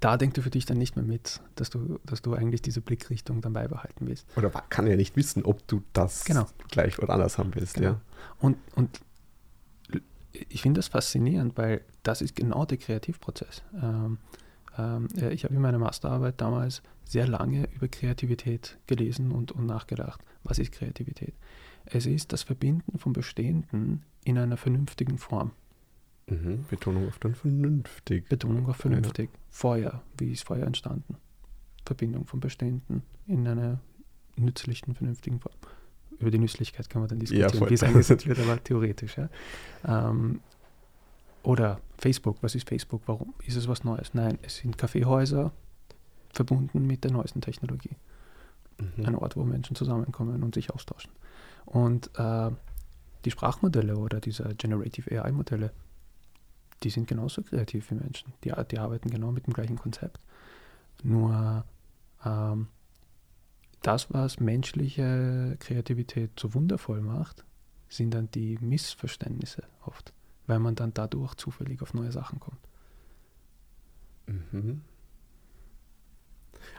[0.01, 2.81] Da denkt er für dich dann nicht mehr mit, dass du, dass du eigentlich diese
[2.81, 4.27] Blickrichtung dann beibehalten willst.
[4.37, 6.47] Oder kann er nicht wissen, ob du das genau.
[6.71, 7.89] gleich oder anders haben willst, genau.
[7.89, 8.01] ja.
[8.39, 9.01] Und, und
[10.49, 13.63] ich finde das faszinierend, weil das ist genau der Kreativprozess.
[13.75, 14.19] Ähm,
[14.77, 20.21] ähm, ich habe in meiner Masterarbeit damals sehr lange über Kreativität gelesen und, und nachgedacht.
[20.45, 21.35] Was ist Kreativität?
[21.87, 25.53] Es ist das Verbinden von Bestehenden in einer vernünftigen Form.
[26.29, 26.65] Mhm.
[26.69, 28.29] Betonung auf den vernünftig.
[28.29, 29.31] Betonung auf vernünftig.
[29.33, 29.39] Ja.
[29.51, 31.17] Feuer, wie ist Feuer entstanden?
[31.85, 33.81] Verbindung von Bestehenden in einer
[34.37, 35.55] nützlichen, vernünftigen Form
[36.19, 39.17] über die Nützlichkeit kann man dann diskutieren, ja, wie es eingesetzt wird, aber theoretisch.
[39.17, 39.29] Ja.
[39.87, 40.41] Ähm,
[41.43, 43.03] oder Facebook, was ist Facebook?
[43.07, 44.15] Warum ist es was Neues?
[44.15, 45.53] Nein, es sind Kaffeehäuser
[46.33, 47.97] verbunden mit der neuesten Technologie.
[48.79, 49.07] Mhm.
[49.07, 51.13] Ein Ort, wo Menschen zusammenkommen und sich austauschen.
[51.65, 52.51] Und äh,
[53.25, 55.73] die Sprachmodelle oder diese Generative AI-Modelle,
[56.83, 58.33] die sind genauso kreativ wie Menschen.
[58.45, 60.21] Die, die arbeiten genau mit dem gleichen Konzept.
[61.03, 61.65] Nur
[62.25, 62.69] ähm,
[63.83, 67.45] das, was menschliche Kreativität so wundervoll macht,
[67.89, 70.13] sind dann die Missverständnisse oft,
[70.47, 72.61] weil man dann dadurch zufällig auf neue Sachen kommt.
[74.27, 74.83] Mhm.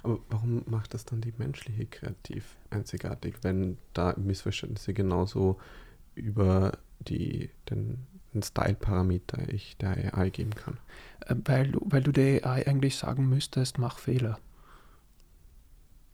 [0.03, 5.59] Aber warum macht das dann die menschliche kreativ einzigartig, wenn da Missverständnisse genauso
[6.15, 10.77] über die, den, den Style-Parameter ich der AI geben kann?
[11.25, 14.39] Äh, weil, weil du der AI eigentlich sagen müsstest, mach Fehler.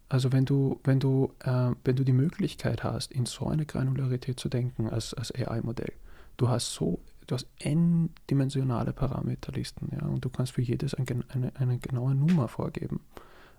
[0.08, 4.40] Also wenn du, wenn du, äh, wenn du die Möglichkeit hast, in so eine Granularität
[4.40, 5.94] zu denken als, als AI-Modell,
[6.38, 11.56] du hast so, du hast n-dimensionale Parameterlisten, ja, und du kannst für jedes ein, eine,
[11.56, 13.02] eine genaue Nummer vorgeben.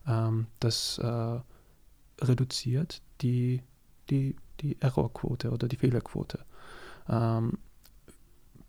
[0.06, 1.40] Ähm, das äh,
[2.22, 3.62] reduziert die,
[4.08, 6.38] die, die Errorquote oder die Fehlerquote.
[7.08, 7.58] Ähm,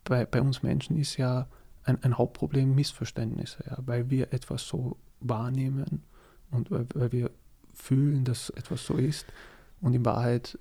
[0.08, 1.48] bei, bei uns Menschen ist ja
[1.84, 6.04] ein, ein Hauptproblem Missverständnisse, ja, weil wir etwas so wahrnehmen
[6.52, 7.32] und weil, weil wir
[7.74, 9.26] fühlen, dass etwas so ist
[9.82, 10.58] und in Wahrheit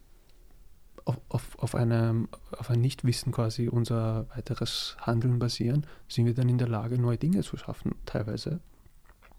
[1.04, 2.28] auf, auf, auf, einem,
[2.58, 7.16] auf ein Nichtwissen quasi unser weiteres Handeln basieren, sind wir dann in der Lage, neue
[7.16, 8.60] Dinge zu schaffen, teilweise.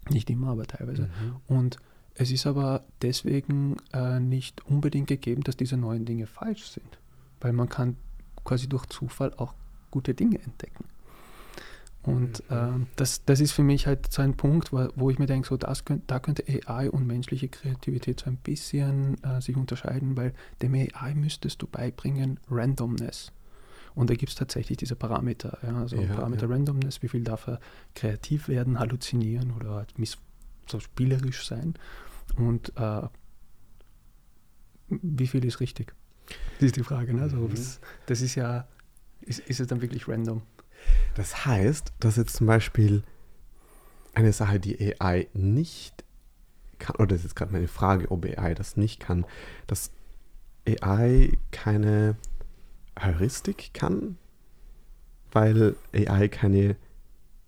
[0.08, 1.02] Nicht immer, aber teilweise.
[1.02, 1.36] Mhm.
[1.46, 1.76] Und
[2.14, 6.98] es ist aber deswegen äh, nicht unbedingt gegeben, dass diese neuen Dinge falsch sind,
[7.40, 7.98] weil man kann
[8.44, 9.52] quasi durch Zufall auch
[9.90, 10.84] gute Dinge entdecken.
[12.02, 15.26] Und äh, das, das ist für mich halt so ein Punkt, wo, wo ich mir
[15.26, 19.56] denke, so das könnt, da könnte AI und menschliche Kreativität so ein bisschen äh, sich
[19.56, 20.32] unterscheiden, weil
[20.62, 23.32] dem AI müsstest du beibringen Randomness.
[23.94, 26.52] Und da gibt es tatsächlich diese Parameter, ja, also ja, Parameter ja.
[26.52, 27.60] Randomness, wie viel darf er
[27.94, 29.92] kreativ werden, halluzinieren oder halt
[30.70, 31.74] so spielerisch sein
[32.36, 33.02] und äh,
[34.88, 35.94] wie viel ist richtig?
[36.54, 37.14] Das ist die Frage.
[37.14, 37.22] Ne?
[37.22, 37.50] Also, mhm.
[37.50, 38.66] das, das ist ja,
[39.28, 40.42] ist, ist es dann wirklich random?
[41.14, 43.02] Das heißt, dass jetzt zum Beispiel
[44.14, 46.04] eine Sache, die AI nicht
[46.78, 49.24] kann, oder das ist jetzt gerade meine Frage, ob AI das nicht kann,
[49.66, 49.90] dass
[50.66, 52.16] AI keine
[53.02, 54.16] Heuristik kann,
[55.32, 56.76] weil AI keine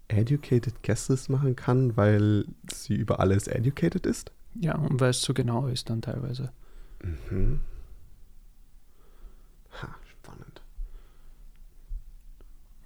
[0.08, 4.32] educated guesses machen kann, weil sie über alles educated ist?
[4.54, 6.52] Ja, und weil es so genau ist dann teilweise.
[7.02, 7.60] Mhm.
[9.80, 9.94] Ha.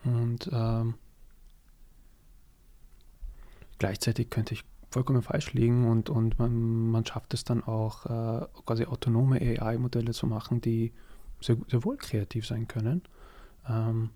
[0.04, 0.94] Und ähm,
[3.78, 8.46] gleichzeitig könnte ich vollkommen falsch liegen und, und man, man schafft es dann auch, äh,
[8.64, 10.92] quasi autonome AI-Modelle zu machen, die
[11.40, 13.02] sehr, sehr, wohl kreativ sein können.
[13.68, 14.10] Ähm,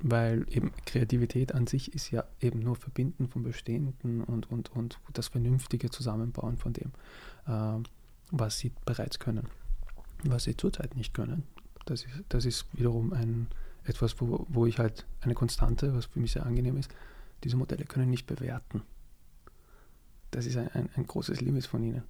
[0.00, 4.98] weil eben Kreativität an sich ist ja eben nur Verbinden von Bestehenden und, und, und
[5.12, 6.92] das vernünftige Zusammenbauen von dem,
[7.46, 7.82] äh,
[8.30, 9.48] was sie bereits können,
[10.24, 11.44] was sie zurzeit nicht können.
[11.86, 13.46] Das ist, das ist wiederum ein,
[13.86, 16.90] etwas, wo, wo ich halt eine Konstante, was für mich sehr angenehm ist,
[17.44, 18.82] diese Modelle können nicht bewerten.
[20.30, 22.02] Das ist ein, ein, ein großes Limit von ihnen.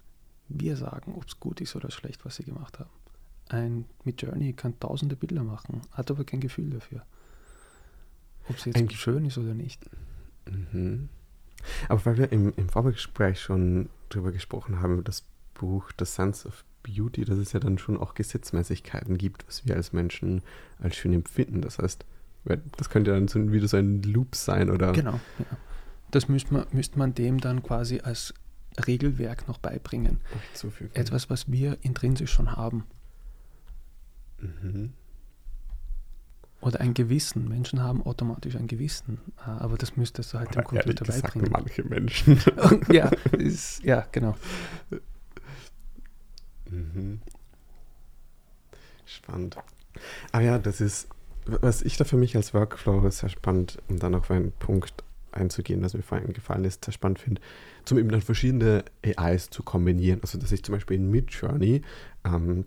[0.49, 2.91] Wir sagen, ob es gut ist oder schlecht, was sie gemacht haben.
[3.49, 7.05] Ein Midjourney kann tausende Bilder machen, hat aber kein Gefühl dafür.
[8.49, 9.85] Ob sie jetzt ein schön ist oder nicht.
[10.49, 11.09] Mhm.
[11.89, 15.24] Aber weil wir im, im Vorgespräch schon darüber gesprochen haben, das
[15.55, 19.74] Buch The Sense of Beauty, dass es ja dann schon auch Gesetzmäßigkeiten gibt, was wir
[19.76, 20.43] als Menschen
[20.78, 21.61] als schön empfinden.
[21.61, 22.05] Das heißt,
[22.76, 24.93] das könnte dann so wieder so ein Loop sein, oder?
[24.93, 25.47] Genau, ja.
[26.11, 28.32] Das müsste man, müsste man dem dann quasi als
[28.87, 30.20] Regelwerk noch beibringen.
[30.95, 32.84] Etwas, was wir intrinsisch schon haben.
[34.39, 34.93] Mhm.
[36.61, 37.49] Oder ein Gewissen.
[37.49, 41.34] Menschen haben automatisch ein Gewissen, äh, aber das müsstest du halt dem Oder Computer gesagt,
[41.34, 41.53] beibringen.
[41.53, 42.41] manche Menschen.
[42.93, 44.37] ja, ist, ja, genau.
[46.71, 47.21] Mhm.
[49.05, 49.57] Spannend.
[50.33, 51.09] Ah ja, das ist,
[51.47, 55.83] was ich da für mich als Workflow sehr spannend, um dann auf einen Punkt einzugehen,
[55.83, 57.41] das mir vorhin gefallen ist, sehr spannend finde,
[57.85, 60.21] zum eben dann verschiedene AIs zu kombinieren.
[60.23, 61.83] Also dass ich zum Beispiel in Midjourney
[62.25, 62.64] ähm,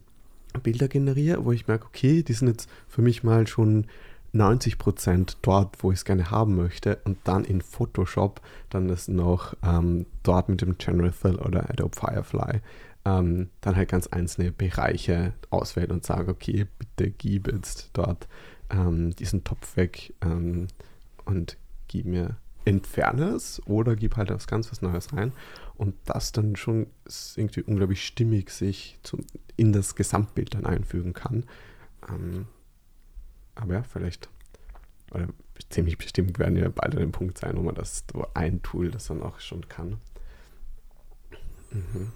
[0.63, 3.87] Bilder generiere, wo ich merke, okay, die sind jetzt für mich mal schon
[4.33, 9.55] 90% dort, wo ich es gerne haben möchte und dann in Photoshop dann das noch
[9.63, 12.61] ähm, dort mit dem Generative oder Adobe Firefly
[13.05, 18.27] ähm, dann halt ganz einzelne Bereiche auswählen und sage, okay, bitte gib jetzt dort
[18.69, 20.67] ähm, diesen Topf weg ähm,
[21.25, 25.33] und gib mir, entferne es oder gib halt was ganz was Neues rein
[25.75, 26.87] und das dann schon
[27.35, 29.25] irgendwie unglaublich stimmig sich zum,
[29.55, 31.45] in das Gesamtbild dann einfügen kann.
[32.07, 32.47] Ähm,
[33.55, 34.29] aber ja, vielleicht,
[35.11, 35.29] oder
[35.69, 38.91] ziemlich bestimmt werden wir bald an dem Punkt sein, wo man das, wo ein Tool
[38.91, 39.97] das dann auch schon kann.
[41.71, 42.11] Mhm.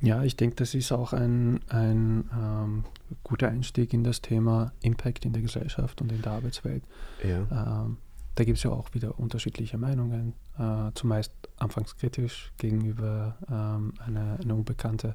[0.00, 2.84] Ja, ich denke, das ist auch ein, ein ähm,
[3.22, 6.84] guter Einstieg in das Thema Impact in der Gesellschaft und in der Arbeitswelt.
[7.22, 7.84] Ja.
[7.84, 7.96] Ähm,
[8.34, 14.38] da gibt es ja auch wieder unterschiedliche Meinungen, äh, zumeist anfangs kritisch gegenüber ähm, einer,
[14.40, 15.14] einer Unbekannte,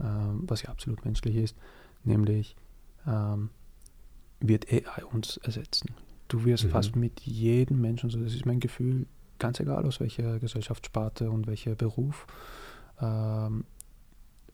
[0.00, 1.56] ähm, was ja absolut menschlich ist,
[2.02, 2.56] nämlich
[3.06, 3.50] ähm,
[4.40, 5.90] wird AI uns ersetzen.
[6.28, 6.70] Du wirst Mhm.
[6.70, 9.06] fast mit jedem Menschen, so das ist mein Gefühl,
[9.38, 12.26] ganz egal aus welcher Gesellschaftssparte und welcher Beruf,
[13.00, 13.64] ähm,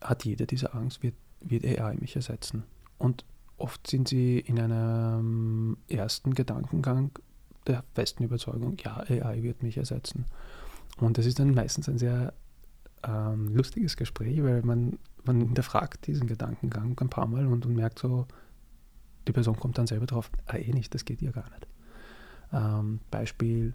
[0.03, 2.65] hat jeder diese Angst, wird, wird AI mich ersetzen.
[2.99, 3.25] Und
[3.57, 7.11] oft sind sie in einem ersten Gedankengang
[7.67, 10.27] der festen Überzeugung, ja, AI wird mich ersetzen.
[10.99, 12.33] Und das ist dann meistens ein sehr
[13.05, 17.99] ähm, lustiges Gespräch, weil man, man hinterfragt diesen Gedankengang ein paar Mal und, und merkt
[17.99, 18.27] so,
[19.27, 21.67] die Person kommt dann selber drauf, ah, eh nicht, das geht ja gar nicht.
[22.53, 23.75] Ähm, Beispiel,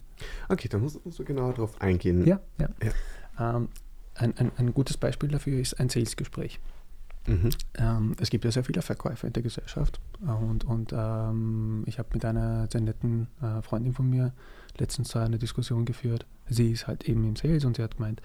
[0.49, 2.25] Okay, dann musst, musst du genauer darauf eingehen.
[2.25, 2.69] ja, ja.
[3.39, 3.69] Ähm,
[4.17, 6.59] ein, ein, ein gutes Beispiel dafür ist ein Salesgespräch.
[7.27, 7.49] Mhm.
[7.75, 12.09] Ähm, es gibt ja sehr viele Verkäufer in der Gesellschaft und, und ähm, ich habe
[12.13, 14.33] mit einer sehr netten äh, Freundin von mir
[14.77, 16.25] letztens eine Diskussion geführt.
[16.47, 18.21] Sie ist halt eben im Sales und sie hat gemeint,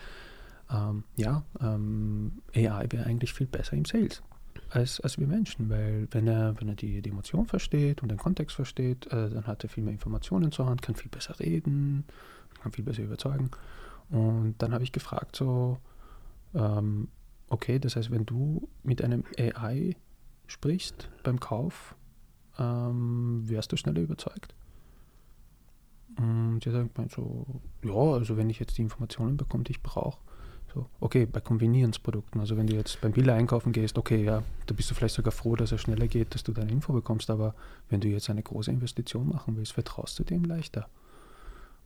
[0.70, 4.22] ähm, ja, ähm, AI wäre eigentlich viel besser im Sales
[4.70, 8.18] als, als wir Menschen, weil wenn er, wenn er die, die Emotion versteht und den
[8.18, 12.04] Kontext versteht, äh, dann hat er viel mehr Informationen zur Hand, kann viel besser reden,
[12.62, 13.50] kann viel besser überzeugen.
[14.12, 15.78] Und dann habe ich gefragt, so,
[16.54, 17.08] ähm,
[17.48, 19.96] okay, das heißt, wenn du mit einem AI
[20.46, 21.96] sprichst beim Kauf,
[22.58, 24.54] ähm, wärst du schneller überzeugt?
[26.18, 27.46] Und sie sagt man so,
[27.82, 30.20] ja, also wenn ich jetzt die Informationen bekomme, die ich brauche,
[30.74, 34.74] so, okay, bei Convenience-Produkten, also wenn du jetzt beim Billa einkaufen gehst, okay, ja, da
[34.74, 37.54] bist du vielleicht sogar froh, dass es schneller geht, dass du deine Info bekommst, aber
[37.88, 40.88] wenn du jetzt eine große Investition machen willst, vertraust du dem leichter.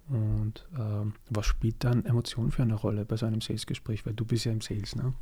[0.08, 4.06] Und ähm, was spielt dann Emotion für eine Rolle bei so einem Sales-Gespräch?
[4.06, 5.12] Weil du bist ja im Sales, ne?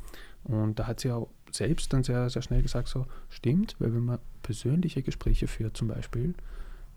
[0.43, 4.05] Und da hat sie auch selbst dann sehr, sehr schnell gesagt, so, stimmt, weil wenn
[4.05, 6.35] man persönliche Gespräche führt zum Beispiel,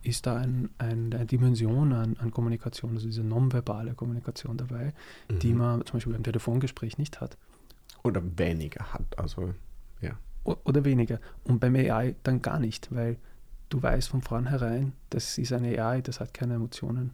[0.03, 4.93] ist da ein, ein, eine Dimension an, an Kommunikation, also diese nonverbale Kommunikation dabei,
[5.31, 5.59] die Mhm.
[5.59, 7.37] man zum Beispiel beim Telefongespräch nicht hat.
[8.05, 9.19] Oder weniger hat.
[9.19, 9.55] Also,
[10.03, 10.19] ja.
[10.45, 11.21] O oder weniger.
[11.45, 13.17] Und beim AI dann gar nicht, weil
[13.71, 17.11] du weißt von vornherein, das ist eine AI, das hat keine Emotionen.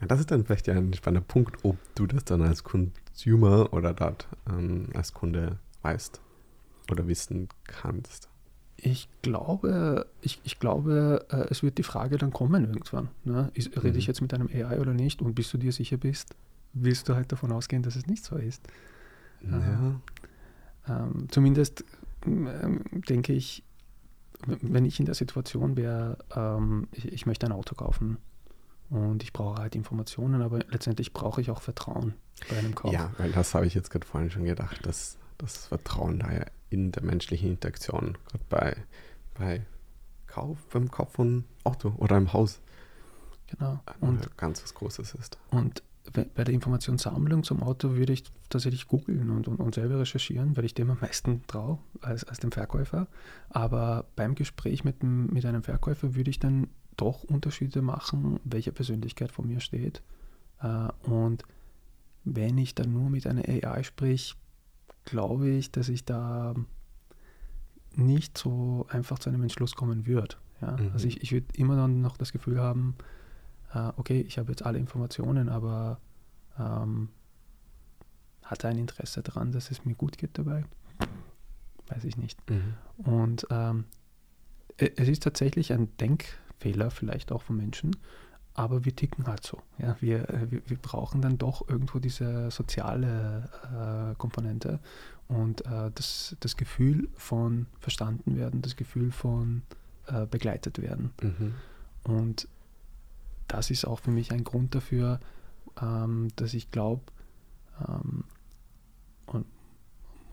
[0.00, 3.72] Na, das ist dann vielleicht ja ein spannender Punkt, ob du das dann als Consumer
[3.72, 6.20] oder dort ähm, als Kunde weißt
[6.90, 8.28] oder wissen kannst.
[8.76, 13.08] Ich glaube, ich, ich glaube, äh, es wird die Frage dann kommen irgendwann.
[13.24, 13.50] Ne?
[13.54, 13.98] Ist, rede Mhm.
[13.98, 15.22] ich jetzt mit einem AI oder nicht?
[15.22, 16.34] Und bis du dir sicher bist,
[16.72, 18.66] willst du halt davon ausgehen, dass es nicht so ist.
[19.42, 20.00] Ja.
[20.88, 21.84] Ähm, zumindest
[22.26, 23.62] ähm, denke ich,
[24.46, 28.18] wenn ich in der Situation wäre, ähm, ich, ich möchte ein Auto kaufen
[28.90, 32.14] und ich brauche halt Informationen, aber letztendlich brauche ich auch Vertrauen
[32.48, 32.92] bei einem Kauf.
[32.92, 36.44] Ja, weil das habe ich jetzt gerade vorhin schon gedacht, dass das Vertrauen da ja
[36.70, 38.76] in der menschlichen Interaktion, gerade bei,
[39.34, 39.66] bei
[40.26, 42.60] Kauf, beim Kauf von Auto oder einem Haus,
[43.46, 43.80] Genau.
[44.00, 45.38] und ganz was Großes ist.
[45.50, 45.82] und
[46.34, 50.66] bei der Informationssammlung zum Auto würde ich tatsächlich googeln und, und, und selber recherchieren, weil
[50.66, 53.06] ich dem am meisten traue als, als dem Verkäufer.
[53.48, 58.72] Aber beim Gespräch mit, dem, mit einem Verkäufer würde ich dann doch Unterschiede machen, welche
[58.72, 60.02] Persönlichkeit vor mir steht.
[60.60, 61.44] Äh, und
[62.24, 64.36] wenn ich dann nur mit einer AI sprich,
[65.04, 66.54] glaube ich, dass ich da
[67.96, 70.36] nicht so einfach zu einem Entschluss kommen würde.
[70.60, 70.72] Ja?
[70.76, 70.90] Mhm.
[70.92, 72.96] Also ich, ich würde immer dann noch das Gefühl haben,
[73.72, 76.00] äh, okay, ich habe jetzt alle Informationen, aber
[76.58, 77.08] ähm,
[78.42, 80.64] hat er ein Interesse daran, dass es mir gut geht dabei?
[81.88, 82.38] Weiß ich nicht.
[82.50, 82.74] Mhm.
[83.04, 83.84] Und ähm,
[84.78, 86.24] e- es ist tatsächlich ein Denk,
[86.58, 87.96] Fehler vielleicht auch von Menschen,
[88.54, 89.60] aber wir ticken halt so.
[89.78, 89.96] Ja?
[90.00, 93.50] Wir, äh, wir, wir brauchen dann doch irgendwo diese soziale
[94.12, 94.80] äh, Komponente
[95.28, 99.62] und äh, das, das Gefühl von verstanden werden, das Gefühl von
[100.06, 101.12] äh, begleitet werden.
[101.20, 101.54] Mhm.
[102.04, 102.48] Und
[103.48, 105.20] das ist auch für mich ein Grund dafür,
[105.80, 107.02] ähm, dass ich glaube,
[107.88, 108.24] ähm,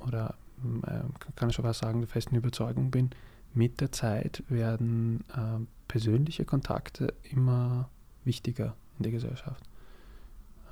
[0.05, 0.35] oder
[0.83, 1.01] äh,
[1.35, 3.11] kann ich schon was sagen, der festen Überzeugung bin,
[3.53, 5.59] mit der Zeit werden äh,
[5.91, 7.89] persönliche Kontakte immer
[8.23, 9.61] wichtiger in der Gesellschaft.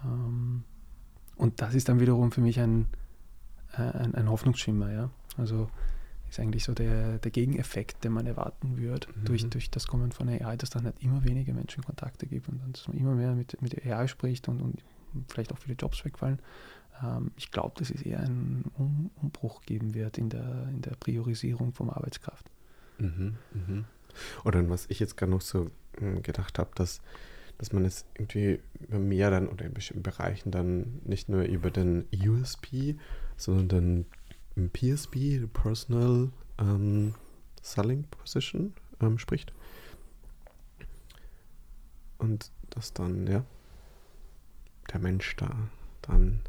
[0.06, 0.64] Ähm,
[1.36, 2.88] und das ist dann wiederum für mich ein,
[3.74, 4.94] äh, ein, ein, Hoffnungsschimmer.
[4.94, 5.10] Ja?
[5.36, 5.70] Also
[6.30, 9.26] ist eigentlich so der, der Gegeneffekt, den man erwarten würde mhm.
[9.26, 12.62] durch, durch das Kommen von AI, dass dann halt immer weniger Menschen Kontakte gibt und
[12.72, 14.82] dass man immer mehr mit, mit AI spricht und, und
[15.28, 16.40] vielleicht auch viele Jobs wegfallen.
[17.04, 20.92] Ähm, ich glaube, dass es eher einen um Umbruch geben wird in der, in der
[20.92, 22.50] Priorisierung von Arbeitskraft.
[23.00, 23.86] Mhm, mhm.
[24.44, 27.02] Oder was ich jetzt gerade noch so hm, gedacht habe, dass,
[27.58, 32.06] dass man es irgendwie mehr dann oder in bestimmten Bereichen dann nicht nur über den
[32.14, 32.98] USP,
[33.38, 34.06] sondern
[34.56, 37.16] den PSP, Personal ähm,
[37.62, 39.54] Selling Position, ähm, spricht.
[42.18, 43.46] Und dass dann, ja,
[44.92, 45.56] der Mensch da
[46.02, 46.42] dann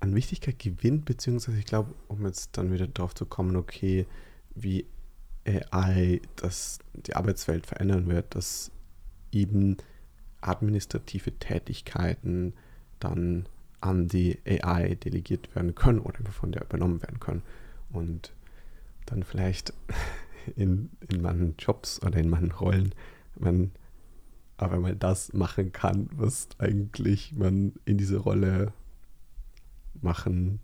[0.00, 4.06] an Wichtigkeit gewinnt, beziehungsweise ich glaube, um jetzt dann wieder darauf zu kommen, okay,
[4.54, 4.86] wie
[5.46, 8.70] AI das, die Arbeitswelt verändern wird, dass
[9.32, 9.76] eben
[10.40, 12.54] administrative Tätigkeiten
[12.98, 13.46] dann
[13.80, 17.42] an die AI delegiert werden können oder von der übernommen werden können.
[17.90, 18.32] Und
[19.06, 19.72] dann vielleicht
[20.56, 22.94] in, in manchen Jobs oder in manchen Rollen
[23.36, 23.72] man
[24.56, 28.74] aber mal das machen kann, was eigentlich man in diese Rolle
[30.02, 30.60] machen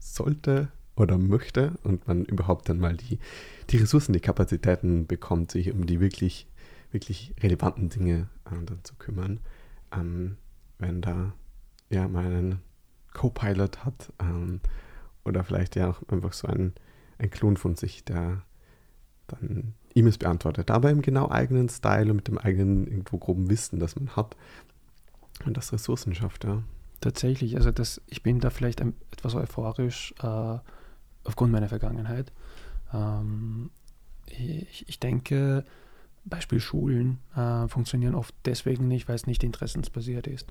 [0.00, 3.18] sollte oder möchte und man überhaupt dann mal die,
[3.70, 6.46] die Ressourcen, die Kapazitäten bekommt, sich um die wirklich,
[6.90, 9.40] wirklich relevanten Dinge äh, dann zu kümmern.
[9.92, 10.36] Ähm,
[10.78, 11.32] wenn da
[11.88, 12.60] ja mal einen
[13.14, 14.60] Co-Pilot hat ähm,
[15.24, 16.74] oder vielleicht ja auch einfach so ein,
[17.18, 18.42] ein Klon von sich, der
[19.28, 23.78] dann E-Mails beantwortet, aber im genau eigenen Style und mit dem eigenen irgendwo groben Wissen,
[23.78, 24.36] das man hat
[25.44, 26.62] und das Ressourcen schafft, ja.
[27.00, 30.58] Tatsächlich, also das, ich bin da vielleicht etwas euphorisch äh,
[31.28, 32.32] aufgrund meiner Vergangenheit.
[32.92, 33.70] Ähm,
[34.26, 35.64] ich, ich, denke,
[36.24, 40.50] Beispiel Schulen äh, funktionieren oft deswegen nicht, weil es nicht interessensbasiert ist.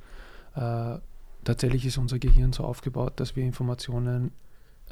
[0.56, 1.00] Äh,
[1.44, 4.32] tatsächlich ist unser Gehirn so aufgebaut, dass wir Informationen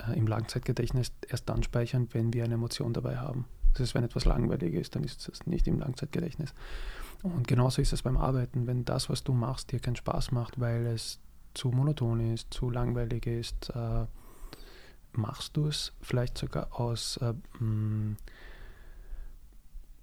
[0.08, 3.46] äh, im Langzeitgedächtnis erst dann speichern, wenn wir eine Emotion dabei haben.
[3.74, 6.54] Das heißt, wenn etwas langweilig ist, dann ist es nicht im Langzeitgedächtnis.
[7.22, 8.68] Und genauso ist es beim Arbeiten.
[8.68, 11.20] Wenn das, was du machst, dir keinen Spaß macht, weil es
[11.54, 14.06] zu monoton ist, zu langweilig ist, äh,
[15.18, 18.18] machst du es vielleicht sogar aus äh, mh, mm,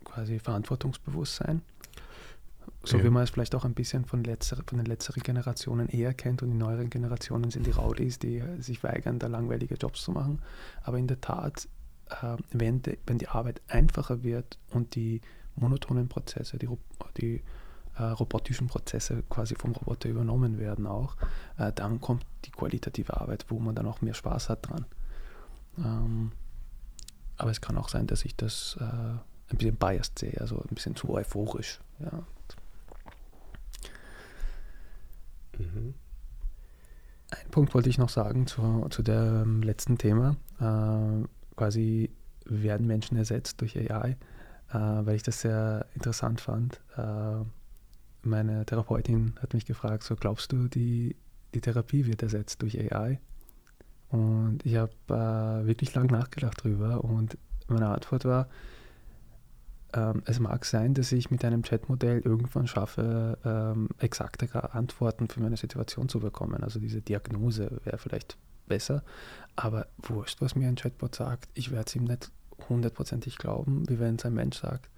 [0.04, 1.62] quasi Verantwortungsbewusstsein.
[2.84, 3.04] So ja.
[3.04, 6.42] wie man es vielleicht auch ein bisschen von, letzter, von den letzteren Generationen eher kennt
[6.42, 10.40] und die neueren Generationen sind die Rowdies, die sich weigern, da langweilige Jobs zu machen.
[10.82, 11.68] Aber in der Tat,
[12.10, 15.20] äh, wenn, de, wenn die Arbeit einfacher wird und die
[15.54, 16.68] monotonen Prozesse, die,
[17.18, 17.42] die
[17.96, 21.16] äh, robotischen Prozesse quasi vom Roboter übernommen werden auch,
[21.58, 24.86] äh, dann kommt die qualitative Arbeit, wo man dann auch mehr Spaß hat dran.
[25.78, 26.32] Ähm,
[27.36, 30.74] aber es kann auch sein, dass ich das äh, ein bisschen biased sehe, also ein
[30.74, 31.80] bisschen zu euphorisch.
[31.98, 32.24] Ja.
[35.58, 35.94] Mhm.
[37.30, 40.36] Ein Punkt wollte ich noch sagen zu, zu dem letzten Thema.
[40.60, 42.10] Äh, quasi
[42.44, 44.16] werden Menschen ersetzt durch AI,
[44.70, 46.80] äh, weil ich das sehr interessant fand.
[46.96, 47.44] Äh,
[48.22, 51.16] meine Therapeutin hat mich gefragt, so glaubst du, die,
[51.54, 53.20] die Therapie wird ersetzt durch AI?
[54.12, 58.48] Und ich habe äh, wirklich lang nachgedacht drüber und meine Antwort war,
[59.94, 65.40] ähm, es mag sein, dass ich mit einem Chatmodell irgendwann schaffe, ähm, exaktere Antworten für
[65.40, 66.62] meine Situation zu bekommen.
[66.62, 68.36] Also diese Diagnose wäre vielleicht
[68.66, 69.02] besser,
[69.56, 72.30] aber wurscht, was mir ein Chatbot sagt, ich werde es ihm nicht
[72.68, 74.88] hundertprozentig glauben, wie wenn es ein Mensch sagt.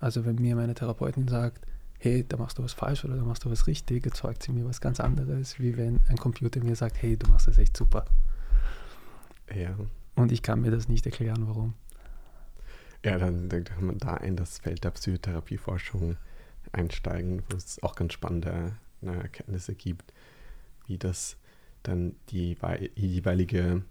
[0.00, 1.66] Also wenn mir meine Therapeutin sagt,
[2.04, 4.66] hey, da machst du was falsch oder da machst du was richtig, erzeugt sie mir
[4.66, 8.04] was ganz anderes, wie wenn ein Computer mir sagt, hey, du machst das echt super.
[9.54, 9.74] Ja.
[10.14, 11.72] Und ich kann mir das nicht erklären, warum.
[13.02, 16.16] Ja, dann, kann man da in das Feld der Psychotherapieforschung
[16.72, 20.12] einsteigen, wo es auch ganz spannende ne, Erkenntnisse gibt,
[20.86, 21.38] wie das
[21.82, 22.56] dann die,
[22.96, 23.82] die jeweilige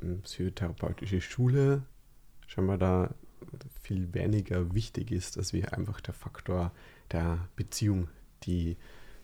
[0.00, 1.84] hm, psychotherapeutische Schule
[2.48, 3.14] scheinbar da
[3.80, 6.72] viel weniger wichtig ist, als wie einfach der Faktor
[7.12, 8.08] der Beziehung,
[8.44, 8.76] die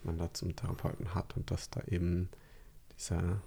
[0.03, 2.29] man da zum Therapeuten hat und dass da eben
[2.97, 3.41] dieser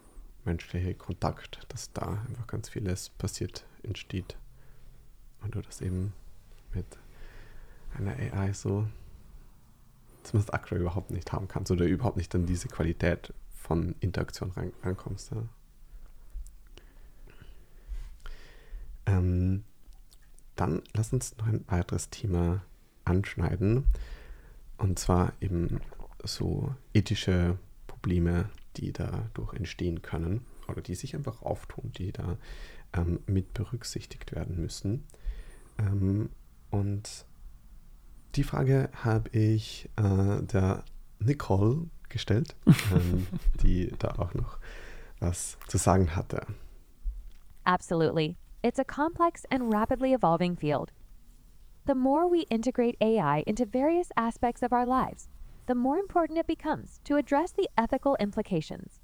[0.45, 4.37] menschliche Kontakt, dass da einfach ganz vieles passiert, entsteht.
[5.43, 6.13] Und du das eben
[6.73, 6.87] mit
[7.95, 8.87] eine AI so
[10.23, 14.73] zumindest aktuell überhaupt nicht haben kannst oder überhaupt nicht an diese Qualität von Interaktion ran,
[14.83, 15.31] rankommst.
[15.31, 15.43] Ja.
[19.07, 19.65] Ähm,
[20.57, 22.63] dann lass uns noch ein weiteres Thema
[23.05, 23.85] anschneiden.
[24.79, 25.81] Und zwar eben
[26.23, 32.37] so ethische Probleme, die dadurch entstehen können oder die sich einfach auftun, die da
[32.93, 35.05] ähm, mit berücksichtigt werden müssen.
[35.79, 36.31] Ähm,
[36.71, 37.27] und
[38.35, 40.85] die Frage habe ich äh, der
[41.19, 43.27] Nicole gestellt, ähm,
[43.63, 44.59] die da auch noch
[45.21, 46.47] was zu sagen hatte.
[47.65, 48.37] Absolutely.
[48.63, 50.93] It's a complex and rapidly evolving field.
[51.87, 55.29] The more we integrate AI into various aspects of our lives,
[55.67, 58.99] the more important it becomes to address the ethical implications.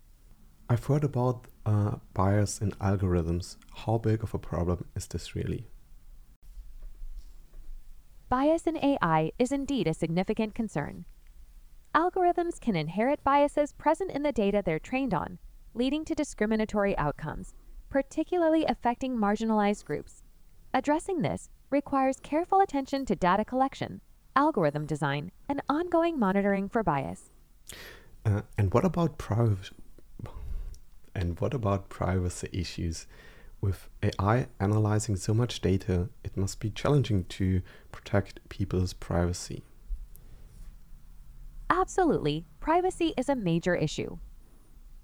[0.68, 3.56] I've heard about uh, bias in algorithms.
[3.72, 5.68] How big of a problem is this really?
[8.28, 11.04] Bias in AI is indeed a significant concern.
[11.94, 15.38] Algorithms can inherit biases present in the data they're trained on,
[15.72, 17.54] leading to discriminatory outcomes,
[17.90, 20.24] particularly affecting marginalized groups.
[20.74, 24.00] Addressing this requires careful attention to data collection,
[24.36, 27.30] algorithm design, and ongoing monitoring for bias.
[28.24, 29.74] Uh, and what about privacy?
[31.14, 33.06] And what about privacy issues?
[33.60, 37.62] With AI analyzing so much data, it must be challenging to
[37.92, 39.62] protect people's privacy.
[41.70, 44.18] Absolutely, privacy is a major issue.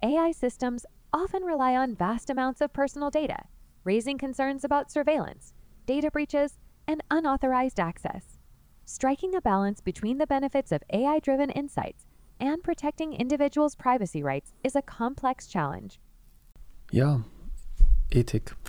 [0.03, 3.45] AI systems often rely on vast amounts of personal data,
[3.85, 5.55] raising concerns about surveillance,
[5.89, 8.39] data breaches, and unauthorized access.
[8.85, 12.05] Striking a balance between the benefits of AI driven insights
[12.39, 15.99] and protecting individuals' privacy rights is a complex challenge.
[16.93, 17.23] Ja,
[18.11, 18.55] Ethik.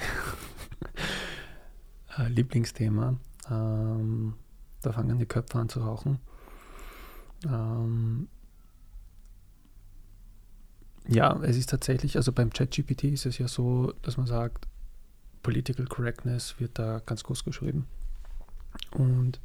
[2.17, 3.17] Äh, Lieblingsthema.
[3.51, 4.33] Ähm,
[4.81, 6.19] da fangen die Köpfe an zu rauchen.
[7.45, 8.27] Ähm,
[11.07, 14.68] ja, es ist tatsächlich, also beim ChatGPT ist es ja so, dass man sagt,
[15.43, 17.87] Political Correctness wird da ganz groß geschrieben.
[18.91, 19.39] Und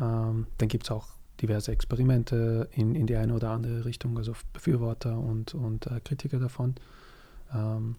[0.00, 1.08] ähm, dann gibt es auch
[1.40, 6.38] diverse Experimente in, in die eine oder andere Richtung, also Befürworter und, und äh, Kritiker
[6.38, 6.74] davon.
[7.52, 7.96] Ähm,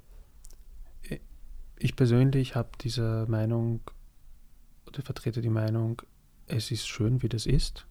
[1.80, 3.82] ich persönlich habe diese Meinung
[4.88, 6.02] oder vertrete die Meinung,
[6.48, 7.86] es ist schön, wie das ist,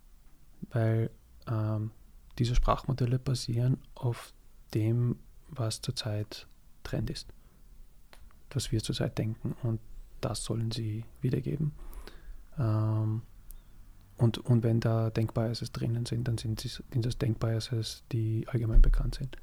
[0.70, 1.10] weil
[1.46, 1.90] ähm,
[2.38, 4.32] diese Sprachmodelle basieren auf
[4.74, 6.46] dem, was zurzeit
[6.82, 7.28] Trend ist,
[8.50, 9.80] was wir zurzeit denken und
[10.20, 11.72] das sollen sie wiedergeben.
[12.58, 13.22] Ähm,
[14.16, 18.80] und, und wenn da Denkbiases drinnen sind, dann sind, sie, sind das Denkbiases, die allgemein
[18.80, 19.36] bekannt sind.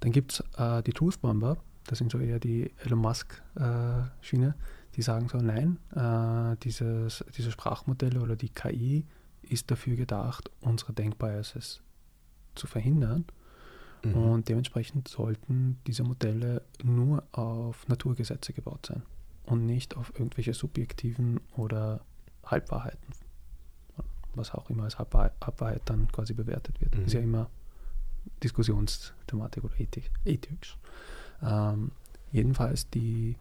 [0.00, 4.94] Dann gibt es äh, die Truth Bomber, das sind so eher die Elon Musk-Schiene, äh,
[4.94, 9.06] die sagen so, nein, äh, dieses, diese Sprachmodelle oder die KI
[9.42, 11.80] ist dafür gedacht, unsere Denkbiases
[12.54, 13.24] zu verhindern.
[14.02, 14.14] Mhm.
[14.14, 19.02] Und dementsprechend sollten diese Modelle nur auf Naturgesetze gebaut sein
[19.44, 22.00] und nicht auf irgendwelche subjektiven oder
[22.44, 23.14] Halbwahrheiten.
[24.34, 26.96] Was auch immer als Halbwahrheit dann quasi bewertet wird.
[26.96, 27.04] Mhm.
[27.04, 27.50] Ist ja immer
[28.42, 30.78] Diskussionsthematik oder Ethik, ethisch.
[31.42, 31.92] Ähm,
[32.30, 33.36] jedenfalls die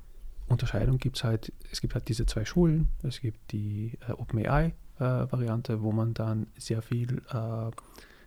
[0.48, 2.90] Unterscheidung gibt es halt, es gibt halt diese zwei Schulen.
[3.04, 7.72] Es gibt die äh, OpenAI-Variante, äh, wo man dann sehr viel äh,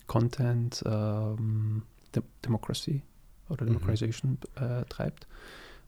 [0.07, 1.83] Content ähm,
[2.15, 3.03] De Democracy
[3.49, 3.69] oder mhm.
[3.69, 4.89] Democratization mhm.
[4.89, 5.27] treibt.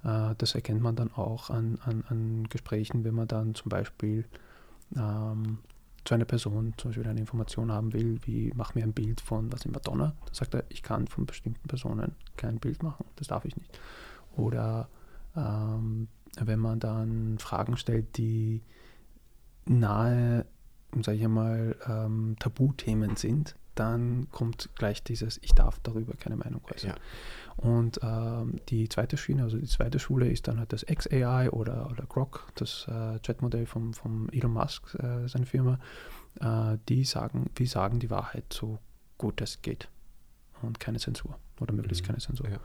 [0.05, 4.25] Äh, das erkennt man dann auch an, an, an Gesprächen, wenn man dann zum Beispiel
[4.97, 5.59] ähm,
[6.05, 9.53] zu einer Person zum Beispiel eine Information haben will, wie mach mir ein Bild von
[9.53, 13.27] was in Madonna, dann sagt er, ich kann von bestimmten Personen kein Bild machen, das
[13.27, 13.79] darf ich nicht.
[14.37, 14.89] Oder
[15.37, 16.09] ähm,
[16.39, 18.63] wenn man dann Fragen stellt, die
[19.65, 20.47] nahe,
[21.03, 26.63] sage ich einmal, ähm, Tabuthemen sind, dann kommt gleich dieses, ich darf darüber keine Meinung
[26.73, 26.91] äußern.
[26.91, 26.97] Ja.
[27.57, 31.91] Und ähm, die zweite Schiene, also die zweite Schule ist dann halt das XAI oder,
[31.91, 35.79] oder Grok, das äh, Chatmodell vom, vom Elon Musk, äh, seine Firma.
[36.41, 38.79] Äh, die sagen, wir sagen die Wahrheit so
[39.17, 39.89] gut es geht
[40.63, 42.09] und keine Zensur oder möglichst mhm.
[42.09, 42.49] keine Zensur.
[42.49, 42.61] Ja.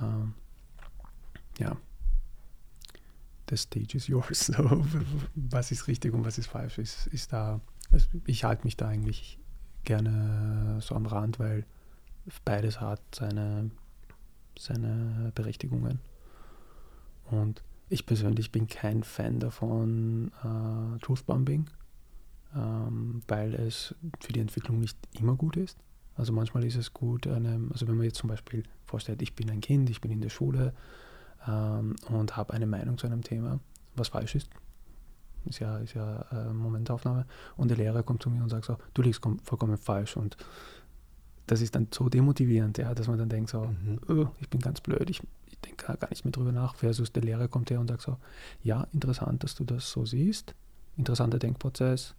[0.00, 0.34] Ähm,
[1.58, 1.76] ja.
[3.50, 4.46] The stage is yours.
[4.56, 4.84] So,
[5.34, 7.60] was ist richtig und was ist falsch, ist, ist da.
[7.90, 9.38] Also ich halte mich da eigentlich
[9.84, 11.64] gerne so am Rand, weil
[12.44, 13.70] beides hat seine,
[14.58, 16.00] seine Berechtigungen.
[17.30, 21.70] Und ich persönlich bin kein Fan davon, äh, Truthbombing,
[22.54, 25.78] ähm, weil es für die Entwicklung nicht immer gut ist.
[26.16, 29.50] Also manchmal ist es gut, einem, also wenn man jetzt zum Beispiel vorstellt, ich bin
[29.50, 30.74] ein Kind, ich bin in der Schule
[31.46, 33.60] ähm, und habe eine Meinung zu einem Thema,
[33.94, 34.50] was falsch ist,
[35.44, 37.26] ist ja, ist ja äh, Momentaufnahme.
[37.56, 40.16] Und der Lehrer kommt zu mir und sagt so, du liegst vollkommen falsch.
[40.16, 40.36] Und
[41.46, 43.98] das ist dann so demotivierend, ja, dass man dann denkt so, mhm.
[44.08, 46.74] oh, ich bin ganz blöd, ich, ich denke gar nicht mehr drüber nach.
[46.74, 48.16] Versus der Lehrer kommt her und sagt so,
[48.62, 50.54] ja, interessant, dass du das so siehst,
[50.96, 52.14] interessanter Denkprozess,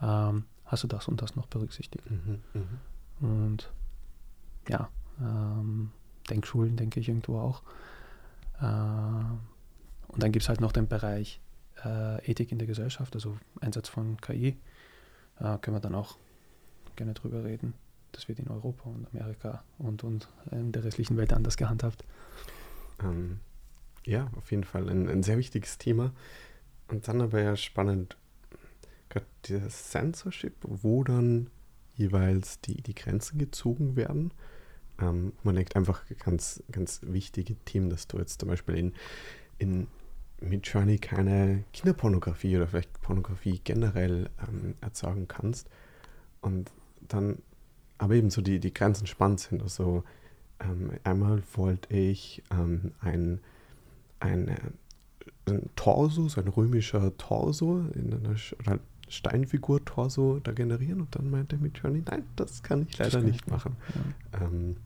[0.00, 2.04] ähm, hast du das und das noch berücksichtigt.
[2.10, 3.28] Mhm, mh.
[3.28, 3.72] Und
[4.68, 4.88] ja,
[5.20, 5.90] ähm,
[6.28, 7.62] Denkschulen denke ich irgendwo auch.
[8.60, 8.64] Äh,
[10.08, 11.40] und dann gibt es halt noch den Bereich
[11.84, 14.56] äh, Ethik in der Gesellschaft, also Einsatz von KI.
[15.38, 16.16] Äh, können wir dann auch
[16.96, 17.74] gerne drüber reden.
[18.12, 22.04] Das wird in Europa und Amerika und, und in der restlichen Welt anders gehandhabt.
[23.02, 23.40] Ähm,
[24.04, 26.12] ja, auf jeden Fall ein, ein sehr wichtiges Thema.
[26.88, 28.16] Und dann aber ja spannend,
[29.08, 31.50] gerade dieses Censorship, wo dann
[31.94, 34.32] jeweils die, die Grenzen gezogen werden.
[35.00, 38.94] Ähm, man denkt einfach ganz, ganz wichtige Themen, dass du jetzt zum Beispiel in,
[39.58, 39.86] in
[40.42, 45.68] Midjourney keine Kinderpornografie oder vielleicht Pornografie generell ähm, erzeugen kannst.
[46.40, 46.70] Und
[47.00, 47.38] dann
[47.98, 49.62] aber eben so die, die Grenzen spannend sind.
[49.62, 50.02] Also
[50.60, 53.40] ähm, einmal wollte ich ähm, ein,
[54.20, 54.56] ein, äh,
[55.46, 62.02] ein Torso, so ein römischer Torso in einer Steinfigur-Torso da generieren und dann meinte Midjourney,
[62.06, 63.76] nein, das kann ich leider nicht machen.
[64.32, 64.46] Ja.
[64.46, 64.76] Ähm,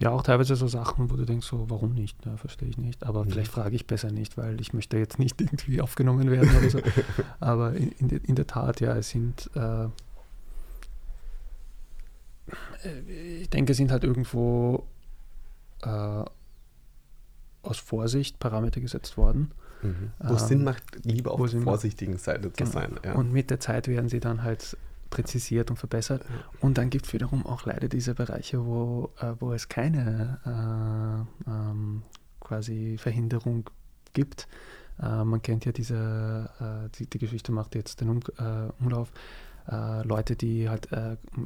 [0.00, 2.24] ja, auch teilweise so Sachen, wo du denkst, so, warum nicht?
[2.24, 3.04] Ja, verstehe ich nicht.
[3.04, 3.30] Aber mhm.
[3.30, 6.80] vielleicht frage ich besser nicht, weil ich möchte jetzt nicht irgendwie aufgenommen werden oder so.
[7.40, 9.88] Aber in, in, in, der Tat, ja, es sind, äh,
[13.42, 14.86] ich denke, es sind halt irgendwo
[15.82, 16.24] äh,
[17.62, 19.52] aus Vorsicht Parameter gesetzt worden.
[19.82, 20.12] Mhm.
[20.18, 22.70] Wo es ähm, Sinn macht, lieber auf der vorsichtigen Seite zu genau.
[22.70, 23.00] sein.
[23.04, 23.14] Ja.
[23.16, 24.78] Und mit der Zeit werden sie dann halt
[25.10, 26.24] präzisiert und verbessert.
[26.60, 30.38] Und dann gibt es wiederum auch leider diese Bereiche, wo, äh, wo es keine
[31.46, 32.02] äh, ähm,
[32.40, 33.68] quasi Verhinderung
[34.12, 34.48] gibt.
[35.00, 39.12] Äh, man kennt ja diese, äh, die, die, Geschichte macht jetzt den um, äh, Umlauf.
[39.70, 40.88] Äh, Leute, die halt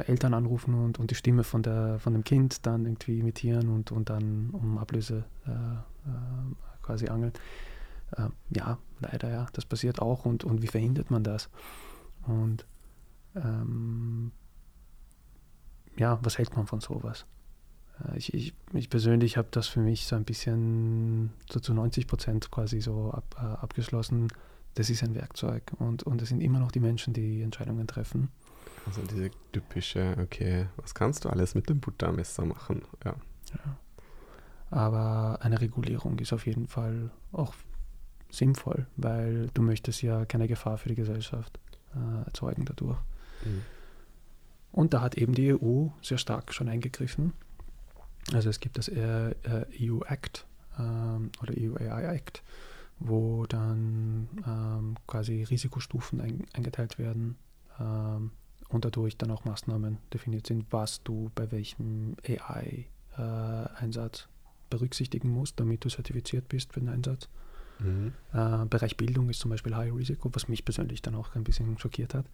[0.07, 3.93] Eltern anrufen und, und die Stimme von, der, von dem Kind dann irgendwie imitieren und,
[3.93, 5.25] und dann um Ablöse
[6.81, 7.33] quasi angeln.
[8.51, 11.51] ja, leider ja, das passiert auch und, und wie verhindert man das?
[12.27, 12.65] Und
[13.37, 14.32] ähm,
[15.97, 17.26] ja, was hält man von sowas?
[18.05, 22.07] Äh, ich, ich, ich persönlich habe das für mich so ein bisschen so zu 90
[22.07, 24.28] Prozent quasi so ab, äh, abgeschlossen.
[24.74, 28.28] Das ist ein Werkzeug und, und es sind immer noch die Menschen, die Entscheidungen treffen.
[28.87, 32.82] Also diese typische, okay, was kannst du alles mit dem Buttermesser machen?
[33.05, 33.14] Ja.
[33.51, 33.76] ja.
[34.70, 37.55] Aber eine Regulierung ist auf jeden Fall auch
[38.30, 41.59] sinnvoll, weil du möchtest ja keine Gefahr für die Gesellschaft
[41.95, 42.99] äh, erzeugen dadurch.
[43.45, 43.62] Mhm.
[44.72, 47.32] Und da hat eben die EU sehr stark schon eingegriffen.
[48.32, 50.47] Also es gibt das EU Act
[50.78, 52.42] ähm, oder EU AI Act,
[52.99, 57.36] wo dann ähm, quasi Risikostufen ein, eingeteilt werden
[57.78, 58.32] ähm,
[58.68, 64.26] und dadurch dann auch Maßnahmen definiert sind, was du bei welchem AI-Einsatz äh,
[64.70, 67.28] berücksichtigen musst, damit du zertifiziert bist für den Einsatz.
[67.78, 68.12] Mhm.
[68.32, 71.78] Äh, Bereich Bildung ist zum Beispiel High Risiko, was mich persönlich dann auch ein bisschen
[71.78, 72.26] schockiert hat.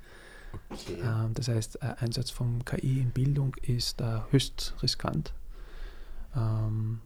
[0.70, 0.98] Okay.
[1.02, 5.34] Ähm, das heißt, äh, Einsatz von KI in Bildung ist äh, höchst riskant.
[6.36, 7.00] Ähm,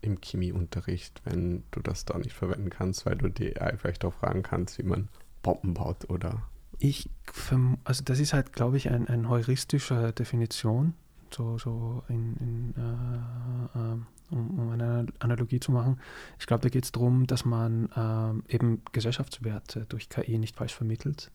[0.00, 4.14] Im Chemieunterricht, wenn du das da nicht verwenden kannst, weil du die AI vielleicht auch
[4.14, 5.08] fragen kannst, wie man
[5.42, 6.42] Bomben baut oder.
[6.78, 7.08] Ich,
[7.84, 10.94] also das ist halt, glaube ich, ein, eine heuristische Definition,
[11.30, 13.96] so, so in, in äh, äh,
[14.30, 16.00] um, um, eine Analogie zu machen.
[16.38, 20.74] Ich glaube, da geht es darum, dass man äh, eben Gesellschaftswerte durch KI nicht falsch
[20.74, 21.30] vermittelt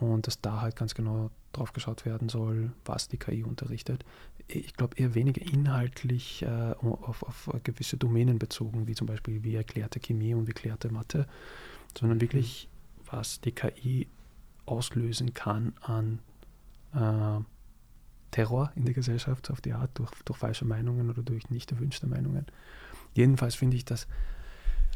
[0.00, 4.04] und dass da halt ganz genau drauf geschaut werden soll, was die KI unterrichtet.
[4.46, 9.54] Ich glaube eher weniger inhaltlich äh, auf, auf, gewisse Domänen bezogen, wie zum Beispiel wie
[9.54, 11.26] erklärte Chemie und wie erklärte Mathe,
[11.98, 12.22] sondern mhm.
[12.22, 12.68] wirklich,
[13.10, 14.08] was die KI
[14.66, 16.20] auslösen kann an
[16.94, 17.42] äh,
[18.30, 22.06] Terror in der Gesellschaft auf die Art, durch, durch falsche Meinungen oder durch nicht erwünschte
[22.06, 22.46] Meinungen.
[23.14, 24.06] Jedenfalls finde ich das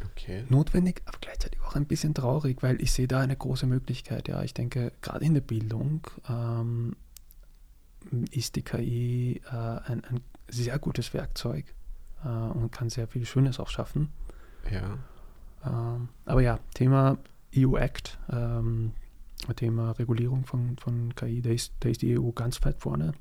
[0.05, 0.45] okay.
[0.49, 4.29] notwendig, aber gleichzeitig auch ein bisschen traurig, weil ich sehe da eine große Möglichkeit.
[4.29, 6.97] Ja, ich denke, gerade in der Bildung ähm,
[8.31, 11.65] ist die KI äh, ein, ein, sehr gutes Werkzeug
[12.23, 14.13] äh, und kann sehr viel Schönes auch schaffen.
[14.71, 14.99] Ja.
[15.65, 17.19] Ähm, aber ja, Thema
[17.57, 18.93] EU Act, ähm,
[19.57, 23.15] Thema Regulierung von, von KI, da ist, da ist die EU ganz weit vorne.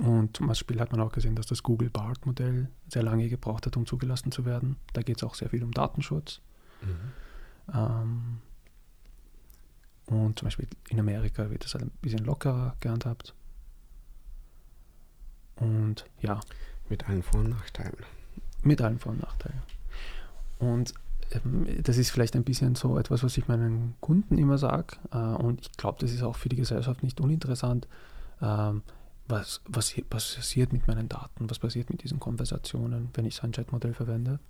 [0.00, 3.76] Und zum Beispiel hat man auch gesehen, dass das Google BART-Modell sehr lange gebraucht hat,
[3.76, 4.76] um zugelassen zu werden.
[4.94, 6.40] Da geht es auch sehr viel um Datenschutz.
[6.80, 7.74] Mhm.
[7.74, 8.38] Ähm,
[10.06, 13.34] und zum Beispiel in Amerika wird das halt ein bisschen lockerer gehandhabt.
[15.56, 16.40] Und ja.
[16.88, 17.96] Mit allen Vor- und Nachteilen.
[18.62, 19.60] Mit allen Vor- und Nachteilen.
[20.58, 20.94] Und
[21.32, 24.96] ähm, das ist vielleicht ein bisschen so etwas, was ich meinen Kunden immer sage.
[25.12, 27.86] Äh, und ich glaube, das ist auch für die Gesellschaft nicht uninteressant.
[28.40, 28.82] Ähm,
[29.30, 31.48] was, was, was passiert mit meinen Daten?
[31.48, 34.40] Was passiert mit diesen Konversationen, wenn ich so ein Chatmodell verwende?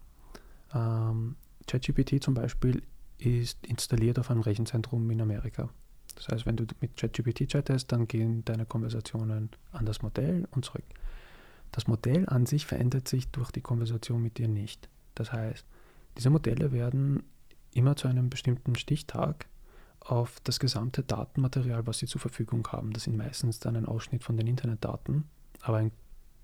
[0.74, 1.36] Ähm,
[1.66, 2.82] ChatGPT zum Beispiel
[3.18, 5.68] ist installiert auf einem Rechenzentrum in Amerika.
[6.16, 10.64] Das heißt, wenn du mit ChatGPT chattest, dann gehen deine Konversationen an das Modell und
[10.64, 10.84] zurück.
[11.72, 14.88] Das Modell an sich verändert sich durch die Konversation mit dir nicht.
[15.14, 15.64] Das heißt,
[16.16, 17.22] diese Modelle werden
[17.72, 19.46] immer zu einem bestimmten Stichtag
[20.00, 22.92] auf das gesamte Datenmaterial, was sie zur Verfügung haben.
[22.92, 25.24] Das sind meistens dann ein Ausschnitt von den Internetdaten,
[25.60, 25.92] aber ein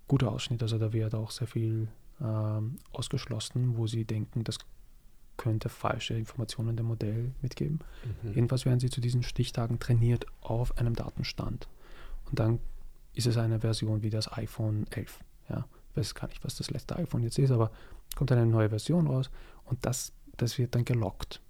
[0.08, 0.62] guter Ausschnitt.
[0.62, 1.88] Also da wird auch sehr viel
[2.20, 4.58] ähm, ausgeschlossen, wo sie denken, das
[5.36, 7.80] könnte falsche Informationen dem Modell mitgeben.
[8.22, 8.32] Mhm.
[8.32, 11.68] Jedenfalls werden sie zu diesen Stichtagen trainiert auf einem Datenstand.
[12.26, 12.58] Und dann
[13.14, 15.20] ist es eine Version wie das iPhone 11.
[15.48, 17.70] Ja, ich weiß gar nicht, was das letzte iPhone jetzt ist, aber
[18.14, 19.30] kommt eine neue Version raus
[19.64, 21.40] und das, das wird dann gelockt.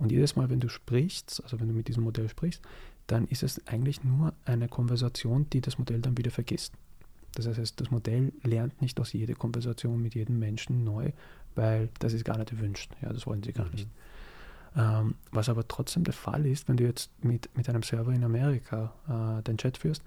[0.00, 2.62] Und jedes Mal, wenn du sprichst, also wenn du mit diesem Modell sprichst,
[3.06, 6.72] dann ist es eigentlich nur eine Konversation, die das Modell dann wieder vergisst.
[7.34, 11.12] Das heißt, das Modell lernt nicht aus jeder Konversation mit jedem Menschen neu,
[11.54, 12.90] weil das ist gar nicht erwünscht.
[13.02, 13.72] Ja, das wollen sie gar mhm.
[13.72, 13.88] nicht.
[14.76, 18.24] Ähm, was aber trotzdem der Fall ist, wenn du jetzt mit, mit einem Server in
[18.24, 20.02] Amerika äh, den Chat führst,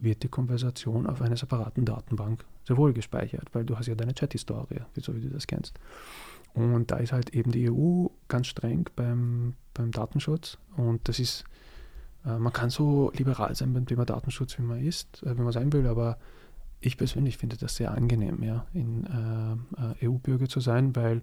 [0.00, 4.14] wird die Konversation auf einer separaten Datenbank sehr wohl gespeichert, weil du hast ja deine
[4.14, 5.78] Chat-Historie, so wie du das kennst.
[6.54, 11.44] Und da ist halt eben die EU ganz streng beim, beim Datenschutz und das ist,
[12.24, 15.52] äh, man kann so liberal sein beim Thema Datenschutz, wie man ist, äh, wenn man
[15.52, 16.18] sein will, aber
[16.80, 21.22] ich persönlich finde das sehr angenehm, ja, in äh, äh EU-Bürger zu sein, weil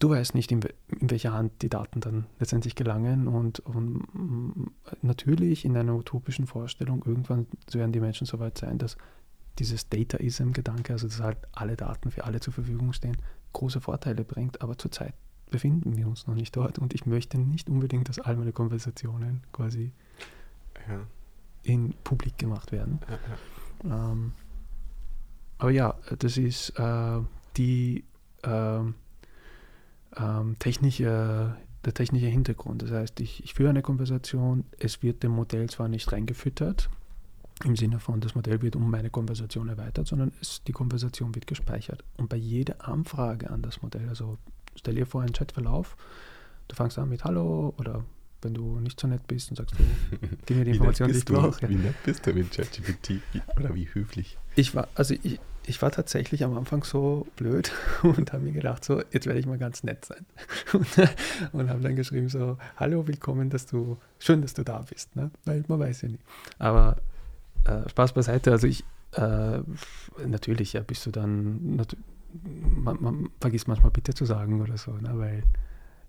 [0.00, 0.60] du weißt nicht, in,
[1.00, 3.28] in, welcher Hand die Daten dann letztendlich gelangen.
[3.28, 4.70] Und, und,
[5.02, 8.96] natürlich in einer utopischen Vorstellung, irgendwann werden die Menschen so weit sein, dass
[9.58, 13.16] dieses Dataism-Gedanke, also dass halt alle Daten für alle zur Verfügung stehen,
[13.54, 14.60] große Vorteile bringt.
[14.60, 15.14] Aber zurzeit
[15.50, 16.78] befinden wir uns noch nicht dort.
[16.78, 19.92] Und ich möchte nicht unbedingt, dass all meine Konversationen quasi
[20.86, 21.00] ja.
[21.62, 23.00] in publik gemacht werden.
[23.84, 24.12] Ja.
[24.12, 24.32] Ähm,
[25.58, 27.20] aber ja, das ist äh,
[27.56, 28.04] die
[28.42, 28.80] äh,
[30.16, 32.82] ähm, technische, der technische Hintergrund.
[32.82, 36.90] Das heißt, ich, ich führe eine Konversation, es wird dem Modell zwar nicht reingefüttert,
[37.64, 41.46] im Sinne von, das Modell wird um meine Konversation erweitert, sondern es, die Konversation wird
[41.46, 42.04] gespeichert.
[42.16, 44.38] Und bei jeder Anfrage an das Modell, also
[44.76, 45.96] stell dir vor einen Chatverlauf,
[46.68, 48.04] du fängst an mit Hallo oder
[48.42, 49.84] wenn du nicht so nett bist und sagst, du,
[50.46, 51.68] gib mir die Information, die ich brauche.
[51.68, 53.20] Wie nett bist du mit ChatGPT
[53.58, 54.36] oder wie höflich?
[54.54, 57.72] Ich war, also ich, ich war tatsächlich am Anfang so blöd
[58.02, 60.26] und habe mir gedacht, so, jetzt werde ich mal ganz nett sein.
[60.72, 60.86] Und,
[61.52, 65.30] und habe dann geschrieben, so, hallo, willkommen, dass du, schön, dass du da bist, ne?
[65.44, 66.18] weil man weiß ja nie.
[66.58, 66.96] Aber
[67.64, 69.60] äh, Spaß beiseite, also ich, äh,
[70.26, 71.76] natürlich, ja, bist du dann,
[72.42, 75.10] man, man, vergisst manchmal bitte zu sagen oder so, ne?
[75.14, 75.44] weil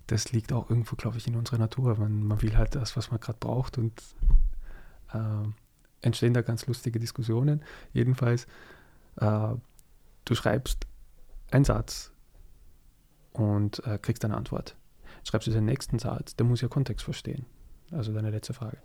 [0.07, 1.98] das liegt auch irgendwo, glaube ich, in unserer Natur.
[1.98, 4.02] Man, man will halt das, was man gerade braucht und
[5.14, 5.48] äh,
[6.02, 7.64] entstehen da ganz lustige Diskussionen.
[7.94, 8.48] Jedenfalls,
[9.18, 9.53] äh,
[10.26, 10.86] du schreibst
[11.52, 12.11] einen Satz
[13.34, 14.76] und äh, kriegst eine Antwort.
[15.23, 17.45] Schreibst du den nächsten Satz, der muss ja Kontext verstehen.
[17.91, 18.77] Also deine letzte Frage.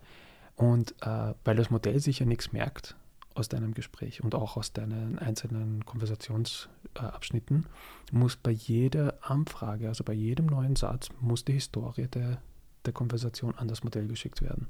[0.57, 2.97] Und äh, weil das Modell sich ja nichts merkt,
[3.35, 7.67] aus deinem Gespräch und auch aus deinen einzelnen Konversationsabschnitten,
[8.13, 12.43] muss bei jeder Anfrage, also bei jedem neuen Satz, muss die Historie der,
[12.85, 14.69] der Konversation an das Modell geschickt werden.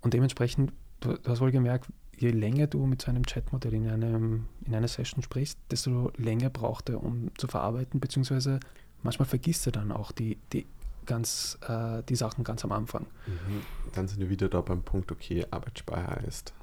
[0.00, 3.88] Und dementsprechend, du, du hast wohl gemerkt, je länger du mit so einem Chatmodell in,
[3.88, 8.60] einem, in einer Session sprichst, desto länger braucht er, um zu verarbeiten, beziehungsweise
[9.02, 10.66] manchmal vergisst er dann auch die, die
[11.08, 13.06] ganz äh, die Sachen ganz am Anfang.
[13.26, 13.62] Mhm.
[13.94, 16.54] Dann sind wir wieder da beim Punkt, okay, Arbeitsspeicher ist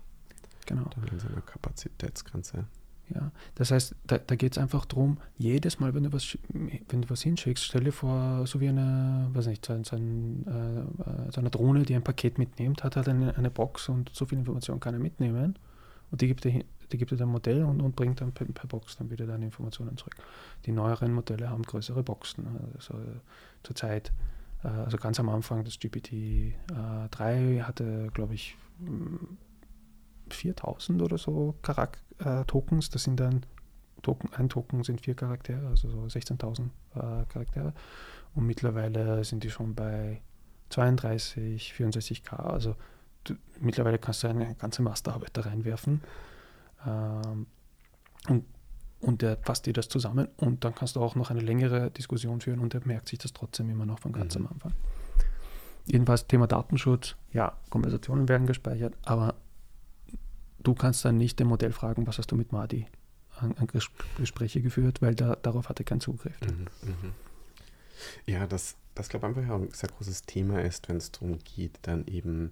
[0.66, 0.86] Genau.
[0.96, 2.66] Dann in seiner Kapazitätsgrenze.
[3.14, 7.04] Ja, das heißt, da, da geht es einfach darum, jedes Mal, wenn du was, wenn
[7.04, 11.32] du was hinschickst, stell dir vor, so wie eine, weiß nicht, so, so, ein, äh,
[11.32, 14.40] so eine Drohne, die ein Paket mitnimmt, hat halt eine, eine Box und so viel
[14.40, 15.60] Information kann er mitnehmen
[16.10, 18.48] und die gibt dir, die gibt dir dann ein Modell und, und bringt dann per,
[18.48, 20.16] per, Box dann wieder deine Informationen zurück.
[20.66, 22.48] Die neueren Modelle haben größere Boxen.
[22.74, 22.96] Also
[23.62, 24.12] zurzeit, äh,
[24.68, 26.56] also ganz am Anfang, das GPT-3
[27.20, 28.58] äh, hatte, glaube ich,
[30.30, 32.90] 4000 oder so Charak äh, Tokens.
[32.90, 33.46] Das sind dann,
[34.02, 36.66] Token, ein Token sind vier Charaktere, also so 16.000
[36.96, 37.74] äh, Charaktere.
[38.34, 40.22] Und mittlerweile sind die schon bei
[40.70, 42.36] 32, 64k.
[42.36, 42.76] Also
[43.24, 46.02] du, mittlerweile kannst du eine ganze Masterarbeit da reinwerfen.
[46.86, 47.48] Ähm,
[48.28, 48.46] und,
[49.06, 52.42] und der fasst dir das zusammen und dann kannst du auch noch eine längere Diskussion
[52.42, 54.48] führen und der merkt sich das trotzdem immer noch von ganz mhm.
[54.48, 54.74] am Anfang.
[55.86, 59.36] Jedenfalls Thema Datenschutz, ja, Konversationen werden gespeichert, aber
[60.60, 62.88] du kannst dann nicht dem Modell fragen, was hast du mit Madi
[63.38, 63.68] an, an
[64.18, 66.40] Gespräche geführt, weil da, darauf hatte keinen Zugriff.
[66.42, 67.12] Mhm, mhm.
[68.26, 71.78] Ja, das, das glaube ich einfach ein sehr großes Thema ist, wenn es darum geht,
[71.84, 72.52] dann eben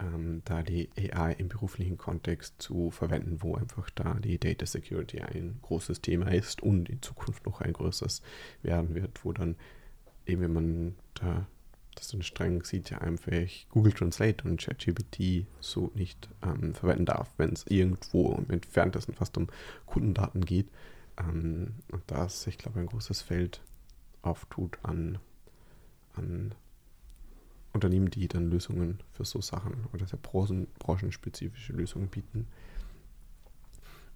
[0.00, 5.20] ähm, da die AI im beruflichen Kontext zu verwenden, wo einfach da die Data Security
[5.20, 8.22] ein großes Thema ist und in Zukunft noch ein größeres
[8.62, 9.56] werden wird, wo dann
[10.26, 11.46] eben, wenn man da
[11.94, 13.32] das dann streng sieht, ja einfach
[13.70, 19.36] Google Translate und ChatGPT so nicht ähm, verwenden darf, wenn es irgendwo im Entferntesten fast
[19.36, 19.48] um
[19.86, 20.68] Kundendaten geht.
[21.18, 23.60] Ähm, und da ist, ich glaube, ein großes Feld
[24.22, 25.18] auftut an,
[26.14, 26.54] an
[27.72, 32.46] Unternehmen, die dann Lösungen für so Sachen oder sehr branchen, branchenspezifische Lösungen bieten.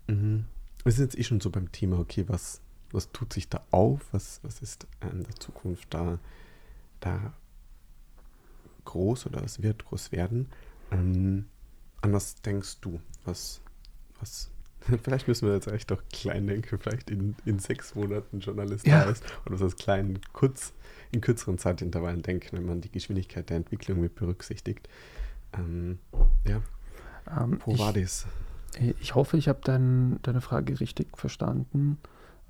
[0.09, 0.45] Mhm.
[0.83, 2.61] Wir sind jetzt eh schon so beim Thema, okay, was,
[2.91, 4.01] was tut sich da auf?
[4.13, 6.19] Was, was ist in der Zukunft da,
[7.01, 7.33] da
[8.85, 10.49] groß oder es wird groß werden?
[10.91, 11.47] Ähm,
[12.03, 13.01] an was denkst du?
[13.25, 13.63] Was,
[14.21, 14.51] was
[15.03, 19.05] Vielleicht müssen wir jetzt echt doch klein denken, vielleicht in, in sechs Monaten Journalist ja.
[19.05, 20.73] da ist oder so als kleinen, kurz,
[21.11, 24.89] in kürzeren Zeitintervallen denken, wenn man die Geschwindigkeit der Entwicklung mit berücksichtigt.
[25.55, 25.99] Ähm,
[26.47, 26.61] ja,
[27.31, 28.27] ähm, wo ich, war das?
[29.01, 31.99] Ich hoffe, ich habe dein, deine Frage richtig verstanden.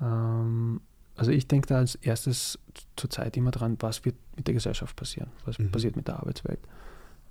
[0.01, 0.81] Ähm,
[1.17, 2.59] also ich denke da als erstes
[2.97, 5.71] zurzeit immer dran, was wird mit der Gesellschaft passieren, was mhm.
[5.71, 6.59] passiert mit der Arbeitswelt.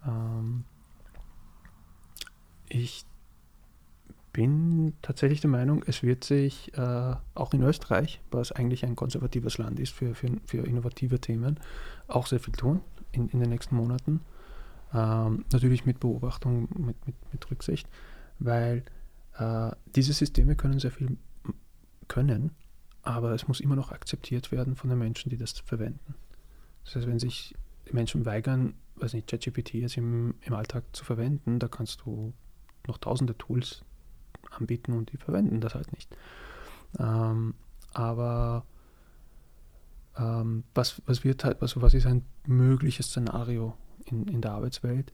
[0.05, 0.63] Ähm,
[2.69, 3.05] ich
[4.33, 9.59] bin tatsächlich der Meinung, es wird sich äh, auch in Österreich, was eigentlich ein konservatives
[9.59, 11.59] Land ist für, für, für innovative Themen,
[12.07, 12.81] auch sehr viel tun
[13.11, 14.21] in, in den nächsten Monaten.
[14.91, 17.87] Ähm, natürlich mit Beobachtung, mit, mit, mit Rücksicht,
[18.39, 18.83] weil
[19.37, 21.17] äh, diese Systeme können sehr viel
[22.07, 22.51] können,
[23.03, 26.15] aber es muss immer noch akzeptiert werden von den Menschen, die das verwenden.
[26.85, 27.55] Das heißt, wenn sich
[27.91, 32.33] Menschen weigern, weiß nicht, ChatGPT jetzt im, im Alltag zu verwenden, da kannst du
[32.87, 33.83] noch tausende Tools
[34.51, 36.15] anbieten und die verwenden das halt nicht.
[36.99, 37.55] Ähm,
[37.93, 38.65] aber
[40.17, 43.75] ähm, was, was wird halt, also was ist ein mögliches Szenario
[44.05, 45.13] in, in der Arbeitswelt?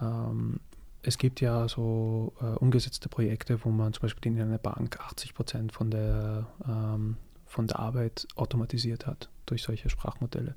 [0.00, 0.60] Ähm,
[1.02, 5.34] es gibt ja so äh, umgesetzte Projekte, wo man zum Beispiel in einer Bank 80
[5.34, 7.16] Prozent von der, ähm,
[7.46, 10.54] von der Arbeit automatisiert hat durch solche Sprachmodelle.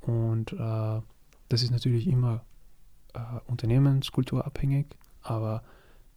[0.00, 1.00] Und äh,
[1.48, 2.44] das ist natürlich immer
[3.12, 4.86] äh, unternehmenskulturabhängig,
[5.22, 5.62] aber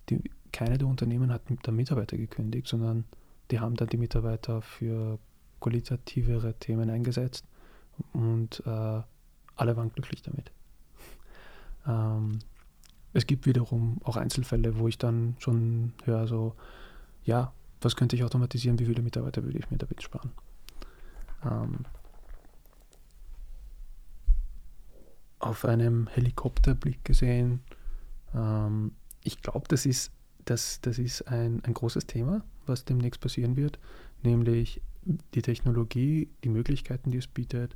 [0.10, 3.06] die, keine der Unternehmen hat der Mitarbeiter gekündigt, sondern
[3.52, 5.20] die haben dann die Mitarbeiter für
[5.60, 7.46] qualitativere Themen eingesetzt
[8.12, 9.02] und äh,
[9.56, 10.52] alle waren glücklich damit.
[11.90, 12.40] Ähm,
[13.14, 16.54] es gibt wiederum auch Einzelfälle, wo ich dann schon höre, so,
[17.24, 20.32] ja, was könnte ich automatisieren, wie viele Mitarbeiter würde ich mir damit sparen?
[21.46, 21.86] Ähm,
[25.40, 27.62] auf einem Helikopterblick gesehen,
[28.36, 28.92] ähm,
[29.24, 30.12] ich glaube, das ist
[30.50, 33.80] das, das ist ein, ein großes Thema, was demnächst passieren wird,
[34.24, 34.82] nämlich
[35.34, 37.76] die Technologie, die Möglichkeiten, die es bietet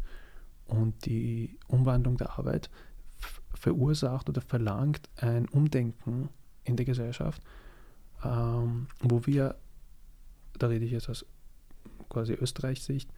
[0.66, 2.70] und die Umwandlung der Arbeit
[3.54, 6.30] verursacht oder verlangt ein Umdenken
[6.64, 7.42] in der Gesellschaft,
[8.24, 9.56] ähm, wo wir,
[10.58, 11.26] da rede ich jetzt aus
[12.10, 13.10] quasi Österreichs Sicht,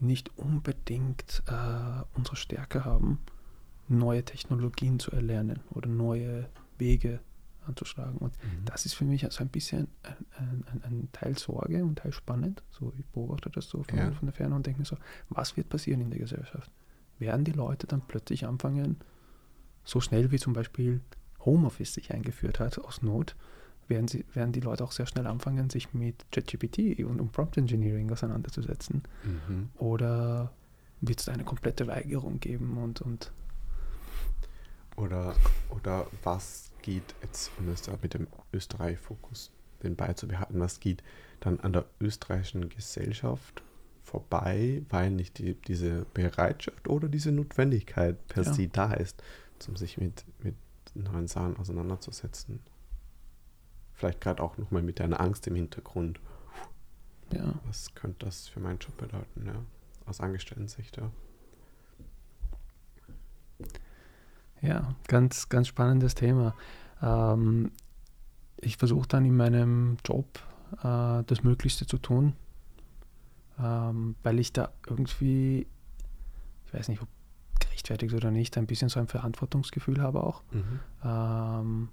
[0.00, 3.18] nicht unbedingt äh, unsere Stärke haben,
[3.88, 7.20] neue Technologien zu erlernen oder neue Wege
[7.68, 8.18] anzuschlagen.
[8.18, 8.64] Und mhm.
[8.64, 9.88] das ist für mich also ein bisschen
[10.36, 12.62] ein, ein, ein, Teil Sorge und Teil spannend.
[12.70, 14.10] So, ich beobachte das so von, ja.
[14.12, 14.96] von der Ferne und denke mir so,
[15.28, 16.70] was wird passieren in der Gesellschaft?
[17.18, 18.96] Werden die Leute dann plötzlich anfangen,
[19.84, 21.00] so schnell wie zum Beispiel
[21.44, 23.36] Homeoffice sich eingeführt hat aus Not,
[23.88, 27.56] werden, sie, werden die Leute auch sehr schnell anfangen, sich mit ChatGPT und, und Prompt
[27.56, 29.02] Engineering auseinanderzusetzen?
[29.24, 29.70] Mhm.
[29.78, 30.52] Oder
[31.00, 33.32] wird es eine komplette Weigerung geben und, und
[34.96, 35.34] oder,
[35.70, 39.52] oder was geht jetzt, um es da mit dem Österreich-Fokus
[39.82, 41.02] den beizubehalten, was geht
[41.40, 43.62] dann an der österreichischen Gesellschaft
[44.02, 48.52] vorbei, weil nicht die, diese Bereitschaft oder diese Notwendigkeit per ja.
[48.52, 49.22] se da ist,
[49.68, 50.56] um sich mit, mit
[50.94, 52.60] neuen Sachen auseinanderzusetzen.
[53.92, 56.20] Vielleicht gerade auch nochmal mit einer Angst im Hintergrund.
[57.32, 57.54] Ja.
[57.66, 59.62] Was könnte das für meinen Job bedeuten, ja?
[60.06, 61.10] Aus Angestellten-Sicht, ja.
[64.62, 66.54] Ja, ganz, ganz spannendes Thema.
[67.02, 67.70] Ähm,
[68.60, 70.26] ich versuche dann in meinem Job
[70.82, 72.34] äh, das Möglichste zu tun,
[73.58, 75.66] ähm, weil ich da irgendwie,
[76.66, 77.08] ich weiß nicht, ob
[77.60, 80.42] gerechtfertigt oder nicht, ein bisschen so ein Verantwortungsgefühl habe auch.
[80.50, 80.80] Mhm.
[81.04, 81.88] Ähm,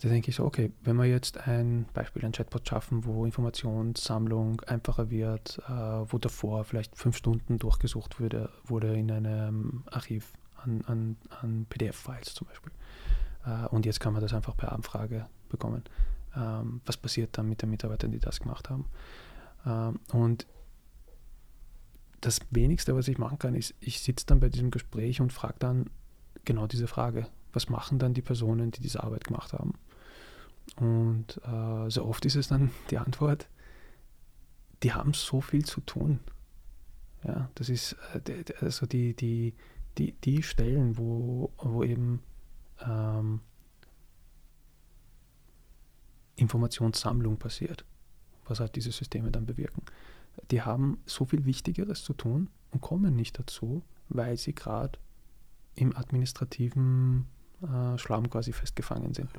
[0.00, 4.60] da denke ich so, okay, wenn wir jetzt ein Beispiel, ein Chatbot schaffen, wo Informationssammlung
[4.62, 10.32] einfacher wird, äh, wo davor vielleicht fünf Stunden durchgesucht wurde, wurde in einem Archiv
[10.64, 12.72] an, an, an PDF-Files zum Beispiel.
[13.46, 15.84] Äh, und jetzt kann man das einfach per Anfrage bekommen.
[16.36, 18.86] ähm, was passiert dann mit den Mitarbeitern, die das gemacht haben.
[19.64, 20.46] Ähm, und
[22.20, 25.56] das wenigste, was ich machen kann, ist, ich sitze dann bei diesem Gespräch und frage
[25.58, 25.90] dann
[26.44, 29.74] genau diese Frage, was machen dann die Personen, die diese Arbeit gemacht haben?
[30.76, 33.48] Und äh, so oft ist es dann die Antwort,
[34.82, 36.20] die haben so viel zu tun.
[37.22, 39.54] Ja, das ist äh, also die, die,
[39.98, 42.22] die, die Stellen, wo, wo eben
[42.80, 43.40] ähm,
[46.36, 47.84] Informationssammlung passiert,
[48.46, 49.82] was halt diese Systeme dann bewirken.
[50.50, 54.98] Die haben so viel Wichtigeres zu tun und kommen nicht dazu, weil sie gerade
[55.76, 57.26] im administrativen
[57.62, 59.30] äh, Schlamm quasi festgefangen sind.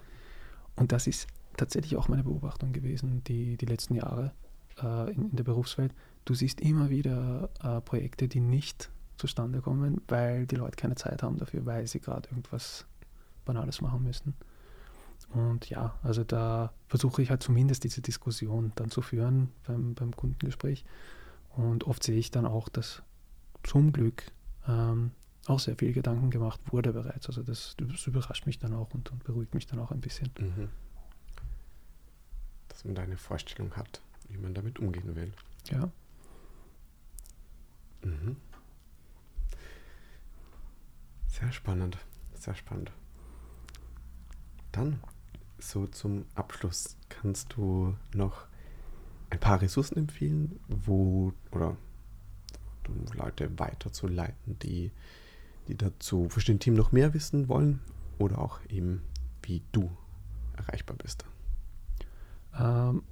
[0.76, 1.28] Und das ist
[1.58, 4.34] tatsächlich auch meine Beobachtung gewesen, die, die letzten Jahre
[4.82, 5.94] äh, in, in, der Berufswelt.
[6.26, 11.24] Du siehst immer wieder äh, Projekte, die nicht zustande kommen, weil die Leute keine Zeit
[11.24, 12.86] haben dafür, weil sie gerade irgendwas
[13.46, 14.36] Banales machen müssen.
[15.30, 20.16] Und ja, also da versuche ich halt zumindest diese Diskussion dann zu führen beim, beim
[20.16, 20.86] Kundengespräch.
[21.56, 23.02] Und oft sehe ich dann auch, dass
[23.64, 24.24] zum Glück
[24.68, 25.12] ähm,
[25.48, 27.28] auch sehr viel Gedanken gemacht wurde bereits.
[27.28, 30.30] Also das, das überrascht mich dann auch und, und, beruhigt mich dann auch ein bisschen.
[30.40, 30.70] Mhm.
[32.70, 35.32] Dass man da eine Vorstellung hat, wie man damit umgehen will.
[35.72, 35.90] Ja.
[38.04, 38.38] Mhm.
[41.40, 41.98] Sehr spannend,
[42.34, 42.94] sehr spannend.
[44.72, 45.02] Dann,
[45.60, 48.46] so zum Abschluss, kannst du noch
[49.30, 51.76] ein paar Ressourcen empfehlen, wo oder
[52.88, 54.92] um Leute weiterzuleiten, die
[55.68, 57.82] die dazu für den Team noch mehr wissen wollen
[58.18, 59.02] oder auch eben,
[59.42, 59.90] wie du
[60.56, 61.26] erreichbar bist?
[62.58, 63.04] Ähm,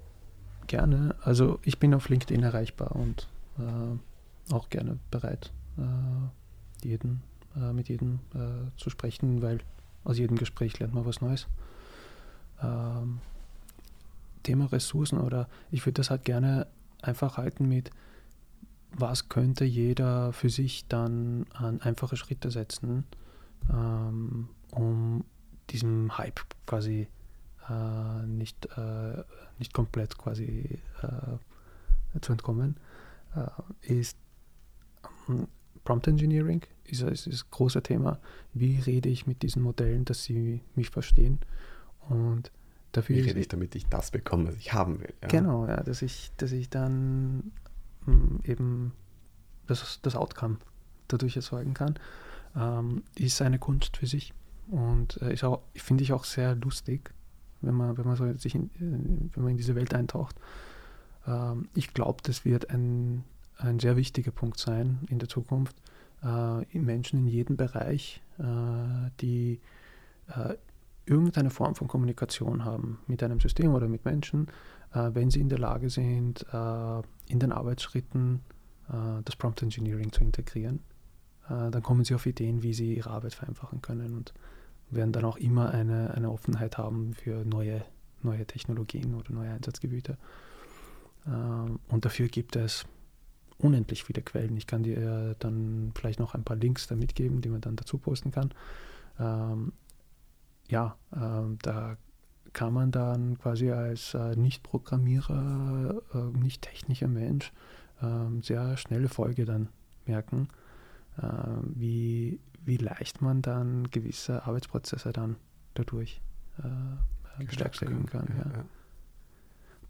[0.66, 1.14] gerne.
[1.22, 3.28] Also ich bin auf LinkedIn erreichbar und
[3.58, 7.22] äh, auch gerne bereit, äh, jeden,
[7.56, 9.60] äh, mit jedem äh, zu sprechen, weil
[10.04, 11.46] aus jedem Gespräch lernt man was Neues.
[12.62, 13.20] Ähm,
[14.42, 16.66] Thema Ressourcen oder ich würde das halt gerne
[17.02, 17.90] einfach halten mit,
[18.92, 23.04] was könnte jeder für sich dann an einfache Schritte setzen,
[23.70, 25.24] ähm, um
[25.70, 27.08] diesem Hype quasi
[27.68, 29.24] äh, nicht, äh,
[29.58, 32.76] nicht komplett quasi äh, zu entkommen,
[33.34, 34.16] äh, ist
[35.28, 35.48] ähm,
[35.82, 38.18] Prompt Engineering ist, ist, ist ein großes Thema.
[38.52, 41.40] Wie rede ich mit diesen Modellen, dass sie mich verstehen?
[42.08, 42.52] Und
[42.92, 45.12] dafür Wie rede ich, damit ich das bekomme, was ich haben will?
[45.22, 45.28] Ja?
[45.28, 47.52] Genau, ja, dass ich, dass ich dann
[48.04, 48.92] hm, eben
[49.66, 50.58] das, das Outcome
[51.08, 51.98] dadurch erzeugen kann,
[52.56, 54.32] ähm, ist eine Kunst für sich.
[54.68, 57.12] Und äh, ist auch, finde ich auch sehr lustig,
[57.60, 60.36] wenn man, wenn man so sich in, äh, wenn man in diese Welt eintaucht.
[61.26, 63.24] Ähm, ich glaube, das wird ein,
[63.56, 65.76] ein sehr wichtiger Punkt sein in der Zukunft.
[66.22, 69.60] Äh, Menschen in jedem Bereich, äh, die
[70.28, 70.54] äh,
[71.06, 74.48] irgendeine Form von Kommunikation haben mit einem System oder mit Menschen,
[74.94, 78.40] äh, wenn sie in der Lage sind, äh, in den Arbeitsschritten
[78.88, 80.80] äh, das Prompt Engineering zu integrieren,
[81.46, 84.32] dann kommen sie auf Ideen, wie sie ihre Arbeit vereinfachen können und
[84.88, 87.84] werden dann auch immer eine, eine Offenheit haben für neue,
[88.22, 90.16] neue Technologien oder neue Einsatzgebiete.
[91.26, 92.86] Und dafür gibt es
[93.58, 94.56] unendlich viele Quellen.
[94.56, 97.98] Ich kann dir dann vielleicht noch ein paar Links da mitgeben, die man dann dazu
[97.98, 98.52] posten kann.
[99.18, 99.72] Ähm,
[100.68, 101.96] ja, ähm, da
[102.52, 107.52] kann man dann quasi als äh, Nicht-Programmierer, äh, nicht technischer Mensch
[108.00, 109.68] äh, sehr schnelle Folge dann
[110.06, 110.48] merken,
[111.18, 111.26] äh,
[111.74, 115.36] wie, wie leicht man dann gewisse Arbeitsprozesse dann
[115.74, 116.22] dadurch
[116.58, 118.28] äh, bewerkstelligen kann.
[118.38, 118.64] Ja, ja.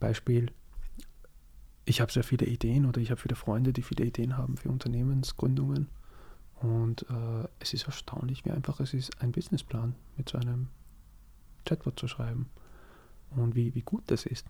[0.01, 0.51] Beispiel,
[1.85, 4.71] ich habe sehr viele Ideen oder ich habe viele Freunde, die viele Ideen haben für
[4.71, 5.89] Unternehmensgründungen.
[6.61, 10.69] Und äh, es ist erstaunlich, wie einfach es ist, einen Businessplan mit so einem
[11.67, 12.49] Chatbot zu schreiben
[13.31, 14.47] und wie, wie gut das ist.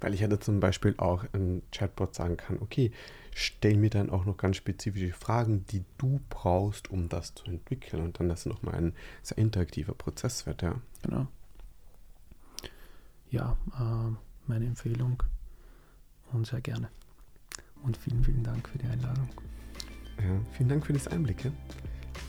[0.00, 2.92] Weil ich hätte zum Beispiel auch ein Chatbot sagen kann, okay,
[3.34, 8.02] stell mir dann auch noch ganz spezifische Fragen, die du brauchst, um das zu entwickeln
[8.02, 10.80] und dann das nochmal ein sehr interaktiver Prozess wird, ja.
[11.02, 11.26] Genau.
[13.30, 14.14] Ja, äh,
[14.46, 15.22] meine Empfehlung
[16.34, 16.88] und sehr gerne.
[17.82, 19.28] Und vielen, vielen Dank für die Einladung.
[20.18, 21.52] Ja, vielen Dank für das Einblicke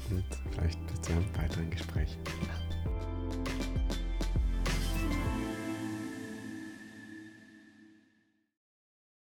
[0.09, 2.17] und vielleicht bis zu einem weiteren Gespräch.